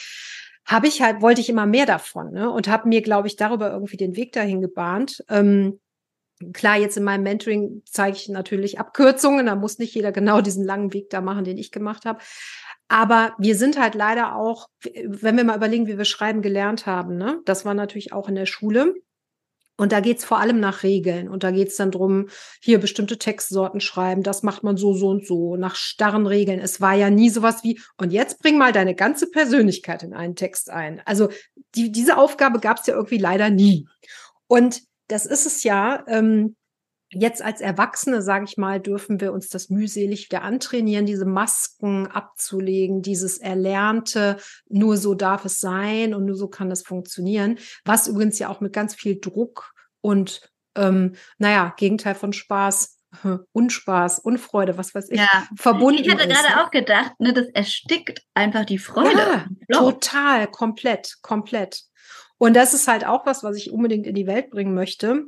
habe 0.67 0.87
ich 0.87 1.01
halt, 1.01 1.23
wollte 1.23 1.41
ich 1.41 1.49
immer 1.49 1.65
mehr 1.65 1.87
davon, 1.87 2.33
ne? 2.33 2.51
Und 2.51 2.69
habe 2.69 2.91
mir, 2.91 3.01
glaube 3.01 3.29
ich, 3.29 3.37
darüber 3.37 3.73
irgendwie 3.73 3.97
den 3.97 4.17
Weg 4.17 4.33
dahin 4.33 4.61
gebahnt. 4.61 5.25
Ähm, 5.31 5.81
klar, 6.53 6.79
jetzt 6.79 6.97
in 6.97 7.05
meinem 7.05 7.23
Mentoring 7.23 7.83
zeige 7.85 8.17
ich 8.17 8.29
natürlich 8.29 8.79
Abkürzungen, 8.79 9.47
da 9.47 9.55
muss 9.55 9.79
nicht 9.79 9.95
jeder 9.95 10.13
genau 10.13 10.41
diesen 10.41 10.65
langen 10.65 10.93
Weg 10.93 11.11
da 11.11 11.21
machen, 11.21 11.45
den 11.45 11.59
ich 11.59 11.71
gemacht 11.71 12.05
habe. 12.05 12.21
Aber 12.89 13.35
wir 13.39 13.57
sind 13.57 13.81
halt 13.81 13.95
leider 13.95 14.37
auch, 14.37 14.69
wenn 15.07 15.37
wir 15.37 15.45
mal 15.45 15.57
überlegen, 15.57 15.87
wie 15.87 15.97
wir 15.97 16.05
schreiben 16.05 16.43
gelernt 16.43 16.87
haben, 16.87 17.17
ne? 17.17 17.41
das 17.45 17.65
war 17.65 17.75
natürlich 17.75 18.13
auch 18.13 18.29
in 18.29 18.35
der 18.35 18.47
Schule. 18.47 18.95
Und 19.79 19.91
da 19.91 20.01
geht's 20.01 20.25
vor 20.25 20.39
allem 20.39 20.61
nach 20.61 20.83
Regeln. 20.83 21.29
Und 21.29 21.43
da 21.43 21.51
geht's 21.51 21.77
dann 21.77 21.91
drum, 21.91 22.29
hier 22.61 22.79
bestimmte 22.79 23.19
Textsorten 23.19 23.81
schreiben, 23.81 24.23
das 24.23 24.43
macht 24.43 24.63
man 24.63 24.77
so, 24.77 24.93
so 24.93 25.09
und 25.09 25.27
so, 25.27 25.57
nach 25.57 25.75
starren 25.75 26.27
Regeln. 26.27 26.61
Es 26.61 26.81
war 26.81 26.95
ja 26.95 27.09
nie 27.09 27.31
sowas 27.31 27.65
wie, 27.65 27.81
und 27.97 28.13
jetzt 28.13 28.41
bring 28.41 28.59
mal 28.59 28.73
deine 28.73 28.95
ganze 28.95 29.31
Persönlichkeit 29.31 30.03
in 30.03 30.13
einen 30.13 30.37
Text 30.37 30.71
ein. 30.71 31.01
Also 31.07 31.31
die, 31.75 31.91
diese 31.91 32.19
Aufgabe 32.19 32.61
gab's 32.61 32.87
ja 32.87 32.95
irgendwie 32.95 33.19
leider 33.19 33.49
nie. 33.49 33.89
Und 34.47 34.83
das 35.09 35.27
ist 35.27 35.47
es 35.47 35.63
ja, 35.65 36.05
ähm, 36.07 36.57
Jetzt 37.15 37.43
als 37.43 37.61
Erwachsene, 37.61 38.23
sage 38.23 38.47
ich 38.49 38.57
mal, 38.57 38.81
dürfen 38.81 39.21
wir 39.21 39.35
uns 39.35 39.51
das 39.51 39.69
mühselig 39.69 40.31
wieder 40.31 40.43
antrainieren, 40.43 41.05
diese 41.05 41.27
Masken 41.27 42.07
abzulegen, 42.07 43.03
dieses 43.03 43.37
Erlernte, 43.37 44.39
nur 44.71 44.97
so 44.97 45.15
darf 45.15 45.45
es 45.45 45.59
sein 45.59 46.15
und 46.15 46.25
nur 46.25 46.37
so 46.37 46.49
kann 46.49 46.71
es 46.71 46.83
funktionieren, 46.83 47.59
was 47.85 48.09
übrigens 48.09 48.39
ja 48.39 48.49
auch 48.49 48.63
mit 48.63 48.73
ganz 48.73 48.95
viel 48.95 49.21
Druck 49.21 49.75
und, 50.01 50.41
ähm, 50.75 51.15
naja, 51.37 51.75
Gegenteil 51.77 52.15
von 52.15 52.33
Spaß, 52.33 52.99
Unspaß, 53.53 54.21
Unfreude, 54.21 54.79
was 54.79 54.95
weiß 54.95 55.11
ich, 55.11 55.21
ja. 55.21 55.47
verbunden 55.55 56.03
Ich 56.03 56.11
hatte 56.11 56.27
gerade 56.27 56.49
ne? 56.49 56.65
auch 56.65 56.71
gedacht, 56.71 57.13
ne, 57.19 57.35
das 57.35 57.47
erstickt 57.49 58.23
einfach 58.33 58.65
die 58.65 58.79
Freude. 58.79 59.45
Ja, 59.69 59.79
total, 59.79 60.47
komplett, 60.51 61.19
komplett. 61.21 61.83
Und 62.43 62.55
das 62.55 62.75
ist 62.75 62.89
halt 62.89 63.07
auch 63.07 63.25
was, 63.25 63.45
was 63.45 63.57
ich 63.57 63.71
unbedingt 63.71 64.07
in 64.07 64.17
die 64.17 64.27
Welt 64.27 64.51
bringen 64.51 64.75
möchte 64.75 65.27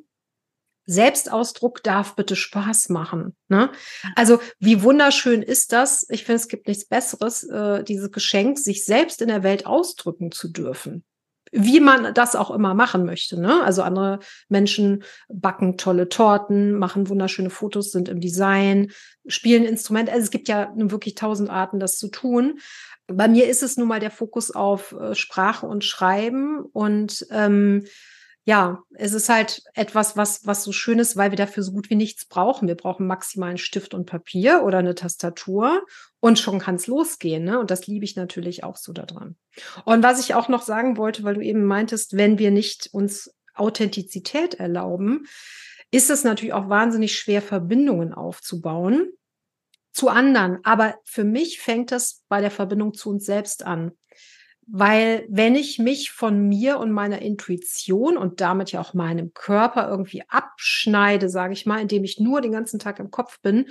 Selbstausdruck 0.87 1.83
darf 1.83 2.15
bitte 2.15 2.37
Spaß 2.37 2.91
machen. 2.91 3.35
Ne? 3.49 3.71
Also 4.17 4.41
wie 4.59 4.83
wunderschön 4.83 5.43
ist 5.43 5.73
das? 5.73 6.07
Ich 6.11 6.25
finde, 6.25 6.37
es 6.37 6.49
gibt 6.49 6.69
nichts 6.69 6.87
Besseres, 6.87 7.45
äh, 7.45 7.83
dieses 7.85 8.11
Geschenk, 8.11 8.59
sich 8.59 8.85
selbst 8.85 9.23
in 9.23 9.29
der 9.29 9.43
Welt 9.43 9.67
ausdrücken 9.67 10.31
zu 10.31 10.49
dürfen. 10.49 11.05
Wie 11.53 11.79
man 11.79 12.13
das 12.15 12.35
auch 12.35 12.51
immer 12.51 12.75
machen 12.75 13.07
möchte. 13.07 13.41
Ne? 13.41 13.63
Also 13.63 13.83
andere 13.83 14.19
Menschen 14.49 15.05
backen 15.29 15.79
tolle 15.79 16.09
Torten, 16.09 16.73
machen 16.73 17.09
wunderschöne 17.09 17.51
Fotos, 17.51 17.93
sind 17.93 18.09
im 18.09 18.21
Design, 18.21 18.91
spielen 19.27 19.65
Instrumente. 19.65 20.11
Also 20.11 20.25
es 20.25 20.31
gibt 20.33 20.49
ja 20.49 20.73
wirklich 20.75 21.15
tausend 21.15 21.51
Arten, 21.51 21.79
das 21.79 21.97
zu 21.97 22.09
tun. 22.09 22.59
Bei 23.07 23.29
mir 23.29 23.49
ist 23.49 23.63
es 23.63 23.77
nun 23.77 23.89
mal 23.89 24.01
der 24.01 24.11
Fokus 24.11 24.51
auf 24.51 24.93
äh, 24.93 25.15
Sprache 25.15 25.67
und 25.67 25.85
Schreiben 25.85 26.61
und 26.73 27.27
ähm, 27.31 27.85
ja, 28.47 28.83
es 28.93 29.15
ist 29.15 29.31
halt 29.31 29.63
etwas, 29.73 30.19
was, 30.19 30.47
was 30.47 30.65
so 30.65 30.73
schön 30.73 30.99
ist, 30.99 31.17
weil 31.17 31.31
wir 31.31 31.37
dafür 31.37 31.63
so 31.63 31.73
gut 31.73 31.89
wie 31.89 31.95
nichts 31.95 32.27
brauchen. 32.27 32.69
Wir 32.69 32.75
brauchen 32.75 33.07
maximal 33.07 33.49
einen 33.49 33.59
Stift 33.59 33.95
und 33.95 34.05
Papier 34.05 34.63
oder 34.65 34.79
eine 34.79 34.95
Tastatur 34.95 35.83
und 36.21 36.39
schon 36.39 36.59
kann 36.59 36.75
es 36.75 36.87
losgehen. 36.87 37.43
Ne? 37.45 37.59
Und 37.59 37.71
das 37.71 37.87
liebe 37.87 38.05
ich 38.05 38.17
natürlich 38.17 38.63
auch 38.63 38.77
so 38.77 38.93
daran. 38.93 39.37
Und 39.87 40.03
was 40.03 40.21
ich 40.21 40.35
auch 40.35 40.49
noch 40.49 40.61
sagen 40.61 40.99
wollte, 40.99 41.25
weil 41.25 41.37
du 41.37 41.41
eben 41.41 41.65
meintest, 41.65 42.19
wenn 42.19 42.39
wir 42.39 42.51
nicht 42.51 42.91
uns 42.93 43.35
Authentizität 43.55 44.55
erlauben, 44.55 45.27
ist 45.91 46.11
es 46.11 46.23
natürlich 46.23 46.53
auch 46.53 46.69
wahnsinnig 46.69 47.17
schwer, 47.17 47.41
Verbindungen 47.41 48.13
aufzubauen 48.13 49.09
zu 49.95 50.09
anderen. 50.09 50.59
Aber 50.65 50.97
für 51.05 51.25
mich 51.25 51.61
fängt 51.61 51.93
das 51.93 52.25
bei 52.29 52.41
der 52.41 52.51
Verbindung 52.51 52.93
zu 52.93 53.11
uns 53.11 53.25
selbst 53.25 53.65
an. 53.65 53.93
Weil 54.67 55.27
wenn 55.29 55.55
ich 55.55 55.79
mich 55.79 56.11
von 56.11 56.49
mir 56.49 56.79
und 56.79 56.91
meiner 56.91 57.21
Intuition 57.23 58.17
und 58.17 58.41
damit 58.41 58.73
ja 58.73 58.81
auch 58.81 58.95
meinem 58.95 59.33
Körper 59.35 59.89
irgendwie 59.89 60.23
abschneide, 60.29 61.29
sage 61.29 61.53
ich 61.53 61.67
mal, 61.67 61.81
indem 61.81 62.03
ich 62.05 62.19
nur 62.19 62.41
den 62.41 62.53
ganzen 62.53 62.79
Tag 62.79 62.99
im 62.99 63.11
Kopf 63.11 63.41
bin, 63.41 63.67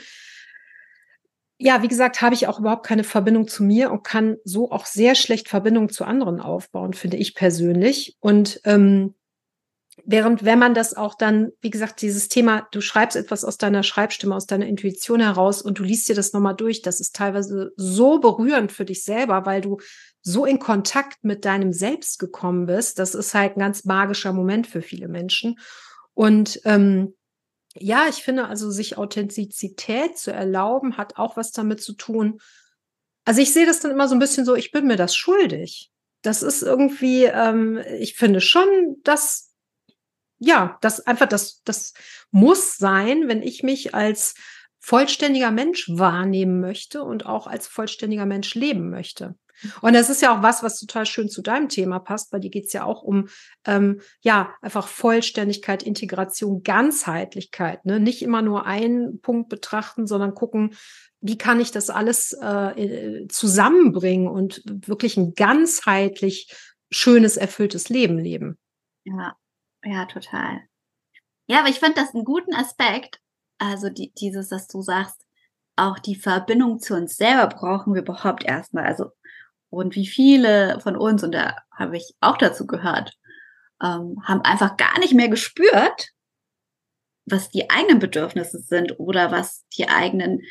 ja, 1.58 1.82
wie 1.82 1.88
gesagt, 1.88 2.22
habe 2.22 2.36
ich 2.36 2.48
auch 2.48 2.60
überhaupt 2.60 2.86
keine 2.86 3.04
Verbindung 3.04 3.48
zu 3.48 3.64
mir 3.64 3.92
und 3.92 4.04
kann 4.04 4.38
so 4.44 4.72
auch 4.72 4.86
sehr 4.86 5.16
schlecht 5.16 5.50
Verbindung 5.50 5.90
zu 5.90 6.04
anderen 6.04 6.40
aufbauen, 6.40 6.94
finde 6.94 7.18
ich 7.18 7.36
persönlich. 7.36 8.18
Und 8.20 8.60
ähm, 8.66 9.16
Während 10.06 10.44
wenn 10.44 10.58
man 10.58 10.74
das 10.74 10.96
auch 10.96 11.14
dann, 11.14 11.52
wie 11.62 11.70
gesagt, 11.70 12.02
dieses 12.02 12.28
Thema, 12.28 12.68
du 12.72 12.82
schreibst 12.82 13.16
etwas 13.16 13.46
aus 13.46 13.58
deiner 13.58 13.84
Schreibstimme, 13.84 14.36
aus 14.36 14.48
deiner 14.48 14.66
Intuition 14.66 15.20
heraus 15.20 15.62
und 15.62 15.78
du 15.78 15.84
liest 15.84 16.10
dir 16.10 16.16
das 16.16 16.34
nochmal 16.34 16.56
durch, 16.56 16.82
das 16.82 17.00
ist 17.00 17.16
teilweise 17.16 17.74
so 17.76 18.20
berührend 18.20 18.72
für 18.72 18.86
dich 18.86 19.04
selber, 19.04 19.46
weil 19.46 19.62
du 19.62 19.78
so 20.22 20.46
in 20.46 20.58
Kontakt 20.58 21.24
mit 21.24 21.46
deinem 21.46 21.74
Selbst 21.74 22.18
gekommen 22.18 22.66
bist. 22.66 22.98
Das 22.98 23.14
ist 23.14 23.36
halt 23.36 23.56
ein 23.56 23.60
ganz 23.60 23.86
magischer 23.86 24.34
Moment 24.34 24.66
für 24.66 24.82
viele 24.82 25.08
Menschen. 25.08 25.60
Und 26.16 26.60
ähm, 26.66 27.14
ja, 27.76 28.08
ich 28.10 28.24
finde 28.24 28.48
also, 28.48 28.72
sich 28.72 28.98
Authentizität 28.98 30.18
zu 30.18 30.32
erlauben, 30.32 30.98
hat 30.98 31.18
auch 31.18 31.38
was 31.38 31.52
damit 31.52 31.82
zu 31.82 31.94
tun. 31.94 32.40
Also 33.26 33.42
ich 33.42 33.54
sehe 33.54 33.66
das 33.66 33.80
dann 33.80 33.92
immer 33.92 34.08
so 34.08 34.16
ein 34.16 34.20
bisschen 34.20 34.46
so, 34.46 34.56
ich 34.56 34.72
bin 34.72 34.88
mir 34.88 34.98
das 34.98 35.16
schuldig. 35.16 35.92
Das 36.22 36.42
ist 36.42 36.62
irgendwie, 36.62 37.26
ähm, 37.26 37.82
ich 38.00 38.16
finde 38.16 38.42
schon, 38.42 38.68
dass 39.04 39.53
ja, 40.44 40.78
das 40.82 41.00
einfach, 41.02 41.28
das, 41.28 41.62
das 41.64 41.94
muss 42.32 42.78
sein, 42.78 43.28
wenn 43.28 43.42
ich 43.42 43.64
mich 43.64 43.96
als 43.96 44.36
vollständiger 44.80 45.52
Mensch 45.52 45.90
wahrnehmen 45.90 46.60
möchte 46.60 47.04
und 47.04 47.26
auch 47.26 47.48
als 47.48 47.68
vollständiger 47.68 48.26
Mensch 48.26 48.54
leben 48.54 48.90
möchte. 48.90 49.36
Und 49.82 49.94
das 49.94 50.10
ist 50.10 50.22
ja 50.22 50.38
auch 50.38 50.44
was, 50.44 50.62
was 50.62 50.78
total 50.78 51.06
schön 51.06 51.30
zu 51.30 51.42
deinem 51.42 51.70
Thema 51.70 52.00
passt, 52.00 52.34
weil 52.34 52.42
die 52.42 52.50
geht 52.50 52.66
es 52.66 52.74
ja 52.74 52.84
auch 52.84 53.02
um 53.02 53.30
ähm, 53.66 54.02
ja 54.22 54.54
einfach 54.62 54.88
Vollständigkeit, 54.88 55.84
Integration, 55.84 56.64
Ganzheitlichkeit. 56.64 57.86
Ne? 57.86 58.02
Nicht 58.02 58.22
immer 58.22 58.42
nur 58.42 58.66
einen 58.66 59.22
Punkt 59.22 59.48
betrachten, 59.48 60.06
sondern 60.06 60.34
gucken, 60.34 60.76
wie 61.22 61.38
kann 61.38 61.62
ich 61.62 61.72
das 61.72 61.90
alles 61.90 62.34
äh, 62.34 63.26
zusammenbringen 63.30 64.28
und 64.28 64.62
wirklich 64.66 65.16
ein 65.16 65.34
ganzheitlich 65.34 66.54
schönes, 66.92 67.38
erfülltes 67.38 67.88
Leben 67.88 68.18
leben. 68.18 68.58
Ja, 69.06 69.38
ja, 69.84 70.06
total. 70.06 70.62
Ja, 71.48 71.60
aber 71.60 71.70
ich 71.70 71.80
finde 71.80 71.96
das 71.96 72.14
einen 72.14 72.26
guten 72.26 72.54
Aspekt. 72.54 73.20
Also 73.58 73.90
die, 73.90 74.14
dieses, 74.14 74.50
dass 74.50 74.68
du 74.68 74.82
sagst, 74.82 75.26
auch 75.76 76.00
die 76.00 76.16
Verbindung 76.16 76.80
zu 76.80 76.96
uns 76.96 77.16
selber 77.16 77.48
brauchen 77.48 77.94
wir 77.94 78.02
überhaupt 78.02 78.44
erstmal. 78.44 78.86
Also, 78.86 79.12
und 79.70 79.96
wie 79.96 80.08
viele 80.08 80.80
von 80.82 80.96
uns, 80.96 81.24
und 81.24 81.34
da 81.34 81.58
habe 81.72 81.98
ich 81.98 82.16
auch 82.22 82.38
dazu 82.38 82.68
gehört, 82.68 83.18
ähm, 83.82 84.22
haben 84.24 84.42
einfach 84.42 84.78
gar 84.78 85.00
nicht 85.00 85.14
mehr 85.14 85.30
gespürt, 85.30 86.12
was 87.26 87.50
die 87.50 87.70
eigenen 87.70 88.00
Bedürfnisse 88.00 88.60
sind 88.60 89.00
oder 89.00 89.32
was 89.32 89.66
die 89.78 89.88
eigenen 89.88 90.42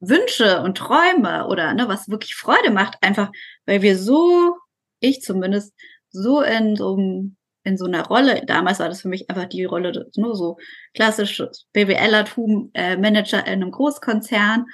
Wünsche 0.00 0.62
und 0.62 0.78
Träume 0.78 1.46
oder 1.46 1.74
ne, 1.74 1.88
was 1.88 2.08
wirklich 2.08 2.34
Freude 2.34 2.70
macht, 2.70 3.02
einfach 3.02 3.30
weil 3.66 3.82
wir 3.82 3.98
so, 3.98 4.56
ich 5.00 5.20
zumindest, 5.20 5.74
so 6.10 6.40
in 6.40 6.74
so 6.74 6.96
einem 6.96 7.36
in 7.70 7.78
so 7.78 7.86
einer 7.86 8.06
Rolle. 8.06 8.42
Damals 8.46 8.80
war 8.80 8.88
das 8.88 9.00
für 9.00 9.08
mich 9.08 9.30
einfach 9.30 9.46
die 9.46 9.64
Rolle, 9.64 10.10
nur 10.16 10.34
so 10.36 10.58
klassisches 10.94 11.66
BWLertum, 11.72 12.70
äh, 12.74 12.96
Manager 12.96 13.46
in 13.46 13.62
einem 13.62 13.70
Großkonzern. 13.70 14.66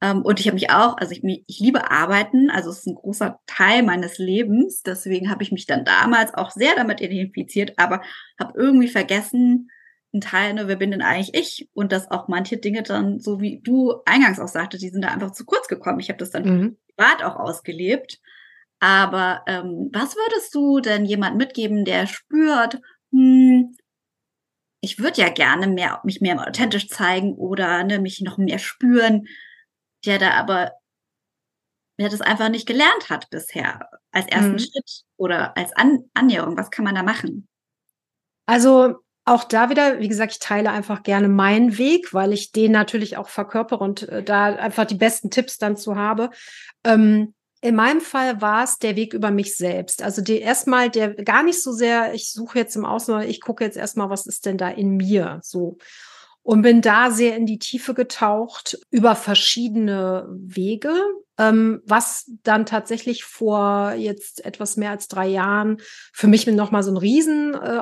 Ähm, 0.00 0.22
und 0.22 0.38
ich 0.38 0.46
habe 0.46 0.54
mich 0.54 0.70
auch, 0.70 0.96
also 0.96 1.12
ich, 1.12 1.22
ich 1.46 1.58
liebe 1.58 1.90
Arbeiten, 1.90 2.50
also 2.50 2.70
es 2.70 2.78
ist 2.78 2.86
ein 2.86 2.94
großer 2.94 3.40
Teil 3.46 3.82
meines 3.82 4.18
Lebens. 4.18 4.82
Deswegen 4.82 5.30
habe 5.30 5.42
ich 5.42 5.52
mich 5.52 5.66
dann 5.66 5.84
damals 5.84 6.32
auch 6.34 6.50
sehr 6.52 6.74
damit 6.76 7.00
identifiziert, 7.00 7.72
aber 7.76 8.02
habe 8.38 8.52
irgendwie 8.56 8.88
vergessen, 8.88 9.70
ein 10.14 10.20
Teil, 10.20 10.54
ne, 10.54 10.68
wer 10.68 10.76
bin 10.76 10.90
denn 10.90 11.02
eigentlich 11.02 11.34
ich? 11.34 11.68
Und 11.74 11.92
dass 11.92 12.10
auch 12.10 12.28
manche 12.28 12.56
Dinge 12.56 12.82
dann, 12.82 13.20
so 13.20 13.40
wie 13.40 13.60
du 13.60 13.94
eingangs 14.06 14.40
auch 14.40 14.48
sagte, 14.48 14.78
die 14.78 14.88
sind 14.88 15.02
da 15.02 15.08
einfach 15.08 15.32
zu 15.32 15.44
kurz 15.44 15.68
gekommen. 15.68 16.00
Ich 16.00 16.08
habe 16.08 16.18
das 16.18 16.30
dann 16.30 16.44
mhm. 16.44 16.76
privat 16.96 17.22
auch 17.22 17.36
ausgelebt. 17.36 18.18
Aber 18.80 19.42
ähm, 19.46 19.90
was 19.92 20.14
würdest 20.14 20.54
du 20.54 20.80
denn 20.80 21.04
jemand 21.04 21.36
mitgeben, 21.36 21.84
der 21.84 22.06
spürt, 22.06 22.80
hm, 23.10 23.76
ich 24.80 24.98
würde 24.98 25.20
ja 25.20 25.28
gerne 25.30 25.66
mehr, 25.66 26.00
mich 26.04 26.20
mehr 26.20 26.40
authentisch 26.46 26.88
zeigen 26.88 27.34
oder 27.34 27.82
ne, 27.82 27.98
mich 27.98 28.20
noch 28.20 28.38
mehr 28.38 28.58
spüren, 28.58 29.26
der 30.04 30.18
da 30.18 30.30
aber 30.32 30.72
der 31.98 32.08
das 32.08 32.20
einfach 32.20 32.48
nicht 32.48 32.66
gelernt 32.66 33.10
hat 33.10 33.28
bisher 33.30 33.88
als 34.12 34.26
ersten 34.28 34.52
mhm. 34.52 34.58
Schritt 34.58 35.02
oder 35.16 35.56
als 35.56 35.72
An 35.72 36.04
Annäherung. 36.14 36.56
Was 36.56 36.70
kann 36.70 36.84
man 36.84 36.94
da 36.94 37.02
machen? 37.02 37.48
Also 38.46 38.96
auch 39.24 39.44
da 39.44 39.68
wieder, 39.68 39.98
wie 40.00 40.08
gesagt, 40.08 40.32
ich 40.32 40.38
teile 40.38 40.70
einfach 40.70 41.02
gerne 41.02 41.28
meinen 41.28 41.76
Weg, 41.76 42.14
weil 42.14 42.32
ich 42.32 42.52
den 42.52 42.72
natürlich 42.72 43.16
auch 43.16 43.28
verkörpere 43.28 43.82
und 43.82 44.08
äh, 44.08 44.22
da 44.22 44.54
einfach 44.54 44.86
die 44.86 44.94
besten 44.94 45.30
Tipps 45.30 45.58
dann 45.58 45.76
zu 45.76 45.96
habe. 45.96 46.30
Ähm, 46.84 47.34
in 47.60 47.74
meinem 47.74 48.00
Fall 48.00 48.40
war 48.40 48.64
es 48.64 48.78
der 48.78 48.96
Weg 48.96 49.14
über 49.14 49.30
mich 49.30 49.56
selbst. 49.56 50.02
Also 50.02 50.22
die 50.22 50.38
erstmal 50.38 50.90
der 50.90 51.14
gar 51.14 51.42
nicht 51.42 51.62
so 51.62 51.72
sehr, 51.72 52.14
ich 52.14 52.32
suche 52.32 52.58
jetzt 52.58 52.76
im 52.76 52.84
Außen, 52.84 53.22
ich 53.22 53.40
gucke 53.40 53.64
jetzt 53.64 53.76
erstmal, 53.76 54.10
was 54.10 54.26
ist 54.26 54.46
denn 54.46 54.58
da 54.58 54.68
in 54.68 54.96
mir 54.96 55.40
so. 55.42 55.78
Und 56.42 56.62
bin 56.62 56.80
da 56.80 57.10
sehr 57.10 57.36
in 57.36 57.44
die 57.44 57.58
Tiefe 57.58 57.92
getaucht 57.94 58.78
über 58.90 59.16
verschiedene 59.16 60.26
Wege, 60.30 60.94
ähm, 61.36 61.82
was 61.84 62.30
dann 62.42 62.64
tatsächlich 62.64 63.24
vor 63.24 63.92
jetzt 63.92 64.44
etwas 64.44 64.76
mehr 64.76 64.90
als 64.90 65.08
drei 65.08 65.26
Jahren 65.26 65.76
für 66.12 66.26
mich 66.26 66.46
nochmal 66.46 66.82
so 66.82 66.90
ein 66.90 66.96
riesen 66.96 67.54
äh, 67.54 67.80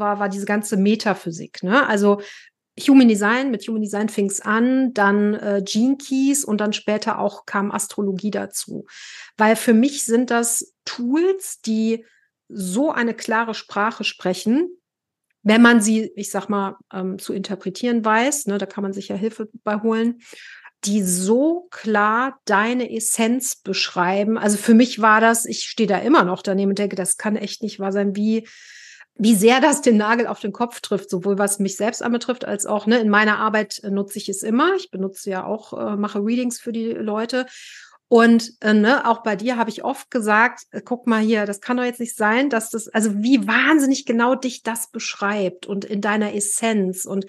war, 0.00 0.18
war 0.18 0.28
diese 0.28 0.46
ganze 0.46 0.76
Metaphysik. 0.76 1.62
Ne? 1.62 1.86
Also 1.86 2.20
Human 2.80 3.08
Design, 3.08 3.50
mit 3.50 3.66
Human 3.68 3.82
Design 3.82 4.08
fing 4.08 4.26
es 4.26 4.40
an, 4.40 4.92
dann 4.94 5.34
äh, 5.34 5.62
Gene 5.64 5.96
Keys 5.96 6.44
und 6.44 6.60
dann 6.60 6.72
später 6.72 7.18
auch 7.18 7.46
kam 7.46 7.70
Astrologie 7.70 8.30
dazu. 8.30 8.86
Weil 9.36 9.56
für 9.56 9.74
mich 9.74 10.04
sind 10.04 10.30
das 10.30 10.74
Tools, 10.84 11.60
die 11.60 12.04
so 12.48 12.90
eine 12.90 13.14
klare 13.14 13.54
Sprache 13.54 14.04
sprechen 14.04 14.70
wenn 15.44 15.62
man 15.62 15.80
sie, 15.80 16.10
ich 16.16 16.30
sag 16.30 16.48
mal, 16.48 16.78
ähm, 16.92 17.18
zu 17.18 17.32
interpretieren 17.32 18.04
weiß, 18.04 18.46
ne, 18.46 18.58
da 18.58 18.66
kann 18.66 18.82
man 18.82 18.94
sich 18.94 19.08
ja 19.08 19.14
Hilfe 19.14 19.48
bei 19.62 19.80
holen, 19.82 20.20
die 20.84 21.02
so 21.02 21.68
klar 21.70 22.40
deine 22.46 22.90
Essenz 22.90 23.56
beschreiben. 23.56 24.38
Also 24.38 24.56
für 24.56 24.74
mich 24.74 25.00
war 25.00 25.20
das, 25.20 25.44
ich 25.44 25.64
stehe 25.64 25.86
da 25.86 25.98
immer 25.98 26.24
noch 26.24 26.42
daneben 26.42 26.70
und 26.70 26.78
denke, 26.78 26.96
das 26.96 27.18
kann 27.18 27.36
echt 27.36 27.62
nicht 27.62 27.78
wahr 27.78 27.92
sein, 27.92 28.16
wie, 28.16 28.48
wie 29.16 29.34
sehr 29.34 29.60
das 29.60 29.80
den 29.80 29.96
Nagel 29.96 30.26
auf 30.26 30.40
den 30.40 30.52
Kopf 30.52 30.80
trifft, 30.80 31.08
sowohl 31.08 31.38
was 31.38 31.58
mich 31.58 31.76
selbst 31.76 32.02
anbetrifft, 32.02 32.44
als 32.44 32.66
auch 32.66 32.86
ne, 32.86 32.98
in 32.98 33.08
meiner 33.08 33.38
Arbeit 33.38 33.80
äh, 33.84 33.90
nutze 33.90 34.18
ich 34.18 34.28
es 34.28 34.42
immer. 34.42 34.74
Ich 34.76 34.90
benutze 34.90 35.30
ja 35.30 35.44
auch, 35.44 35.72
äh, 35.72 35.96
mache 35.96 36.18
Readings 36.18 36.60
für 36.60 36.72
die 36.72 36.90
Leute. 36.90 37.46
Und 38.08 38.52
äh, 38.60 38.74
ne, 38.74 39.08
auch 39.08 39.22
bei 39.22 39.36
dir 39.36 39.56
habe 39.56 39.70
ich 39.70 39.84
oft 39.84 40.10
gesagt, 40.10 40.64
äh, 40.72 40.80
guck 40.84 41.06
mal 41.06 41.22
hier, 41.22 41.46
das 41.46 41.60
kann 41.60 41.76
doch 41.76 41.84
jetzt 41.84 42.00
nicht 42.00 42.16
sein, 42.16 42.50
dass 42.50 42.70
das, 42.70 42.88
also 42.88 43.14
wie 43.22 43.46
wahnsinnig 43.46 44.04
genau 44.04 44.34
dich 44.34 44.62
das 44.62 44.90
beschreibt 44.90 45.66
und 45.66 45.84
in 45.84 46.00
deiner 46.00 46.34
Essenz 46.34 47.06
und 47.06 47.26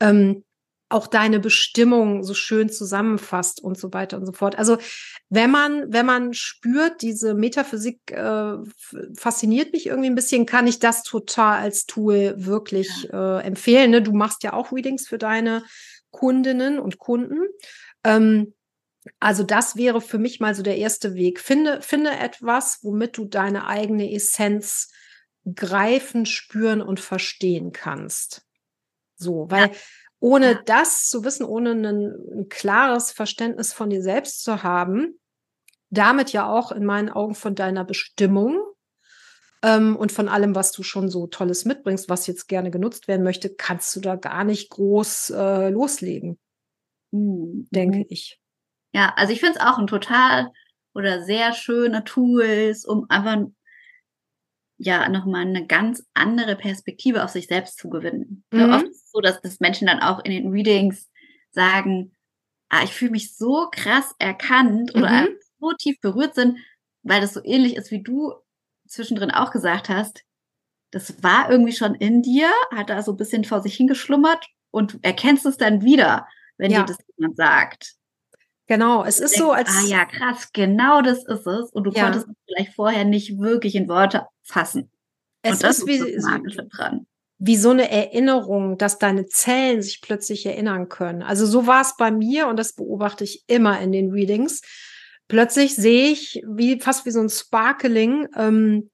ähm, 0.00 0.44
auch 0.88 1.06
deine 1.06 1.38
Bestimmung 1.38 2.22
so 2.22 2.32
schön 2.34 2.70
zusammenfasst 2.70 3.62
und 3.62 3.78
so 3.78 3.92
weiter 3.92 4.16
und 4.16 4.26
so 4.26 4.32
fort. 4.32 4.58
Also 4.58 4.78
wenn 5.28 5.50
man, 5.50 5.92
wenn 5.92 6.06
man 6.06 6.32
spürt, 6.32 7.02
diese 7.02 7.34
Metaphysik 7.34 8.10
äh, 8.10 8.54
fasziniert 9.14 9.72
mich 9.72 9.86
irgendwie 9.86 10.08
ein 10.08 10.14
bisschen, 10.14 10.46
kann 10.46 10.66
ich 10.66 10.78
das 10.78 11.02
total 11.02 11.60
als 11.60 11.84
Tool 11.86 12.34
wirklich 12.36 13.08
äh, 13.12 13.42
empfehlen. 13.42 13.90
Ne? 13.90 14.02
Du 14.02 14.12
machst 14.12 14.42
ja 14.44 14.54
auch 14.54 14.72
Readings 14.72 15.06
für 15.06 15.18
deine 15.18 15.62
Kundinnen 16.10 16.78
und 16.78 16.98
Kunden. 16.98 17.40
Ähm, 18.04 18.54
also 19.20 19.42
das 19.42 19.76
wäre 19.76 20.00
für 20.00 20.18
mich 20.18 20.40
mal 20.40 20.54
so 20.54 20.62
der 20.62 20.78
erste 20.78 21.14
Weg. 21.14 21.40
Finde, 21.40 21.82
finde 21.82 22.10
etwas, 22.10 22.78
womit 22.82 23.16
du 23.18 23.26
deine 23.26 23.66
eigene 23.66 24.12
Essenz 24.12 24.90
greifen, 25.54 26.26
spüren 26.26 26.80
und 26.80 27.00
verstehen 27.00 27.72
kannst. 27.72 28.46
So, 29.16 29.46
weil 29.50 29.68
ja. 29.68 29.74
Ohne 30.20 30.60
das 30.66 31.08
zu 31.08 31.24
wissen, 31.24 31.44
ohne 31.44 31.70
ein, 31.70 31.84
ein 31.86 32.48
klares 32.48 33.12
Verständnis 33.12 33.72
von 33.72 33.90
dir 33.90 34.02
selbst 34.02 34.42
zu 34.42 34.62
haben, 34.62 35.18
damit 35.90 36.32
ja 36.32 36.48
auch 36.48 36.72
in 36.72 36.84
meinen 36.84 37.08
Augen 37.08 37.34
von 37.34 37.54
deiner 37.54 37.84
Bestimmung 37.84 38.60
ähm, 39.62 39.96
und 39.96 40.12
von 40.12 40.28
allem, 40.28 40.54
was 40.54 40.72
du 40.72 40.82
schon 40.82 41.08
so 41.08 41.26
Tolles 41.26 41.64
mitbringst, 41.64 42.08
was 42.08 42.26
jetzt 42.26 42.48
gerne 42.48 42.70
genutzt 42.70 43.08
werden 43.08 43.24
möchte, 43.24 43.54
kannst 43.54 43.94
du 43.96 44.00
da 44.00 44.16
gar 44.16 44.44
nicht 44.44 44.70
groß 44.70 45.30
äh, 45.30 45.68
loslegen, 45.70 46.38
mhm. 47.10 47.68
denke 47.70 48.04
ich. 48.08 48.40
Ja, 48.92 49.12
also 49.16 49.32
ich 49.32 49.40
finde 49.40 49.58
es 49.58 49.64
auch 49.64 49.78
ein 49.78 49.86
total 49.86 50.50
oder 50.94 51.24
sehr 51.24 51.52
schöne 51.52 52.04
Tools, 52.04 52.84
um 52.84 53.06
einfach 53.08 53.38
ja 54.78 55.08
nochmal 55.08 55.42
eine 55.42 55.66
ganz 55.66 56.04
andere 56.14 56.56
Perspektive 56.56 57.24
auf 57.24 57.30
sich 57.30 57.48
selbst 57.48 57.78
zu 57.78 57.90
gewinnen. 57.90 58.44
Ne, 58.52 58.66
mhm. 58.66 58.72
Oft 58.72 58.86
ist 58.86 59.06
es 59.06 59.07
so, 59.18 59.20
dass, 59.20 59.40
dass 59.40 59.60
Menschen 59.60 59.88
dann 59.88 60.00
auch 60.00 60.24
in 60.24 60.30
den 60.30 60.52
Readings 60.52 61.08
sagen, 61.50 62.12
ah, 62.68 62.84
ich 62.84 62.92
fühle 62.92 63.10
mich 63.10 63.36
so 63.36 63.68
krass 63.72 64.14
erkannt 64.18 64.94
oder 64.94 65.22
mhm. 65.22 65.28
so 65.58 65.72
tief 65.72 66.00
berührt 66.00 66.34
sind, 66.34 66.58
weil 67.02 67.20
das 67.20 67.34
so 67.34 67.40
ähnlich 67.44 67.76
ist, 67.76 67.90
wie 67.90 68.02
du 68.02 68.34
zwischendrin 68.86 69.30
auch 69.30 69.50
gesagt 69.50 69.88
hast. 69.88 70.22
Das 70.90 71.22
war 71.22 71.50
irgendwie 71.50 71.72
schon 71.72 71.94
in 71.96 72.22
dir, 72.22 72.50
hat 72.70 72.90
da 72.90 73.02
so 73.02 73.12
ein 73.12 73.16
bisschen 73.16 73.44
vor 73.44 73.60
sich 73.60 73.74
hingeschlummert 73.74 74.46
und 74.70 74.94
du 74.94 74.98
erkennst 75.02 75.44
es 75.46 75.56
dann 75.56 75.82
wieder, 75.82 76.26
wenn 76.56 76.70
ja. 76.70 76.80
dir 76.80 76.86
das 76.86 76.98
jemand 77.16 77.36
sagt. 77.36 77.94
Genau, 78.66 79.02
es 79.04 79.18
ist 79.18 79.34
denkst, 79.34 79.38
so, 79.38 79.52
als. 79.52 79.70
Ah 79.70 79.86
ja, 79.86 80.04
krass, 80.04 80.52
genau 80.52 81.02
das 81.02 81.24
ist 81.26 81.46
es. 81.46 81.70
Und 81.72 81.84
du 81.84 81.90
ja. 81.90 82.04
konntest 82.04 82.28
es 82.28 82.34
vielleicht 82.46 82.74
vorher 82.74 83.04
nicht 83.04 83.38
wirklich 83.38 83.74
in 83.74 83.88
Worte 83.88 84.26
fassen. 84.42 84.90
Es 85.42 85.54
und 85.54 85.62
das 85.64 85.78
ist 85.78 85.86
wie, 85.86 85.98
das 85.98 86.68
dran. 86.68 87.06
Wie 87.38 87.56
so 87.56 87.70
eine 87.70 87.90
Erinnerung, 87.90 88.78
dass 88.78 88.98
deine 88.98 89.26
Zellen 89.26 89.80
sich 89.80 90.00
plötzlich 90.00 90.44
erinnern 90.44 90.88
können. 90.88 91.22
Also 91.22 91.46
so 91.46 91.66
war 91.66 91.80
es 91.80 91.96
bei 91.96 92.10
mir 92.10 92.48
und 92.48 92.56
das 92.56 92.72
beobachte 92.72 93.24
ich 93.24 93.44
immer 93.46 93.80
in 93.80 93.92
den 93.92 94.10
Readings. 94.10 94.60
Plötzlich 95.28 95.76
sehe 95.76 96.10
ich 96.10 96.42
wie 96.46 96.80
fast 96.80 97.06
wie 97.06 97.10
so 97.10 97.20
ein 97.20 97.28
Sparkling, 97.28 98.26
ähm, 98.34 98.90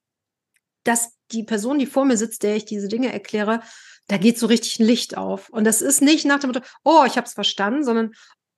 dass 0.84 1.14
die 1.32 1.42
Person, 1.42 1.78
die 1.78 1.86
vor 1.86 2.04
mir 2.04 2.18
sitzt, 2.18 2.42
der 2.42 2.56
ich 2.56 2.66
diese 2.66 2.88
Dinge 2.88 3.12
erkläre, 3.12 3.60
da 4.08 4.18
geht 4.18 4.38
so 4.38 4.46
richtig 4.46 4.78
ein 4.78 4.86
Licht 4.86 5.16
auf. 5.16 5.48
Und 5.48 5.64
das 5.64 5.80
ist 5.80 6.02
nicht 6.02 6.26
nach 6.26 6.38
dem 6.38 6.50
Motto, 6.50 6.60
oh, 6.84 7.04
ich 7.06 7.16
habe 7.16 7.26
es 7.26 7.32
verstanden, 7.32 7.82
sondern 7.82 8.12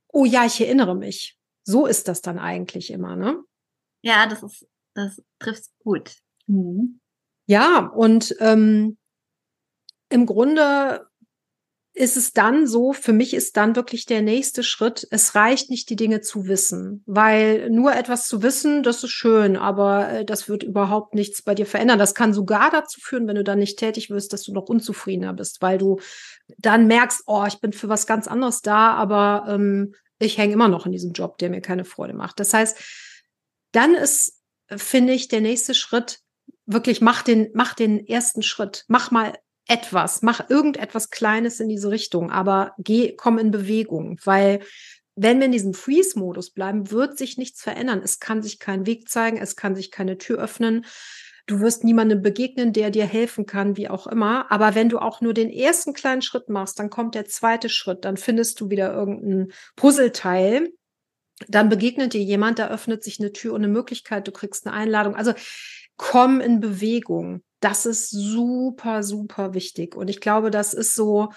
oh 0.09 0.24
ja, 0.24 0.45
ich 0.45 0.61
erinnere 0.61 0.97
mich. 0.97 1.39
So 1.62 1.87
ist 1.87 2.09
das 2.09 2.22
dann 2.22 2.39
eigentlich 2.39 2.91
immer, 2.91 3.14
ne? 3.14 3.41
Ja, 4.03 4.26
das 4.26 4.43
ist, 4.43 4.66
das 4.95 5.22
trifft 5.39 5.66
gut. 5.84 6.16
Mhm. 6.47 7.01
Ja, 7.47 7.87
und 7.87 8.34
ähm, 8.41 8.99
im 10.09 10.27
Grunde 10.27 11.07
ist 11.97 12.19
es 12.19 12.35
dann 12.35 12.67
so, 12.67 12.93
für 12.93 13.15
mich 13.15 13.33
ist 13.33 13.57
dann 13.57 13.75
wirklich 13.75 14.05
der 14.05 14.21
nächste 14.21 14.63
Schritt, 14.63 15.09
es 15.11 15.35
reicht 15.35 15.71
nicht, 15.71 15.89
die 15.89 15.97
Dinge 15.97 16.21
zu 16.21 16.47
wissen, 16.47 17.03
weil 17.07 17.71
nur 17.71 17.95
etwas 17.95 18.29
zu 18.29 18.43
wissen, 18.43 18.83
das 18.83 19.03
ist 19.03 19.13
schön, 19.13 19.57
aber 19.57 20.11
äh, 20.11 20.25
das 20.27 20.47
wird 20.47 20.63
überhaupt 20.63 21.15
nichts 21.15 21.41
bei 21.41 21.55
dir 21.55 21.65
verändern. 21.65 21.99
Das 21.99 22.15
kann 22.15 22.35
sogar 22.35 22.71
dazu 22.71 23.01
führen, 23.01 23.27
wenn 23.27 23.37
du 23.37 23.45
dann 23.45 23.59
nicht 23.59 23.79
tätig 23.79 24.11
wirst, 24.11 24.35
dass 24.35 24.43
du 24.43 24.53
noch 24.53 24.69
unzufriedener 24.69 25.33
bist, 25.33 25.63
weil 25.63 25.79
du 25.79 25.99
dann 26.59 26.87
merkst, 26.87 27.23
oh, 27.27 27.45
ich 27.49 27.61
bin 27.61 27.73
für 27.73 27.89
was 27.89 28.07
ganz 28.07 28.29
anderes 28.29 28.61
da, 28.61 28.91
aber 28.93 29.47
ähm, 29.49 29.95
ich 30.19 30.37
hänge 30.37 30.53
immer 30.53 30.69
noch 30.69 30.85
in 30.85 30.93
diesem 30.93 31.13
Job, 31.13 31.39
der 31.39 31.49
mir 31.49 31.63
keine 31.63 31.87
Freude 31.87 32.13
macht. 32.13 32.41
Das 32.41 32.53
heißt, 32.53 32.77
dann 33.73 33.95
ist, 33.95 34.43
finde 34.69 35.15
ich, 35.15 35.29
der 35.29 35.41
nächste 35.41 35.73
Schritt 35.75 36.21
wirklich, 36.67 37.01
mach 37.01 37.23
den, 37.23 37.49
mach 37.55 37.73
den 37.73 38.07
ersten 38.07 38.43
Schritt. 38.43 38.85
Mach 38.89 39.11
mal 39.11 39.33
etwas, 39.67 40.23
mach 40.23 40.49
irgendetwas 40.49 41.11
Kleines 41.11 41.61
in 41.61 41.69
diese 41.69 41.91
Richtung, 41.91 42.31
aber 42.31 42.75
geh, 42.79 43.14
komm 43.17 43.39
in 43.39 43.51
Bewegung, 43.51 44.19
weil 44.25 44.61
wenn 45.17 45.39
wir 45.39 45.47
in 45.47 45.53
diesem 45.53 45.73
Freeze-Modus 45.75 46.51
bleiben, 46.51 46.91
wird 46.91 47.17
sich 47.17 47.39
nichts 47.39 47.62
verändern. 47.62 48.03
Es 48.05 48.21
kann 48.21 48.43
sich 48.43 48.59
kein 48.59 48.87
Weg 48.87 49.09
zeigen, 49.09 49.39
es 49.39 49.57
kann 49.57 49.75
sich 49.75 49.91
keine 49.91 50.19
Tür 50.19 50.39
öffnen. 50.39 50.85
Du 51.47 51.61
wirst 51.61 51.85
niemandem 51.85 52.23
begegnen, 52.23 52.73
der 52.73 52.91
dir 52.91 53.07
helfen 53.07 53.47
kann, 53.47 53.77
wie 53.77 53.89
auch 53.89 54.07
immer. 54.07 54.51
Aber 54.51 54.75
wenn 54.75 54.91
du 54.91 54.99
auch 54.99 55.21
nur 55.21 55.33
den 55.33 55.49
ersten 55.49 55.95
kleinen 55.95 56.21
Schritt 56.21 56.49
machst, 56.51 56.79
dann 56.79 56.91
kommt 56.91 57.14
der 57.14 57.25
zweite 57.25 57.69
Schritt, 57.71 58.05
dann 58.05 58.17
findest 58.17 58.61
du 58.61 58.69
wieder 58.69 58.93
irgendein 58.93 59.53
Puzzleteil. 59.75 60.69
Dann 61.49 61.69
begegnet 61.69 62.12
dir 62.12 62.23
jemand, 62.23 62.59
da 62.59 62.69
öffnet 62.69 63.03
sich 63.03 63.21
eine 63.21 63.33
Tür 63.33 63.55
und 63.55 63.64
eine 63.64 63.73
Möglichkeit, 63.73 64.27
du 64.27 64.33
kriegst 64.33 64.67
eine 64.67 64.77
Einladung. 64.77 65.14
Also 65.14 65.33
komm 65.97 66.41
in 66.41 66.61
Bewegung. 66.61 67.43
Das 67.67 67.85
ist 67.85 68.11
super, 68.11 69.03
super 69.03 69.53
wichtig. 69.53 69.97
Und 69.97 70.09
ich 70.09 70.21
glaube, 70.21 70.53
das 70.53 70.73
ist 70.73 70.95
so 70.95 71.31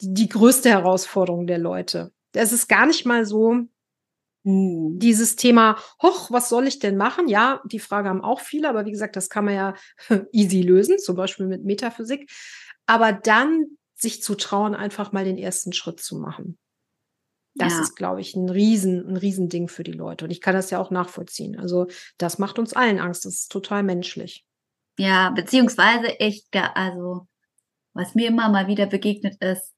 die 0.00 0.28
größte 0.28 0.70
Herausforderung 0.70 1.46
der 1.46 1.58
Leute. 1.58 2.10
Es 2.32 2.52
ist 2.52 2.66
gar 2.66 2.84
nicht 2.84 3.06
mal 3.06 3.24
so, 3.24 3.60
hm. 4.44 4.98
Dieses 4.98 5.36
Thema, 5.36 5.76
hoch, 6.02 6.32
was 6.32 6.48
soll 6.48 6.66
ich 6.66 6.80
denn 6.80 6.96
machen? 6.96 7.28
Ja, 7.28 7.60
die 7.66 7.78
Frage 7.78 8.08
haben 8.08 8.22
auch 8.22 8.40
viele, 8.40 8.68
aber 8.68 8.86
wie 8.86 8.90
gesagt, 8.90 9.14
das 9.14 9.28
kann 9.28 9.44
man 9.44 9.54
ja 9.54 9.74
easy 10.32 10.62
lösen, 10.62 10.98
zum 10.98 11.14
Beispiel 11.14 11.46
mit 11.46 11.64
Metaphysik. 11.64 12.28
Aber 12.86 13.12
dann 13.12 13.66
sich 13.94 14.24
zu 14.24 14.34
trauen, 14.34 14.74
einfach 14.74 15.12
mal 15.12 15.24
den 15.24 15.38
ersten 15.38 15.72
Schritt 15.72 16.00
zu 16.00 16.16
machen. 16.18 16.58
Das 17.54 17.74
ja. 17.74 17.82
ist, 17.82 17.94
glaube 17.94 18.20
ich, 18.20 18.34
ein 18.34 18.48
riesen, 18.48 19.06
ein 19.06 19.16
Riesending 19.16 19.68
für 19.68 19.84
die 19.84 19.92
Leute. 19.92 20.24
Und 20.24 20.32
ich 20.32 20.40
kann 20.40 20.54
das 20.54 20.70
ja 20.70 20.80
auch 20.80 20.90
nachvollziehen. 20.90 21.56
Also 21.56 21.86
das 22.18 22.38
macht 22.38 22.58
uns 22.58 22.72
allen 22.72 22.98
Angst. 22.98 23.26
Das 23.26 23.34
ist 23.34 23.52
total 23.52 23.84
menschlich. 23.84 24.44
Ja, 25.00 25.30
beziehungsweise 25.30 26.14
ich, 26.18 26.44
also 26.52 27.26
was 27.94 28.14
mir 28.14 28.28
immer 28.28 28.50
mal 28.50 28.66
wieder 28.66 28.84
begegnet 28.84 29.42
ist, 29.42 29.72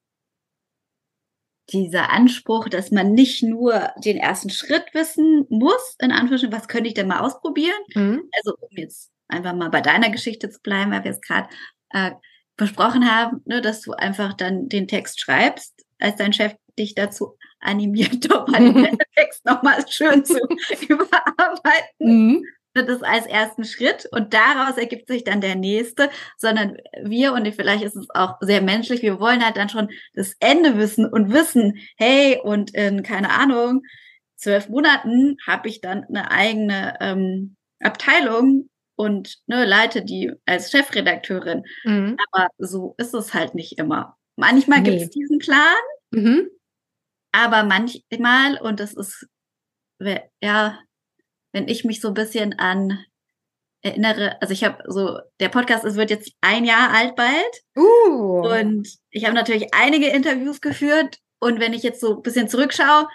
dieser 1.69 2.11
Anspruch, 2.11 2.67
dass 2.67 2.91
man 2.91 3.13
nicht 3.13 3.41
nur 3.41 3.93
den 4.03 4.17
ersten 4.17 4.49
Schritt 4.49 4.83
wissen 4.93 5.45
muss, 5.49 5.95
in 5.99 6.11
Anführungsstrichen, 6.11 6.51
was 6.51 6.67
könnte 6.67 6.89
ich 6.89 6.93
denn 6.93 7.07
mal 7.07 7.21
ausprobieren? 7.21 7.79
Mhm. 7.95 8.29
Also 8.33 8.53
um 8.59 8.67
jetzt 8.71 9.11
einfach 9.29 9.53
mal 9.53 9.69
bei 9.69 9.79
deiner 9.79 10.09
Geschichte 10.09 10.49
zu 10.49 10.59
bleiben, 10.61 10.91
weil 10.91 11.05
wir 11.05 11.11
es 11.11 11.21
gerade 11.21 11.47
äh, 11.91 12.11
besprochen 12.57 13.09
haben, 13.09 13.41
ne, 13.45 13.61
dass 13.61 13.79
du 13.79 13.93
einfach 13.93 14.33
dann 14.33 14.67
den 14.67 14.89
Text 14.89 15.21
schreibst, 15.21 15.85
als 15.99 16.17
dein 16.17 16.33
Chef 16.33 16.53
dich 16.77 16.95
dazu 16.95 17.37
animiert, 17.61 18.17
doch 18.29 18.45
mal 18.49 18.73
den 18.73 18.97
Text 19.15 19.45
nochmal 19.45 19.87
schön 19.87 20.25
zu 20.25 20.37
überarbeiten. 20.89 21.95
Mhm 21.99 22.43
das 22.73 23.03
als 23.03 23.25
ersten 23.27 23.63
Schritt 23.63 24.07
und 24.11 24.33
daraus 24.33 24.77
ergibt 24.77 25.07
sich 25.07 25.23
dann 25.23 25.41
der 25.41 25.55
nächste, 25.55 26.09
sondern 26.37 26.77
wir, 27.03 27.33
und 27.33 27.47
vielleicht 27.53 27.83
ist 27.83 27.95
es 27.95 28.07
auch 28.13 28.37
sehr 28.41 28.61
menschlich, 28.61 29.01
wir 29.01 29.19
wollen 29.19 29.45
halt 29.45 29.57
dann 29.57 29.69
schon 29.69 29.89
das 30.13 30.35
Ende 30.39 30.77
wissen 30.77 31.05
und 31.05 31.31
wissen, 31.31 31.77
hey, 31.97 32.39
und 32.43 32.73
in, 32.73 33.03
keine 33.03 33.29
Ahnung, 33.29 33.83
zwölf 34.35 34.69
Monaten 34.69 35.37
habe 35.45 35.69
ich 35.69 35.81
dann 35.81 36.03
eine 36.05 36.31
eigene 36.31 36.95
ähm, 36.99 37.55
Abteilung 37.79 38.69
und 38.95 39.37
ne, 39.47 39.65
leite 39.65 40.03
die 40.03 40.31
als 40.45 40.71
Chefredakteurin. 40.71 41.63
Mhm. 41.83 42.17
Aber 42.31 42.47
so 42.57 42.95
ist 42.97 43.13
es 43.13 43.33
halt 43.33 43.55
nicht 43.55 43.77
immer. 43.77 44.17
Manchmal 44.35 44.81
nee. 44.81 44.89
gibt 44.89 45.01
es 45.03 45.09
diesen 45.11 45.37
Plan, 45.39 45.75
mhm. 46.11 46.47
aber 47.31 47.63
manchmal, 47.63 48.59
und 48.61 48.79
das 48.79 48.93
ist 48.93 49.27
ja 50.41 50.79
wenn 51.53 51.67
ich 51.67 51.85
mich 51.85 52.01
so 52.01 52.09
ein 52.09 52.13
bisschen 52.13 52.59
an 52.59 52.99
erinnere, 53.81 54.41
also 54.41 54.53
ich 54.53 54.63
habe 54.63 54.83
so, 54.87 55.19
der 55.39 55.49
Podcast 55.49 55.85
ist, 55.85 55.95
wird 55.95 56.09
jetzt 56.09 56.33
ein 56.41 56.65
Jahr 56.65 56.91
alt 56.91 57.15
bald. 57.15 57.63
Uh. 57.77 58.47
Und 58.47 58.87
ich 59.09 59.25
habe 59.25 59.35
natürlich 59.35 59.73
einige 59.73 60.07
Interviews 60.07 60.61
geführt. 60.61 61.17
Und 61.39 61.59
wenn 61.59 61.73
ich 61.73 61.83
jetzt 61.83 62.01
so 62.01 62.17
ein 62.17 62.21
bisschen 62.21 62.47
zurückschaue, 62.47 63.07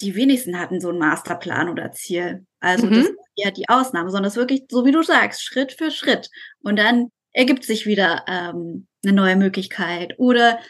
die 0.00 0.14
wenigsten 0.14 0.58
hatten 0.58 0.80
so 0.80 0.90
einen 0.90 0.98
Masterplan 0.98 1.68
oder 1.68 1.90
Ziel. 1.90 2.46
Also 2.60 2.86
mhm. 2.86 2.94
das 2.94 3.04
ist 3.06 3.16
ja 3.34 3.50
die 3.50 3.68
Ausnahme, 3.68 4.10
sondern 4.10 4.28
es 4.28 4.34
ist 4.34 4.40
wirklich 4.40 4.62
so, 4.70 4.84
wie 4.84 4.92
du 4.92 5.02
sagst, 5.02 5.42
Schritt 5.42 5.72
für 5.72 5.90
Schritt. 5.90 6.30
Und 6.62 6.78
dann 6.78 7.10
ergibt 7.32 7.64
sich 7.64 7.86
wieder 7.86 8.24
ähm, 8.28 8.86
eine 9.04 9.12
neue 9.12 9.36
Möglichkeit. 9.36 10.14
Oder 10.18 10.60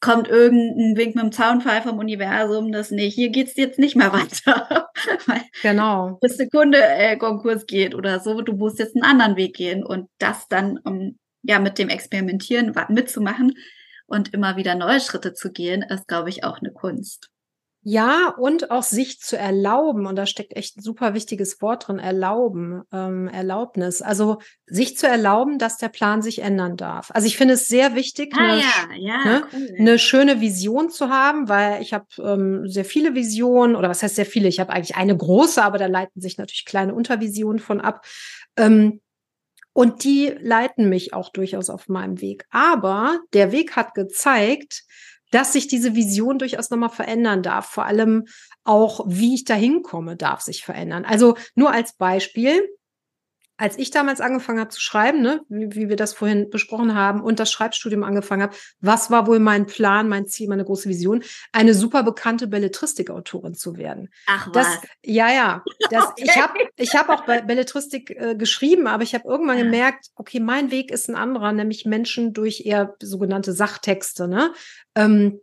kommt 0.00 0.28
irgendein 0.28 0.96
Wink 0.96 1.14
mit 1.14 1.24
dem 1.24 1.32
Zaunfall 1.32 1.82
vom 1.82 1.98
Universum, 1.98 2.72
das 2.72 2.90
nicht, 2.90 3.14
hier 3.14 3.30
geht's 3.30 3.56
jetzt 3.56 3.78
nicht 3.78 3.96
mehr 3.96 4.12
weiter. 4.12 4.88
Genau. 5.62 6.18
Bis 6.20 6.36
der 6.36 6.48
Kunde 6.48 6.78
äh, 6.82 7.16
Konkurs 7.16 7.66
geht 7.66 7.94
oder 7.94 8.20
so, 8.20 8.42
du 8.42 8.52
musst 8.52 8.78
jetzt 8.78 8.94
einen 8.94 9.04
anderen 9.04 9.36
Weg 9.36 9.54
gehen 9.56 9.84
und 9.84 10.08
das 10.18 10.48
dann, 10.48 10.78
um 10.84 11.18
ja 11.42 11.58
mit 11.58 11.78
dem 11.78 11.88
Experimentieren 11.88 12.74
mitzumachen 12.88 13.54
und 14.06 14.34
immer 14.34 14.56
wieder 14.56 14.74
neue 14.74 15.00
Schritte 15.00 15.34
zu 15.34 15.50
gehen, 15.50 15.82
ist, 15.82 16.08
glaube 16.08 16.28
ich, 16.28 16.44
auch 16.44 16.58
eine 16.58 16.72
Kunst. 16.72 17.30
Ja, 17.88 18.34
und 18.36 18.72
auch 18.72 18.82
sich 18.82 19.20
zu 19.20 19.38
erlauben, 19.38 20.06
und 20.06 20.16
da 20.16 20.26
steckt 20.26 20.56
echt 20.56 20.76
ein 20.76 20.82
super 20.82 21.14
wichtiges 21.14 21.62
Wort 21.62 21.86
drin, 21.86 22.00
erlauben, 22.00 22.82
ähm, 22.92 23.28
Erlaubnis. 23.28 24.02
Also 24.02 24.38
sich 24.66 24.96
zu 24.98 25.06
erlauben, 25.06 25.60
dass 25.60 25.76
der 25.76 25.88
Plan 25.88 26.20
sich 26.20 26.40
ändern 26.40 26.76
darf. 26.76 27.12
Also 27.14 27.28
ich 27.28 27.36
finde 27.36 27.54
es 27.54 27.68
sehr 27.68 27.94
wichtig, 27.94 28.34
ah, 28.36 28.40
eine, 28.40 28.60
ja, 28.60 28.96
ja, 28.96 29.24
ne, 29.24 29.42
cool. 29.52 29.68
eine 29.78 29.98
schöne 30.00 30.40
Vision 30.40 30.90
zu 30.90 31.10
haben, 31.10 31.48
weil 31.48 31.80
ich 31.80 31.94
habe 31.94 32.06
ähm, 32.18 32.66
sehr 32.66 32.84
viele 32.84 33.14
Visionen, 33.14 33.76
oder 33.76 33.88
was 33.88 34.02
heißt 34.02 34.16
sehr 34.16 34.26
viele? 34.26 34.48
Ich 34.48 34.58
habe 34.58 34.72
eigentlich 34.72 34.96
eine 34.96 35.16
große, 35.16 35.62
aber 35.62 35.78
da 35.78 35.86
leiten 35.86 36.20
sich 36.20 36.38
natürlich 36.38 36.64
kleine 36.64 36.92
Untervisionen 36.92 37.60
von 37.60 37.80
ab. 37.80 38.04
Ähm, 38.56 39.00
und 39.72 40.02
die 40.02 40.34
leiten 40.40 40.88
mich 40.88 41.12
auch 41.12 41.28
durchaus 41.28 41.70
auf 41.70 41.88
meinem 41.88 42.20
Weg. 42.20 42.46
Aber 42.50 43.20
der 43.32 43.52
Weg 43.52 43.76
hat 43.76 43.94
gezeigt, 43.94 44.82
dass 45.36 45.52
sich 45.52 45.68
diese 45.68 45.94
Vision 45.94 46.38
durchaus 46.38 46.70
nochmal 46.70 46.88
verändern 46.88 47.42
darf. 47.42 47.66
Vor 47.66 47.84
allem 47.84 48.24
auch, 48.64 49.04
wie 49.06 49.34
ich 49.34 49.44
da 49.44 49.52
hinkomme, 49.52 50.16
darf 50.16 50.40
sich 50.40 50.64
verändern. 50.64 51.04
Also 51.04 51.36
nur 51.54 51.72
als 51.72 51.94
Beispiel 51.94 52.66
als 53.56 53.78
ich 53.78 53.90
damals 53.90 54.20
angefangen 54.20 54.60
habe 54.60 54.70
zu 54.70 54.80
schreiben, 54.80 55.22
ne, 55.22 55.40
wie, 55.48 55.74
wie, 55.74 55.88
wir 55.88 55.96
das 55.96 56.12
vorhin 56.12 56.50
besprochen 56.50 56.94
haben, 56.94 57.20
und 57.20 57.40
das 57.40 57.50
Schreibstudium 57.50 58.04
angefangen 58.04 58.42
habe, 58.42 58.56
was 58.80 59.10
war 59.10 59.26
wohl 59.26 59.38
mein 59.38 59.66
Plan, 59.66 60.08
mein 60.08 60.26
Ziel, 60.26 60.48
meine 60.48 60.64
große 60.64 60.88
Vision, 60.88 61.22
eine 61.52 61.74
super 61.74 62.02
bekannte 62.02 62.48
Belletristik-Autorin 62.48 63.54
zu 63.54 63.76
werden. 63.76 64.10
Ach 64.26 64.50
das, 64.52 64.66
was? 64.66 64.78
Ja, 65.02 65.32
ja. 65.32 65.64
Das, 65.90 66.04
okay. 66.10 66.24
Ich 66.24 66.36
habe 66.36 66.58
ich 66.76 66.94
hab 66.94 67.08
auch 67.08 67.24
bei 67.24 67.40
Belletristik 67.40 68.10
äh, 68.10 68.34
geschrieben, 68.36 68.86
aber 68.86 69.02
ich 69.02 69.14
habe 69.14 69.28
irgendwann 69.28 69.58
gemerkt, 69.58 70.06
okay, 70.16 70.40
mein 70.40 70.70
Weg 70.70 70.90
ist 70.90 71.08
ein 71.08 71.16
anderer, 71.16 71.52
nämlich 71.52 71.86
Menschen 71.86 72.32
durch 72.34 72.62
eher 72.66 72.94
sogenannte 73.00 73.52
Sachtexte, 73.52 74.28
ne, 74.28 74.52
ähm, 74.94 75.40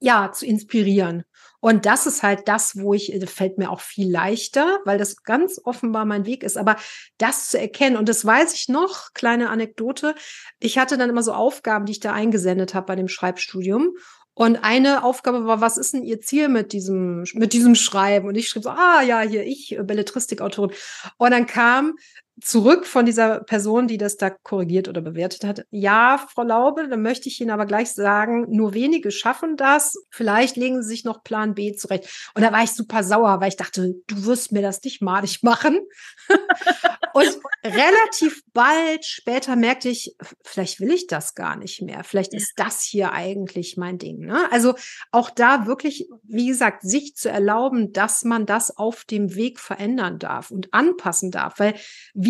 ja, 0.00 0.32
zu 0.32 0.46
inspirieren. 0.46 1.24
Und 1.60 1.86
das 1.86 2.06
ist 2.06 2.22
halt 2.22 2.48
das, 2.48 2.76
wo 2.76 2.94
ich, 2.94 3.12
das 3.20 3.30
fällt 3.30 3.58
mir 3.58 3.70
auch 3.70 3.80
viel 3.80 4.10
leichter, 4.10 4.80
weil 4.84 4.98
das 4.98 5.22
ganz 5.22 5.60
offenbar 5.62 6.06
mein 6.06 6.24
Weg 6.24 6.42
ist. 6.42 6.56
Aber 6.56 6.76
das 7.18 7.48
zu 7.48 7.60
erkennen, 7.60 7.96
und 7.96 8.08
das 8.08 8.24
weiß 8.24 8.54
ich 8.54 8.68
noch, 8.68 9.12
kleine 9.12 9.50
Anekdote, 9.50 10.14
ich 10.58 10.78
hatte 10.78 10.96
dann 10.96 11.10
immer 11.10 11.22
so 11.22 11.32
Aufgaben, 11.32 11.84
die 11.84 11.92
ich 11.92 12.00
da 12.00 12.12
eingesendet 12.12 12.74
habe 12.74 12.86
bei 12.86 12.96
dem 12.96 13.08
Schreibstudium. 13.08 13.94
Und 14.32 14.56
eine 14.64 15.04
Aufgabe 15.04 15.44
war, 15.44 15.60
was 15.60 15.76
ist 15.76 15.92
denn 15.92 16.02
Ihr 16.02 16.20
Ziel 16.20 16.48
mit 16.48 16.72
diesem, 16.72 17.24
mit 17.34 17.52
diesem 17.52 17.74
Schreiben? 17.74 18.26
Und 18.26 18.36
ich 18.36 18.48
schrieb 18.48 18.62
so, 18.62 18.70
ah 18.70 19.02
ja, 19.02 19.20
hier, 19.20 19.44
ich, 19.44 19.76
Belletristikautorin. 19.82 20.72
Und 21.18 21.30
dann 21.30 21.46
kam 21.46 21.96
zurück 22.40 22.86
von 22.86 23.06
dieser 23.06 23.40
Person, 23.40 23.86
die 23.86 23.98
das 23.98 24.16
da 24.16 24.30
korrigiert 24.30 24.88
oder 24.88 25.00
bewertet 25.00 25.44
hat. 25.44 25.64
Ja, 25.70 26.24
Frau 26.32 26.42
Laube, 26.42 26.88
dann 26.88 27.02
möchte 27.02 27.28
ich 27.28 27.40
Ihnen 27.40 27.50
aber 27.50 27.66
gleich 27.66 27.92
sagen, 27.92 28.46
nur 28.50 28.74
wenige 28.74 29.10
schaffen 29.10 29.56
das. 29.56 29.94
Vielleicht 30.10 30.56
legen 30.56 30.82
Sie 30.82 30.88
sich 30.88 31.04
noch 31.04 31.22
Plan 31.22 31.54
B 31.54 31.74
zurecht. 31.74 32.30
Und 32.34 32.42
da 32.42 32.52
war 32.52 32.62
ich 32.62 32.72
super 32.72 33.02
sauer, 33.02 33.40
weil 33.40 33.48
ich 33.48 33.56
dachte, 33.56 33.94
du 34.06 34.24
wirst 34.24 34.52
mir 34.52 34.62
das 34.62 34.82
nicht 34.82 35.02
malig 35.02 35.42
machen. 35.42 35.80
und 37.14 37.38
relativ 37.64 38.42
bald 38.52 39.04
später 39.04 39.56
merkte 39.56 39.88
ich, 39.88 40.14
vielleicht 40.42 40.80
will 40.80 40.92
ich 40.92 41.06
das 41.06 41.34
gar 41.34 41.56
nicht 41.56 41.82
mehr. 41.82 42.04
Vielleicht 42.04 42.32
ist 42.32 42.54
das 42.56 42.82
hier 42.82 43.12
eigentlich 43.12 43.76
mein 43.76 43.98
Ding. 43.98 44.20
Ne? 44.20 44.50
Also 44.50 44.74
auch 45.10 45.30
da 45.30 45.66
wirklich, 45.66 46.08
wie 46.22 46.46
gesagt, 46.46 46.82
sich 46.82 47.14
zu 47.16 47.28
erlauben, 47.28 47.92
dass 47.92 48.24
man 48.24 48.46
das 48.46 48.76
auf 48.76 49.04
dem 49.04 49.34
Weg 49.34 49.60
verändern 49.60 50.18
darf 50.18 50.50
und 50.50 50.72
anpassen 50.72 51.30
darf. 51.30 51.58
Weil 51.58 51.74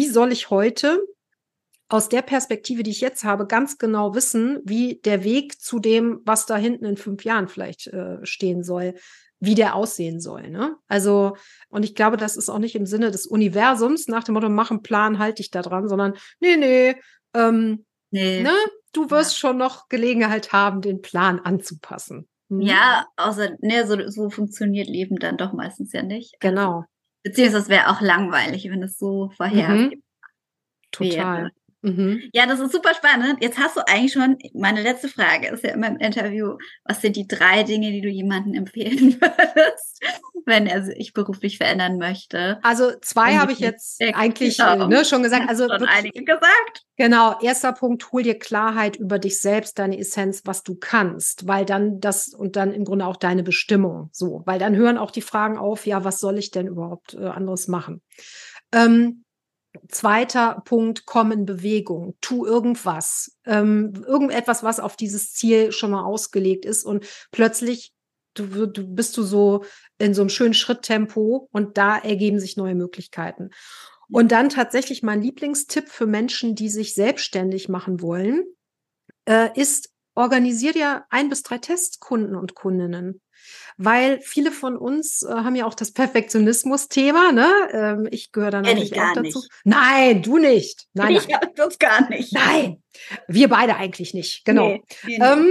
wie 0.00 0.08
soll 0.08 0.32
ich 0.32 0.48
heute 0.48 1.06
aus 1.90 2.08
der 2.08 2.22
Perspektive, 2.22 2.82
die 2.82 2.90
ich 2.90 3.02
jetzt 3.02 3.22
habe, 3.22 3.46
ganz 3.46 3.76
genau 3.76 4.14
wissen, 4.14 4.60
wie 4.64 4.98
der 5.04 5.24
Weg 5.24 5.60
zu 5.60 5.78
dem, 5.78 6.22
was 6.24 6.46
da 6.46 6.56
hinten 6.56 6.86
in 6.86 6.96
fünf 6.96 7.22
Jahren 7.22 7.48
vielleicht 7.48 7.88
äh, 7.88 8.16
stehen 8.24 8.64
soll, 8.64 8.94
wie 9.40 9.54
der 9.54 9.74
aussehen 9.74 10.18
soll. 10.18 10.48
Ne? 10.48 10.76
Also, 10.88 11.36
und 11.68 11.84
ich 11.84 11.94
glaube, 11.94 12.16
das 12.16 12.38
ist 12.38 12.48
auch 12.48 12.60
nicht 12.60 12.76
im 12.76 12.86
Sinne 12.86 13.10
des 13.10 13.26
Universums, 13.26 14.08
nach 14.08 14.24
dem 14.24 14.32
Motto, 14.32 14.48
mach 14.48 14.70
einen 14.70 14.80
Plan, 14.80 15.18
halte 15.18 15.42
dich 15.42 15.50
da 15.50 15.60
dran, 15.60 15.86
sondern 15.86 16.14
nee, 16.40 16.56
nee, 16.56 16.96
ähm, 17.34 17.84
nee. 18.10 18.42
Ne? 18.42 18.54
du 18.94 19.10
wirst 19.10 19.32
ja. 19.32 19.38
schon 19.38 19.58
noch 19.58 19.90
Gelegenheit 19.90 20.54
haben, 20.54 20.80
den 20.80 21.02
Plan 21.02 21.40
anzupassen. 21.40 22.26
Mhm. 22.48 22.62
Ja, 22.62 23.04
außer, 23.16 23.50
ne, 23.60 23.86
so, 23.86 24.08
so 24.08 24.30
funktioniert 24.30 24.88
Leben 24.88 25.16
dann 25.16 25.36
doch 25.36 25.52
meistens 25.52 25.92
ja 25.92 26.02
nicht. 26.02 26.36
Also, 26.40 26.54
genau. 26.54 26.84
Beziehungsweise 27.22 27.64
es 27.64 27.68
wäre 27.68 27.88
auch 27.90 28.00
langweilig, 28.00 28.68
wenn 28.70 28.82
es 28.82 28.98
so 28.98 29.30
vorhersehbar 29.36 29.96
mhm. 29.96 30.02
Total. 30.92 31.52
Mhm. 31.82 32.22
Ja, 32.32 32.46
das 32.46 32.60
ist 32.60 32.72
super 32.72 32.94
spannend. 32.94 33.38
Jetzt 33.40 33.58
hast 33.58 33.76
du 33.76 33.80
eigentlich 33.86 34.12
schon, 34.12 34.36
meine 34.52 34.82
letzte 34.82 35.08
Frage 35.08 35.48
ist 35.48 35.64
ja 35.64 35.70
immer 35.70 35.88
im 35.88 35.96
Interview, 35.96 36.56
was 36.84 37.00
sind 37.00 37.16
die 37.16 37.26
drei 37.26 37.62
Dinge, 37.62 37.90
die 37.90 38.02
du 38.02 38.08
jemandem 38.08 38.54
empfehlen 38.60 39.20
würdest, 39.20 40.02
wenn 40.44 40.66
er 40.66 40.82
sich 40.82 41.14
beruflich 41.14 41.56
verändern 41.56 41.96
möchte? 41.96 42.58
Also 42.62 42.92
zwei 43.00 43.36
habe 43.36 43.52
ich 43.52 43.60
jetzt 43.60 44.02
eigentlich 44.14 44.58
genau. 44.58 44.88
ne, 44.88 45.04
schon 45.04 45.22
gesagt. 45.22 45.48
Also 45.48 45.68
schon 45.68 45.86
einige 45.86 46.22
gesagt. 46.22 46.84
Genau, 46.96 47.40
erster 47.40 47.72
Punkt, 47.72 48.12
hol 48.12 48.22
dir 48.22 48.38
Klarheit 48.38 48.96
über 48.96 49.18
dich 49.18 49.40
selbst, 49.40 49.78
deine 49.78 49.98
Essenz, 49.98 50.42
was 50.44 50.62
du 50.62 50.74
kannst, 50.74 51.48
weil 51.48 51.64
dann 51.64 51.98
das 51.98 52.28
und 52.28 52.56
dann 52.56 52.74
im 52.74 52.84
Grunde 52.84 53.06
auch 53.06 53.16
deine 53.16 53.42
Bestimmung. 53.42 54.10
So, 54.12 54.42
weil 54.44 54.58
dann 54.58 54.76
hören 54.76 54.98
auch 54.98 55.10
die 55.10 55.22
Fragen 55.22 55.56
auf, 55.56 55.86
ja, 55.86 56.04
was 56.04 56.20
soll 56.20 56.36
ich 56.36 56.50
denn 56.50 56.66
überhaupt 56.66 57.14
äh, 57.14 57.24
anderes 57.24 57.68
machen? 57.68 58.02
Ähm, 58.72 59.24
Zweiter 59.88 60.62
Punkt, 60.64 61.06
komm 61.06 61.32
in 61.32 61.46
Bewegung, 61.46 62.16
tu 62.20 62.44
irgendwas, 62.44 63.38
ähm, 63.46 63.92
irgendetwas, 64.06 64.62
was 64.62 64.80
auf 64.80 64.96
dieses 64.96 65.32
Ziel 65.32 65.70
schon 65.70 65.92
mal 65.92 66.04
ausgelegt 66.04 66.64
ist 66.64 66.84
und 66.84 67.06
plötzlich 67.30 67.92
du, 68.34 68.66
du 68.66 68.86
bist 68.86 69.16
du 69.16 69.22
so 69.22 69.64
in 69.98 70.14
so 70.14 70.22
einem 70.22 70.28
schönen 70.28 70.54
Schritttempo 70.54 71.48
und 71.52 71.78
da 71.78 71.98
ergeben 71.98 72.40
sich 72.40 72.56
neue 72.56 72.74
Möglichkeiten. 72.74 73.50
Und 74.10 74.32
dann 74.32 74.48
tatsächlich 74.48 75.02
mein 75.02 75.22
Lieblingstipp 75.22 75.88
für 75.88 76.06
Menschen, 76.06 76.56
die 76.56 76.68
sich 76.68 76.94
selbstständig 76.94 77.68
machen 77.68 78.00
wollen, 78.00 78.44
äh, 79.24 79.48
ist, 79.54 79.90
organisier 80.20 80.72
dir 80.72 81.04
ein 81.10 81.28
bis 81.28 81.42
drei 81.42 81.58
Testkunden 81.58 82.36
und 82.36 82.54
Kundinnen 82.54 83.20
weil 83.76 84.20
viele 84.20 84.52
von 84.52 84.76
uns 84.76 85.22
äh, 85.22 85.30
haben 85.30 85.56
ja 85.56 85.64
auch 85.64 85.74
das 85.74 85.92
Perfektionismus-Thema. 85.92 87.32
Ne? 87.32 87.48
Ähm, 87.72 88.08
ich 88.10 88.30
gehöre 88.30 88.50
da 88.50 88.60
natürlich 88.60 89.00
auch 89.00 89.14
dazu. 89.14 89.38
Nicht. 89.38 89.50
Nein, 89.64 90.22
du 90.22 90.38
nicht. 90.38 90.86
Nein, 90.92 91.10
ich 91.16 91.28
nein. 91.28 91.40
das 91.56 91.78
gar 91.78 92.08
nicht. 92.10 92.32
Nein, 92.32 92.82
wir 93.26 93.48
beide 93.48 93.76
eigentlich 93.76 94.12
nicht. 94.12 94.44
Genau. 94.44 94.68
Nee, 94.68 94.82
nee, 95.04 95.18
ähm, 95.20 95.50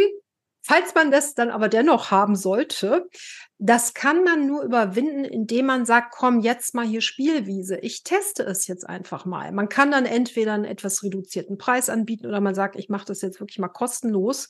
falls 0.69 0.93
man 0.93 1.09
das 1.09 1.33
dann 1.33 1.49
aber 1.49 1.67
dennoch 1.67 2.11
haben 2.11 2.35
sollte, 2.35 3.09
das 3.57 3.95
kann 3.95 4.23
man 4.23 4.45
nur 4.45 4.61
überwinden, 4.61 5.23
indem 5.23 5.65
man 5.65 5.83
sagt, 5.83 6.13
komm, 6.15 6.41
jetzt 6.41 6.75
mal 6.75 6.85
hier 6.85 7.01
Spielwiese. 7.01 7.79
Ich 7.79 8.03
teste 8.03 8.43
es 8.43 8.67
jetzt 8.67 8.87
einfach 8.87 9.25
mal. 9.25 9.51
Man 9.51 9.67
kann 9.67 9.89
dann 9.89 10.05
entweder 10.05 10.53
einen 10.53 10.65
etwas 10.65 11.01
reduzierten 11.01 11.57
Preis 11.57 11.89
anbieten 11.89 12.27
oder 12.27 12.39
man 12.39 12.53
sagt, 12.53 12.75
ich 12.75 12.87
mache 12.87 13.07
das 13.07 13.23
jetzt 13.23 13.39
wirklich 13.39 13.57
mal 13.57 13.69
kostenlos. 13.69 14.47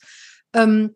Ähm, 0.52 0.94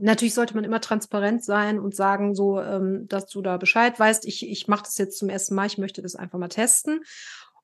Natürlich 0.00 0.34
sollte 0.34 0.54
man 0.54 0.62
immer 0.62 0.80
transparent 0.80 1.44
sein 1.44 1.80
und 1.80 1.92
sagen, 1.92 2.32
so, 2.32 2.60
ähm, 2.60 3.08
dass 3.08 3.26
du 3.26 3.42
da 3.42 3.56
Bescheid 3.56 3.98
weißt. 3.98 4.26
Ich, 4.26 4.48
ich 4.48 4.68
mache 4.68 4.84
das 4.84 4.96
jetzt 4.96 5.18
zum 5.18 5.28
ersten 5.28 5.56
Mal, 5.56 5.66
ich 5.66 5.76
möchte 5.76 6.02
das 6.02 6.14
einfach 6.14 6.38
mal 6.38 6.46
testen. 6.46 7.00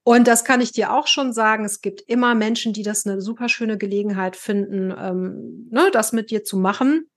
Und 0.05 0.29
das 0.29 0.45
kann 0.45 0.61
ich 0.61 0.73
dir 0.73 0.93
auch 0.93 1.07
schon 1.07 1.33
sagen. 1.33 1.65
Es 1.65 1.81
gibt 1.81 2.03
immer 2.03 2.35
Menschen, 2.35 2.73
die 2.73 2.83
das 2.83 3.07
eine 3.07 3.21
super 3.21 3.49
schöne 3.49 3.79
Gelegenheit 3.79 4.37
finden, 4.37 4.95
ähm, 4.97 5.69
ne, 5.71 5.91
das 5.93 6.13
mit 6.13 6.31
dir 6.31 6.45
zu 6.45 6.59
machen. 6.59 7.11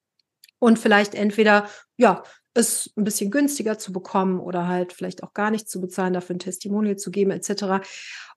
Und 0.59 0.79
vielleicht 0.79 1.13
entweder, 1.13 1.67
ja, 1.97 2.23
es 2.53 2.91
ein 2.97 3.03
bisschen 3.03 3.29
günstiger 3.29 3.77
zu 3.77 3.93
bekommen 3.93 4.39
oder 4.39 4.67
halt 4.67 4.93
vielleicht 4.93 5.21
auch 5.21 5.33
gar 5.33 5.51
nicht 5.51 5.69
zu 5.69 5.79
bezahlen, 5.79 6.13
dafür 6.13 6.35
ein 6.35 6.39
Testimonial 6.39 6.95
zu 6.95 7.11
geben, 7.11 7.31
etc. 7.31 7.85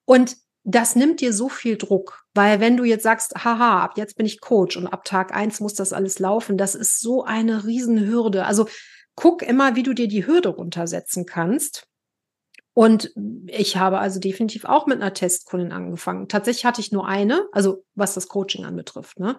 Und 0.04 0.36
das 0.62 0.94
nimmt 0.94 1.20
dir 1.20 1.32
so 1.32 1.48
viel 1.48 1.78
Druck, 1.78 2.24
weil 2.34 2.60
wenn 2.60 2.76
du 2.76 2.84
jetzt 2.84 3.02
sagst, 3.02 3.34
haha, 3.34 3.82
ab 3.82 3.92
jetzt 3.96 4.16
bin 4.16 4.26
ich 4.26 4.40
Coach 4.40 4.76
und 4.76 4.86
ab 4.86 5.04
Tag 5.04 5.34
eins 5.34 5.60
muss 5.60 5.74
das 5.74 5.94
alles 5.94 6.18
laufen, 6.18 6.58
das 6.58 6.74
ist 6.74 7.00
so 7.00 7.24
eine 7.24 7.64
Riesenhürde. 7.64 8.44
Also 8.44 8.68
guck 9.14 9.42
immer, 9.42 9.74
wie 9.74 9.82
du 9.82 9.94
dir 9.94 10.08
die 10.08 10.26
Hürde 10.26 10.50
runtersetzen 10.50 11.24
kannst. 11.24 11.86
Und 12.80 13.12
ich 13.46 13.76
habe 13.76 13.98
also 13.98 14.20
definitiv 14.20 14.64
auch 14.64 14.86
mit 14.86 15.02
einer 15.02 15.12
Testkundin 15.12 15.70
angefangen. 15.70 16.28
Tatsächlich 16.28 16.64
hatte 16.64 16.80
ich 16.80 16.92
nur 16.92 17.06
eine, 17.06 17.46
also 17.52 17.84
was 17.94 18.14
das 18.14 18.26
Coaching 18.26 18.64
anbetrifft. 18.64 19.20
Ne? 19.20 19.36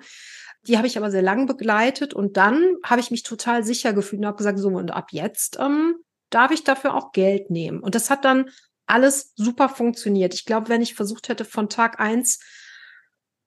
Die 0.68 0.78
habe 0.78 0.86
ich 0.86 0.96
aber 0.96 1.10
sehr 1.10 1.24
lang 1.24 1.48
begleitet 1.48 2.14
und 2.14 2.38
dann 2.38 2.76
habe 2.84 3.02
ich 3.02 3.10
mich 3.10 3.24
total 3.24 3.64
sicher 3.64 3.94
gefühlt 3.94 4.22
und 4.22 4.28
habe 4.28 4.38
gesagt, 4.38 4.60
so 4.60 4.68
und 4.68 4.92
ab 4.92 5.08
jetzt 5.10 5.58
ähm, 5.60 5.96
darf 6.30 6.52
ich 6.52 6.64
dafür 6.64 6.94
auch 6.94 7.14
Geld 7.14 7.50
nehmen. 7.50 7.80
Und 7.80 7.96
das 7.96 8.12
hat 8.12 8.26
dann 8.26 8.52
alles 8.86 9.34
super 9.36 9.70
funktioniert. 9.70 10.36
Ich 10.36 10.46
glaube, 10.46 10.70
wenn 10.70 10.84
ich 10.84 10.94
versucht 10.94 11.28
hätte 11.28 11.44
von 11.44 11.68
Tag 11.68 12.00
eins 12.00 12.42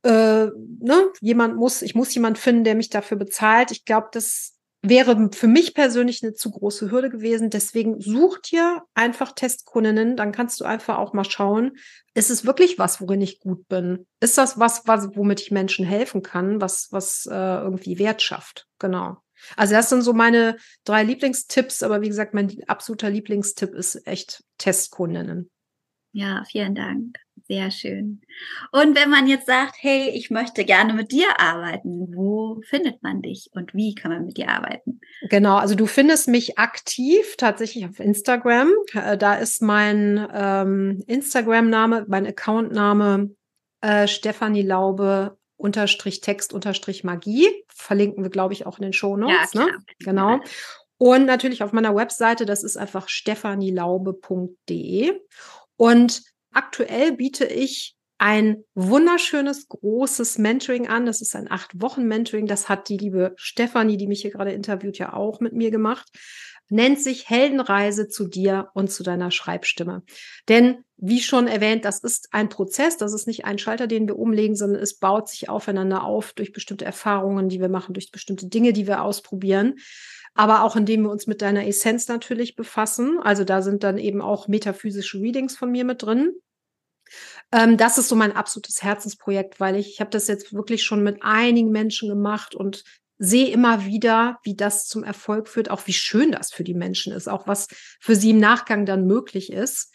äh, 0.03 0.47
ne, 0.47 1.09
jemand 1.20 1.55
muss, 1.55 1.82
ich 1.82 1.95
muss 1.95 2.12
jemand 2.16 2.38
finden, 2.38 2.64
der 2.64 2.74
mich 2.74 2.90
dafür 2.90 3.16
bezahlt. 3.16 3.70
Ich 3.70 3.84
glaube, 3.84 4.09
das 4.11 4.53
wäre 4.89 5.30
für 5.32 5.47
mich 5.47 5.74
persönlich 5.74 6.22
eine 6.22 6.35
zu 6.35 6.51
große 6.51 6.91
Hürde 6.91 7.11
gewesen. 7.11 7.51
Deswegen 7.51 8.01
such 8.01 8.39
dir 8.39 8.82
einfach 8.95 9.32
Testkundinnen, 9.32 10.16
dann 10.16 10.30
kannst 10.30 10.61
du 10.61 10.64
einfach 10.64 10.99
auch 10.99 11.12
mal 11.12 11.24
schauen, 11.24 11.72
ist 12.14 12.30
es 12.30 12.45
wirklich 12.45 12.78
was, 12.78 13.01
worin 13.01 13.22
ich 13.22 13.41
gut 13.41 13.66
bin? 13.68 14.07
Ist 14.20 14.39
das 14.39 14.59
was, 14.59 14.87
was 14.87 15.16
womit 15.16 15.41
ich 15.41 15.51
Menschen 15.51 15.85
helfen 15.85 16.22
kann, 16.22 16.61
was, 16.61 16.89
was 16.91 17.26
äh, 17.26 17.35
irgendwie 17.35 17.99
Wert 17.99 18.22
schafft? 18.22 18.66
Genau. 18.78 19.16
Also 19.57 19.74
das 19.74 19.89
sind 19.89 20.03
so 20.03 20.12
meine 20.12 20.57
drei 20.85 21.03
Lieblingstipps, 21.03 21.82
aber 21.82 22.01
wie 22.03 22.09
gesagt, 22.09 22.35
mein 22.35 22.51
absoluter 22.66 23.11
Lieblingstipp 23.11 23.74
ist 23.74 24.07
echt 24.07 24.45
Testkundinnen. 24.59 25.51
Ja, 26.15 26.45
vielen 26.47 26.75
Dank. 26.77 27.19
Sehr 27.49 27.73
schön. 27.73 28.23
Und 28.71 28.97
wenn 28.97 29.11
man 29.11 29.27
jetzt 29.27 29.47
sagt, 29.47 29.75
hey, 29.81 30.11
ich 30.11 30.31
möchte 30.31 30.65
gerne 30.65 30.95
mit 30.95 31.11
dir 31.11 31.41
arbeiten, 31.41 32.15
wo 32.15 32.61
findet 32.62 33.03
man 33.03 33.21
dich 33.21 33.51
und 33.53 33.75
wie 33.75 33.97
kann 33.97 34.12
man 34.12 34.25
mit 34.25 34.37
dir 34.39 34.49
arbeiten? 34.49 35.01
Genau, 35.29 35.57
also 35.57 35.75
du 35.75 35.87
findest 35.87 36.29
mich 36.29 36.57
aktiv 36.57 37.35
tatsächlich 37.37 37.85
auf 37.85 37.99
Instagram. 37.99 38.71
Äh, 38.95 39.19
da 39.19 39.35
ist 39.35 39.61
mein 39.61 40.25
ähm, 40.33 41.03
Instagram-Name, 41.09 42.07
mein 42.09 42.29
Account-Name 42.29 43.31
äh, 43.81 44.07
Stefanie 44.07 44.62
Laube 44.62 45.37
unterstrich 45.57 46.21
Text 46.21 46.53
unterstrich 46.53 47.03
Magie. 47.03 47.49
Verlinken 47.67 48.23
wir, 48.23 48.31
glaube 48.31 48.55
ich, 48.55 48.67
auch 48.67 48.79
in 48.79 48.85
den 48.85 48.93
Shownotes. 48.93 49.53
Ja, 49.53 49.67
ne? 49.67 49.73
Genau. 49.99 50.39
Und 50.97 51.27
natürlich 51.27 51.65
auf 51.65 51.73
meiner 51.73 51.97
Webseite, 51.97 52.47
das 52.47 52.62
ist 52.62 52.77
einfach 52.77 53.09
stefanielaube.de. 53.09 55.21
Und 55.77 56.22
Aktuell 56.55 57.16
biete 57.16 57.45
ich 57.45 57.97
ein 58.16 58.64
wunderschönes, 58.75 59.68
großes 59.68 60.39
Mentoring 60.39 60.87
an. 60.87 61.05
Das 61.05 61.20
ist 61.20 61.35
ein 61.35 61.51
acht 61.51 61.83
Wochen 61.83 62.07
Mentoring. 62.07 62.47
Das 62.47 62.68
hat 62.68 62.89
die 62.89 62.97
liebe 62.97 63.35
Stefanie, 63.37 63.97
die 63.97 64.07
mich 64.07 64.22
hier 64.22 64.31
gerade 64.31 64.53
interviewt, 64.53 64.99
ja 64.99 65.12
auch 65.12 65.41
mit 65.41 65.53
mir 65.53 65.72
gemacht. 65.72 66.09
Nennt 66.70 67.01
sich 67.01 67.29
Heldenreise 67.29 68.09
zu 68.09 68.29
dir 68.29 68.70
und 68.72 68.91
zu 68.91 69.03
deiner 69.03 69.33
Schreibstimme. 69.33 70.05
Denn 70.49 70.85
wie 70.97 71.20
schon 71.20 71.49
erwähnt, 71.49 71.85
das 71.85 71.99
ist 71.99 72.29
ein 72.31 72.49
Prozess. 72.49 72.97
Das 72.97 73.12
ist 73.12 73.27
nicht 73.27 73.45
ein 73.45 73.59
Schalter, 73.59 73.89
den 73.89 74.07
wir 74.07 74.16
umlegen, 74.16 74.55
sondern 74.55 74.81
es 74.81 74.97
baut 74.97 75.29
sich 75.29 75.49
aufeinander 75.49 76.05
auf 76.05 76.33
durch 76.35 76.53
bestimmte 76.53 76.85
Erfahrungen, 76.85 77.49
die 77.49 77.61
wir 77.61 77.68
machen, 77.68 77.95
durch 77.95 78.12
bestimmte 78.12 78.47
Dinge, 78.47 78.72
die 78.72 78.87
wir 78.87 79.03
ausprobieren 79.03 79.75
aber 80.35 80.62
auch 80.62 80.76
indem 80.76 81.03
wir 81.03 81.11
uns 81.11 81.26
mit 81.26 81.43
deiner 81.43 81.66
Essenz 81.66 82.09
natürlich 82.09 82.57
befassen. 82.57 83.18
Also 83.22 83.45
da 83.45 83.62
sind 83.62 83.85
dann 83.85 83.99
eben 83.99 84.20
auch 84.20 84.49
metaphysische 84.49 85.20
Readings 85.20 85.57
von 85.57 85.70
mir 85.70 85.85
mit 85.85 86.03
drin. 86.03 86.32
Ähm, 87.53 87.76
das 87.76 87.99
ist 87.99 88.09
so 88.09 88.16
mein 88.16 88.32
absolutes 88.32 88.82
Herzensprojekt, 88.82 89.61
weil 89.61 89.76
ich, 89.76 89.89
ich 89.95 90.01
habe 90.01 90.11
das 90.11 90.26
jetzt 90.26 90.53
wirklich 90.53 90.82
schon 90.82 91.03
mit 91.03 91.22
einigen 91.22 91.70
Menschen 91.70 92.09
gemacht 92.09 92.55
und 92.55 92.82
sehe 93.18 93.49
immer 93.49 93.85
wieder, 93.85 94.39
wie 94.43 94.57
das 94.57 94.87
zum 94.87 95.05
Erfolg 95.05 95.49
führt, 95.49 95.70
auch 95.70 95.87
wie 95.87 95.93
schön 95.93 96.32
das 96.32 96.53
für 96.53 96.64
die 96.64 96.74
Menschen 96.74 97.12
ist, 97.12 97.28
auch 97.28 97.47
was 97.47 97.68
für 98.01 98.16
sie 98.16 98.30
im 98.30 98.41
Nachgang 98.41 98.87
dann 98.87 99.07
möglich 99.07 99.53
ist. 99.53 99.93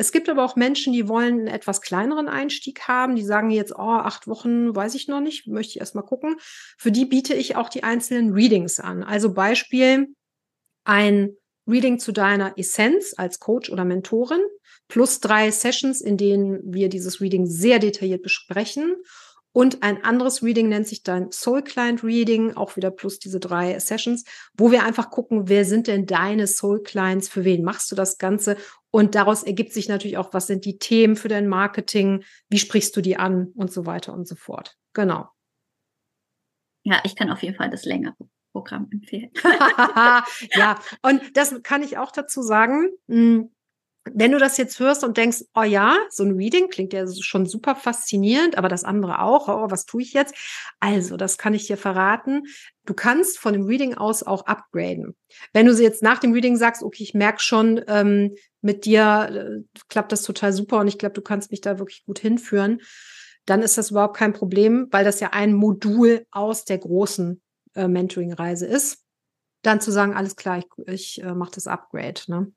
Es 0.00 0.12
gibt 0.12 0.28
aber 0.28 0.44
auch 0.44 0.54
Menschen, 0.54 0.92
die 0.92 1.08
wollen 1.08 1.40
einen 1.40 1.46
etwas 1.48 1.82
kleineren 1.82 2.28
Einstieg 2.28 2.86
haben. 2.86 3.16
Die 3.16 3.24
sagen 3.24 3.50
jetzt, 3.50 3.72
oh, 3.74 3.82
acht 3.82 4.28
Wochen, 4.28 4.74
weiß 4.74 4.94
ich 4.94 5.08
noch 5.08 5.20
nicht, 5.20 5.48
möchte 5.48 5.72
ich 5.72 5.80
erst 5.80 5.96
mal 5.96 6.02
gucken. 6.02 6.36
Für 6.78 6.92
die 6.92 7.04
biete 7.04 7.34
ich 7.34 7.56
auch 7.56 7.68
die 7.68 7.82
einzelnen 7.82 8.32
Readings 8.32 8.78
an. 8.78 9.02
Also 9.02 9.34
Beispiel, 9.34 10.06
ein 10.84 11.36
Reading 11.66 11.98
zu 11.98 12.12
deiner 12.12 12.56
Essenz 12.56 13.12
als 13.16 13.40
Coach 13.40 13.70
oder 13.70 13.84
Mentorin 13.84 14.40
plus 14.86 15.20
drei 15.20 15.50
Sessions, 15.50 16.00
in 16.00 16.16
denen 16.16 16.60
wir 16.64 16.88
dieses 16.88 17.20
Reading 17.20 17.46
sehr 17.46 17.78
detailliert 17.78 18.22
besprechen. 18.22 18.96
Und 19.52 19.82
ein 19.82 20.04
anderes 20.04 20.42
Reading 20.42 20.68
nennt 20.68 20.86
sich 20.86 21.02
dein 21.02 21.32
Soul 21.32 21.62
Client 21.62 22.04
Reading, 22.04 22.56
auch 22.56 22.76
wieder 22.76 22.90
plus 22.90 23.18
diese 23.18 23.40
drei 23.40 23.78
Sessions, 23.78 24.24
wo 24.54 24.70
wir 24.70 24.84
einfach 24.84 25.10
gucken, 25.10 25.48
wer 25.48 25.64
sind 25.64 25.86
denn 25.86 26.06
deine 26.06 26.46
Soul 26.46 26.82
Clients, 26.82 27.28
für 27.28 27.44
wen 27.44 27.64
machst 27.64 27.90
du 27.90 27.96
das 27.96 28.18
Ganze? 28.18 28.56
Und 28.90 29.14
daraus 29.14 29.42
ergibt 29.42 29.72
sich 29.72 29.88
natürlich 29.88 30.18
auch, 30.18 30.32
was 30.32 30.46
sind 30.46 30.64
die 30.64 30.78
Themen 30.78 31.16
für 31.16 31.28
dein 31.28 31.48
Marketing, 31.48 32.24
wie 32.48 32.58
sprichst 32.58 32.96
du 32.96 33.00
die 33.00 33.16
an 33.16 33.52
und 33.54 33.72
so 33.72 33.86
weiter 33.86 34.12
und 34.12 34.28
so 34.28 34.34
fort. 34.34 34.76
Genau. 34.92 35.28
Ja, 36.84 37.00
ich 37.04 37.16
kann 37.16 37.30
auf 37.30 37.42
jeden 37.42 37.56
Fall 37.56 37.70
das 37.70 37.84
längere 37.84 38.16
Programm 38.52 38.88
empfehlen. 38.90 39.30
ja, 40.54 40.78
und 41.02 41.36
das 41.36 41.62
kann 41.62 41.82
ich 41.82 41.98
auch 41.98 42.12
dazu 42.12 42.42
sagen. 42.42 42.88
Wenn 44.14 44.32
du 44.32 44.38
das 44.38 44.56
jetzt 44.56 44.78
hörst 44.80 45.04
und 45.04 45.16
denkst, 45.16 45.44
oh 45.54 45.62
ja, 45.62 45.96
so 46.10 46.24
ein 46.24 46.36
Reading 46.36 46.68
klingt 46.68 46.92
ja 46.92 47.06
schon 47.06 47.46
super 47.46 47.74
faszinierend, 47.74 48.58
aber 48.58 48.68
das 48.68 48.84
andere 48.84 49.20
auch, 49.20 49.48
oh, 49.48 49.70
was 49.70 49.86
tue 49.86 50.02
ich 50.02 50.12
jetzt? 50.12 50.34
Also, 50.80 51.16
das 51.16 51.38
kann 51.38 51.54
ich 51.54 51.66
dir 51.66 51.76
verraten. 51.76 52.44
Du 52.84 52.94
kannst 52.94 53.38
von 53.38 53.52
dem 53.52 53.66
Reading 53.66 53.94
aus 53.94 54.22
auch 54.22 54.46
upgraden. 54.46 55.16
Wenn 55.52 55.66
du 55.66 55.72
jetzt 55.72 56.02
nach 56.02 56.18
dem 56.18 56.32
Reading 56.32 56.56
sagst, 56.56 56.82
okay, 56.82 57.02
ich 57.02 57.14
merke 57.14 57.40
schon, 57.40 57.82
ähm, 57.86 58.34
mit 58.60 58.84
dir 58.84 59.62
äh, 59.64 59.78
klappt 59.88 60.12
das 60.12 60.22
total 60.22 60.52
super 60.52 60.78
und 60.78 60.88
ich 60.88 60.98
glaube, 60.98 61.14
du 61.14 61.22
kannst 61.22 61.50
mich 61.50 61.60
da 61.60 61.78
wirklich 61.78 62.04
gut 62.04 62.18
hinführen, 62.18 62.80
dann 63.46 63.62
ist 63.62 63.78
das 63.78 63.90
überhaupt 63.90 64.16
kein 64.16 64.32
Problem, 64.32 64.88
weil 64.90 65.04
das 65.04 65.20
ja 65.20 65.30
ein 65.32 65.54
Modul 65.54 66.26
aus 66.30 66.64
der 66.64 66.78
großen 66.78 67.40
äh, 67.74 67.88
Mentoring-Reise 67.88 68.66
ist. 68.66 69.04
Dann 69.62 69.80
zu 69.80 69.90
sagen, 69.90 70.14
alles 70.14 70.36
klar, 70.36 70.58
ich, 70.58 70.66
ich 70.86 71.22
äh, 71.22 71.34
mache 71.34 71.52
das 71.54 71.66
Upgrade. 71.66 72.20
Ne? 72.26 72.52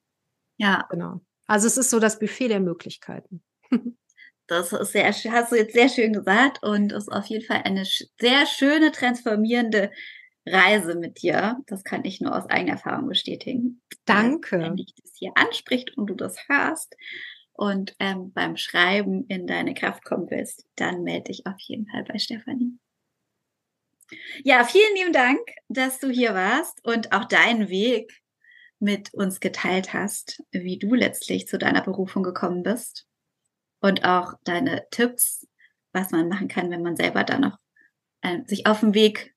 Ja. 0.58 0.86
Genau. 0.90 1.22
Also 1.52 1.68
es 1.68 1.76
ist 1.76 1.90
so 1.90 2.00
das 2.00 2.18
Buffet 2.18 2.48
der 2.48 2.62
Möglichkeiten. 2.62 3.44
Das 4.48 4.74
ist 4.74 4.92
sehr, 4.92 5.08
hast 5.08 5.52
du 5.54 5.56
jetzt 5.56 5.74
sehr 5.74 5.88
schön 5.88 6.12
gesagt 6.12 6.62
und 6.62 6.92
ist 6.92 7.10
auf 7.10 7.28
jeden 7.28 7.46
Fall 7.46 7.62
eine 7.64 7.86
sehr 7.86 8.46
schöne, 8.46 8.92
transformierende 8.92 9.92
Reise 10.46 10.96
mit 10.96 11.22
dir. 11.22 11.62
Das 11.68 11.86
kann 11.86 12.04
ich 12.04 12.20
nur 12.20 12.36
aus 12.36 12.50
eigener 12.50 12.74
Erfahrung 12.74 13.08
bestätigen. 13.08 13.82
Danke. 14.04 14.60
Wenn 14.60 14.76
dich 14.76 14.94
das 15.02 15.14
hier 15.16 15.32
anspricht 15.36 15.98
und 15.98 16.08
du 16.08 16.16
das 16.16 16.50
hörst 16.50 16.98
und 17.54 17.96
ähm, 18.00 18.34
beim 18.34 18.58
Schreiben 18.58 19.26
in 19.30 19.48
deine 19.48 19.74
Kraft 19.74 20.04
kommen 20.04 20.30
willst, 20.30 20.66
dann 20.76 21.04
melde 21.04 21.32
dich 21.32 21.46
auf 21.46 21.60
jeden 21.60 21.88
Fall 21.88 22.04
bei 22.04 22.18
Stefanie. 22.18 22.78
Ja, 24.44 24.66
vielen 24.66 24.96
lieben 24.98 25.14
Dank, 25.14 25.40
dass 25.70 26.00
du 26.00 26.10
hier 26.10 26.34
warst 26.34 26.86
und 26.86 27.14
auch 27.14 27.24
deinen 27.24 27.70
Weg 27.70 28.22
mit 28.82 29.14
uns 29.14 29.40
geteilt 29.40 29.94
hast, 29.94 30.44
wie 30.52 30.80
du 30.80 30.94
letztlich 30.96 31.48
zu 31.48 31.58
deiner 31.58 31.82
Berufung 31.82 32.24
gekommen 32.24 32.64
bist 32.64 33.08
und 33.80 34.06
auch 34.06 34.34
deine 34.44 34.86
Tipps, 34.92 35.48
was 35.94 36.12
man 36.12 36.30
machen 36.30 36.48
kann, 36.48 36.72
wenn 36.72 36.82
man 36.82 36.96
selber 36.96 37.24
da 37.24 37.38
noch 37.38 37.58
äh, 38.22 38.40
sich 38.46 38.66
auf 38.66 38.80
dem 38.80 38.94
Weg 38.94 39.36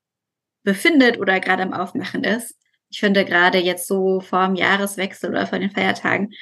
befindet 0.62 1.18
oder 1.18 1.40
gerade 1.40 1.62
am 1.62 1.74
Aufmachen 1.74 2.24
ist. 2.24 2.56
Ich 2.90 3.00
finde 3.00 3.24
gerade 3.24 3.58
jetzt 3.58 3.86
so 3.86 4.20
vor 4.20 4.46
dem 4.46 4.54
Jahreswechsel 4.54 5.30
oder 5.30 5.46
vor 5.46 5.58
den 5.58 5.70
Feiertagen 5.70 6.32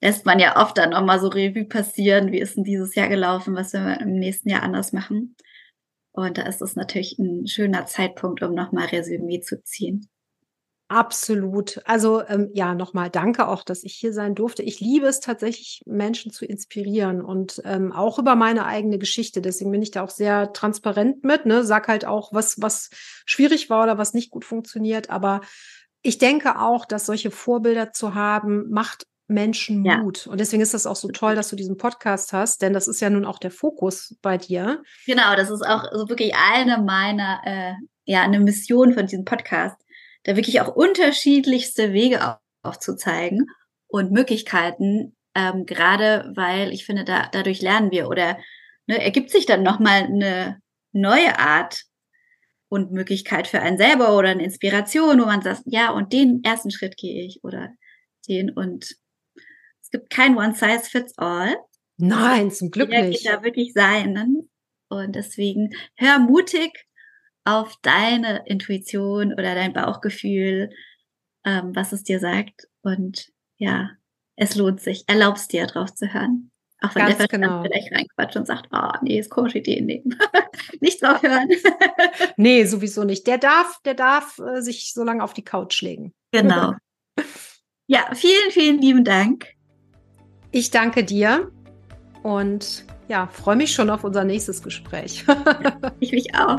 lässt 0.00 0.26
man 0.26 0.38
ja 0.38 0.60
oft 0.62 0.78
dann 0.78 0.90
nochmal 0.90 1.20
so 1.20 1.28
Revue 1.28 1.64
passieren, 1.64 2.32
wie 2.32 2.40
ist 2.40 2.56
denn 2.56 2.64
dieses 2.64 2.94
Jahr 2.94 3.08
gelaufen, 3.08 3.54
was 3.54 3.72
wir 3.72 4.00
im 4.00 4.18
nächsten 4.18 4.50
Jahr 4.50 4.62
anders 4.62 4.92
machen. 4.92 5.36
Und 6.12 6.38
da 6.38 6.42
ist 6.42 6.62
es 6.62 6.76
natürlich 6.76 7.18
ein 7.18 7.46
schöner 7.46 7.86
Zeitpunkt, 7.86 8.42
um 8.42 8.54
nochmal 8.54 8.86
Resümee 8.86 9.40
zu 9.40 9.62
ziehen. 9.62 10.08
Absolut. 10.88 11.80
Also 11.84 12.22
ähm, 12.28 12.50
ja, 12.54 12.74
nochmal 12.74 13.10
danke 13.10 13.48
auch, 13.48 13.64
dass 13.64 13.82
ich 13.82 13.94
hier 13.94 14.12
sein 14.12 14.36
durfte. 14.36 14.62
Ich 14.62 14.78
liebe 14.78 15.06
es 15.06 15.18
tatsächlich, 15.18 15.80
Menschen 15.84 16.30
zu 16.30 16.44
inspirieren 16.44 17.22
und 17.22 17.60
ähm, 17.64 17.92
auch 17.92 18.20
über 18.20 18.36
meine 18.36 18.66
eigene 18.66 18.98
Geschichte. 18.98 19.42
Deswegen 19.42 19.72
bin 19.72 19.82
ich 19.82 19.90
da 19.90 20.04
auch 20.04 20.10
sehr 20.10 20.52
transparent 20.52 21.24
mit. 21.24 21.44
Ne? 21.44 21.64
Sag 21.64 21.88
halt 21.88 22.04
auch, 22.04 22.32
was, 22.32 22.60
was 22.62 22.90
schwierig 23.24 23.68
war 23.68 23.82
oder 23.82 23.98
was 23.98 24.14
nicht 24.14 24.30
gut 24.30 24.44
funktioniert. 24.44 25.10
Aber 25.10 25.40
ich 26.02 26.18
denke 26.18 26.60
auch, 26.60 26.84
dass 26.84 27.06
solche 27.06 27.32
Vorbilder 27.32 27.92
zu 27.92 28.14
haben, 28.14 28.70
macht 28.70 29.06
Menschen 29.26 29.84
ja. 29.84 29.98
Mut. 29.98 30.28
Und 30.28 30.38
deswegen 30.38 30.62
ist 30.62 30.72
das 30.72 30.86
auch 30.86 30.94
so 30.94 31.08
toll, 31.08 31.34
dass 31.34 31.48
du 31.48 31.56
diesen 31.56 31.76
Podcast 31.76 32.32
hast, 32.32 32.62
denn 32.62 32.72
das 32.72 32.86
ist 32.86 33.00
ja 33.00 33.10
nun 33.10 33.24
auch 33.24 33.40
der 33.40 33.50
Fokus 33.50 34.16
bei 34.22 34.38
dir. 34.38 34.84
Genau, 35.04 35.34
das 35.34 35.50
ist 35.50 35.66
auch 35.66 35.82
so 35.92 36.08
wirklich 36.08 36.32
eine 36.36 36.78
meiner, 36.78 37.40
äh, 37.44 37.72
ja, 38.04 38.22
eine 38.22 38.38
Mission 38.38 38.92
von 38.92 39.06
diesem 39.06 39.24
Podcast 39.24 39.76
da 40.26 40.34
wirklich 40.34 40.60
auch 40.60 40.74
unterschiedlichste 40.74 41.92
Wege 41.92 42.38
aufzuzeigen 42.62 43.46
und 43.86 44.10
Möglichkeiten, 44.10 45.16
ähm, 45.36 45.66
gerade 45.66 46.32
weil 46.34 46.72
ich 46.72 46.84
finde, 46.84 47.04
da, 47.04 47.28
dadurch 47.30 47.62
lernen 47.62 47.92
wir 47.92 48.08
oder 48.08 48.36
ne, 48.86 49.02
ergibt 49.02 49.30
sich 49.30 49.46
dann 49.46 49.62
nochmal 49.62 50.02
eine 50.02 50.60
neue 50.92 51.38
Art 51.38 51.84
und 52.68 52.90
Möglichkeit 52.90 53.46
für 53.46 53.60
einen 53.60 53.78
selber 53.78 54.16
oder 54.16 54.30
eine 54.30 54.42
Inspiration, 54.42 55.20
wo 55.20 55.26
man 55.26 55.42
sagt, 55.42 55.62
ja, 55.66 55.90
und 55.90 56.12
den 56.12 56.42
ersten 56.42 56.72
Schritt 56.72 56.96
gehe 56.96 57.24
ich 57.24 57.44
oder 57.44 57.70
den 58.28 58.50
und 58.50 58.96
Es 59.80 59.90
gibt 59.92 60.10
kein 60.10 60.36
One 60.36 60.54
Size 60.54 60.90
Fits 60.90 61.16
All. 61.16 61.56
Nein, 61.98 62.50
zum 62.50 62.72
Glück 62.72 62.90
Jeder 62.90 63.04
nicht. 63.04 63.22
geht 63.22 63.32
da 63.32 63.44
wirklich 63.44 63.72
sein. 63.72 64.48
Und 64.88 65.14
deswegen 65.14 65.70
hör 65.96 66.18
mutig 66.18 66.85
auf 67.46 67.76
deine 67.82 68.42
Intuition 68.46 69.32
oder 69.32 69.54
dein 69.54 69.72
Bauchgefühl, 69.72 70.70
ähm, 71.44 71.74
was 71.74 71.92
es 71.92 72.02
dir 72.02 72.18
sagt. 72.18 72.68
Und 72.82 73.28
ja, 73.56 73.90
es 74.34 74.56
lohnt 74.56 74.80
sich. 74.80 75.04
Erlaubst 75.06 75.52
dir, 75.52 75.66
drauf 75.66 75.94
zu 75.94 76.12
hören. 76.12 76.50
Auch 76.82 76.94
wenn 76.94 77.06
Ganz 77.06 77.16
der 77.16 77.28
Verstand 77.28 77.44
genau. 77.44 77.62
vielleicht 77.62 77.92
reinquatscht 77.92 78.36
und 78.36 78.46
sagt, 78.46 78.68
oh, 78.72 78.92
nee, 79.00 79.18
ist 79.18 79.30
komische 79.30 79.58
Idee 79.58 79.80
nehmen. 79.80 80.18
Nicht 80.80 81.02
drauf 81.02 81.22
hören. 81.22 81.48
Nee, 82.36 82.64
sowieso 82.64 83.04
nicht. 83.04 83.26
Der 83.26 83.38
darf, 83.38 83.80
der 83.84 83.94
darf 83.94 84.38
äh, 84.38 84.60
sich 84.60 84.92
so 84.92 85.04
lange 85.04 85.22
auf 85.24 85.32
die 85.32 85.44
Couch 85.44 85.80
legen. 85.82 86.12
genau. 86.32 86.74
Ja, 87.88 88.12
vielen, 88.14 88.50
vielen 88.50 88.80
lieben 88.80 89.04
Dank. 89.04 89.46
Ich 90.50 90.72
danke 90.72 91.04
dir 91.04 91.52
und 92.24 92.84
ja, 93.06 93.28
freue 93.28 93.54
mich 93.54 93.72
schon 93.72 93.90
auf 93.90 94.02
unser 94.02 94.24
nächstes 94.24 94.60
Gespräch. 94.60 95.24
Ich 96.00 96.10
mich 96.10 96.34
auch. 96.34 96.58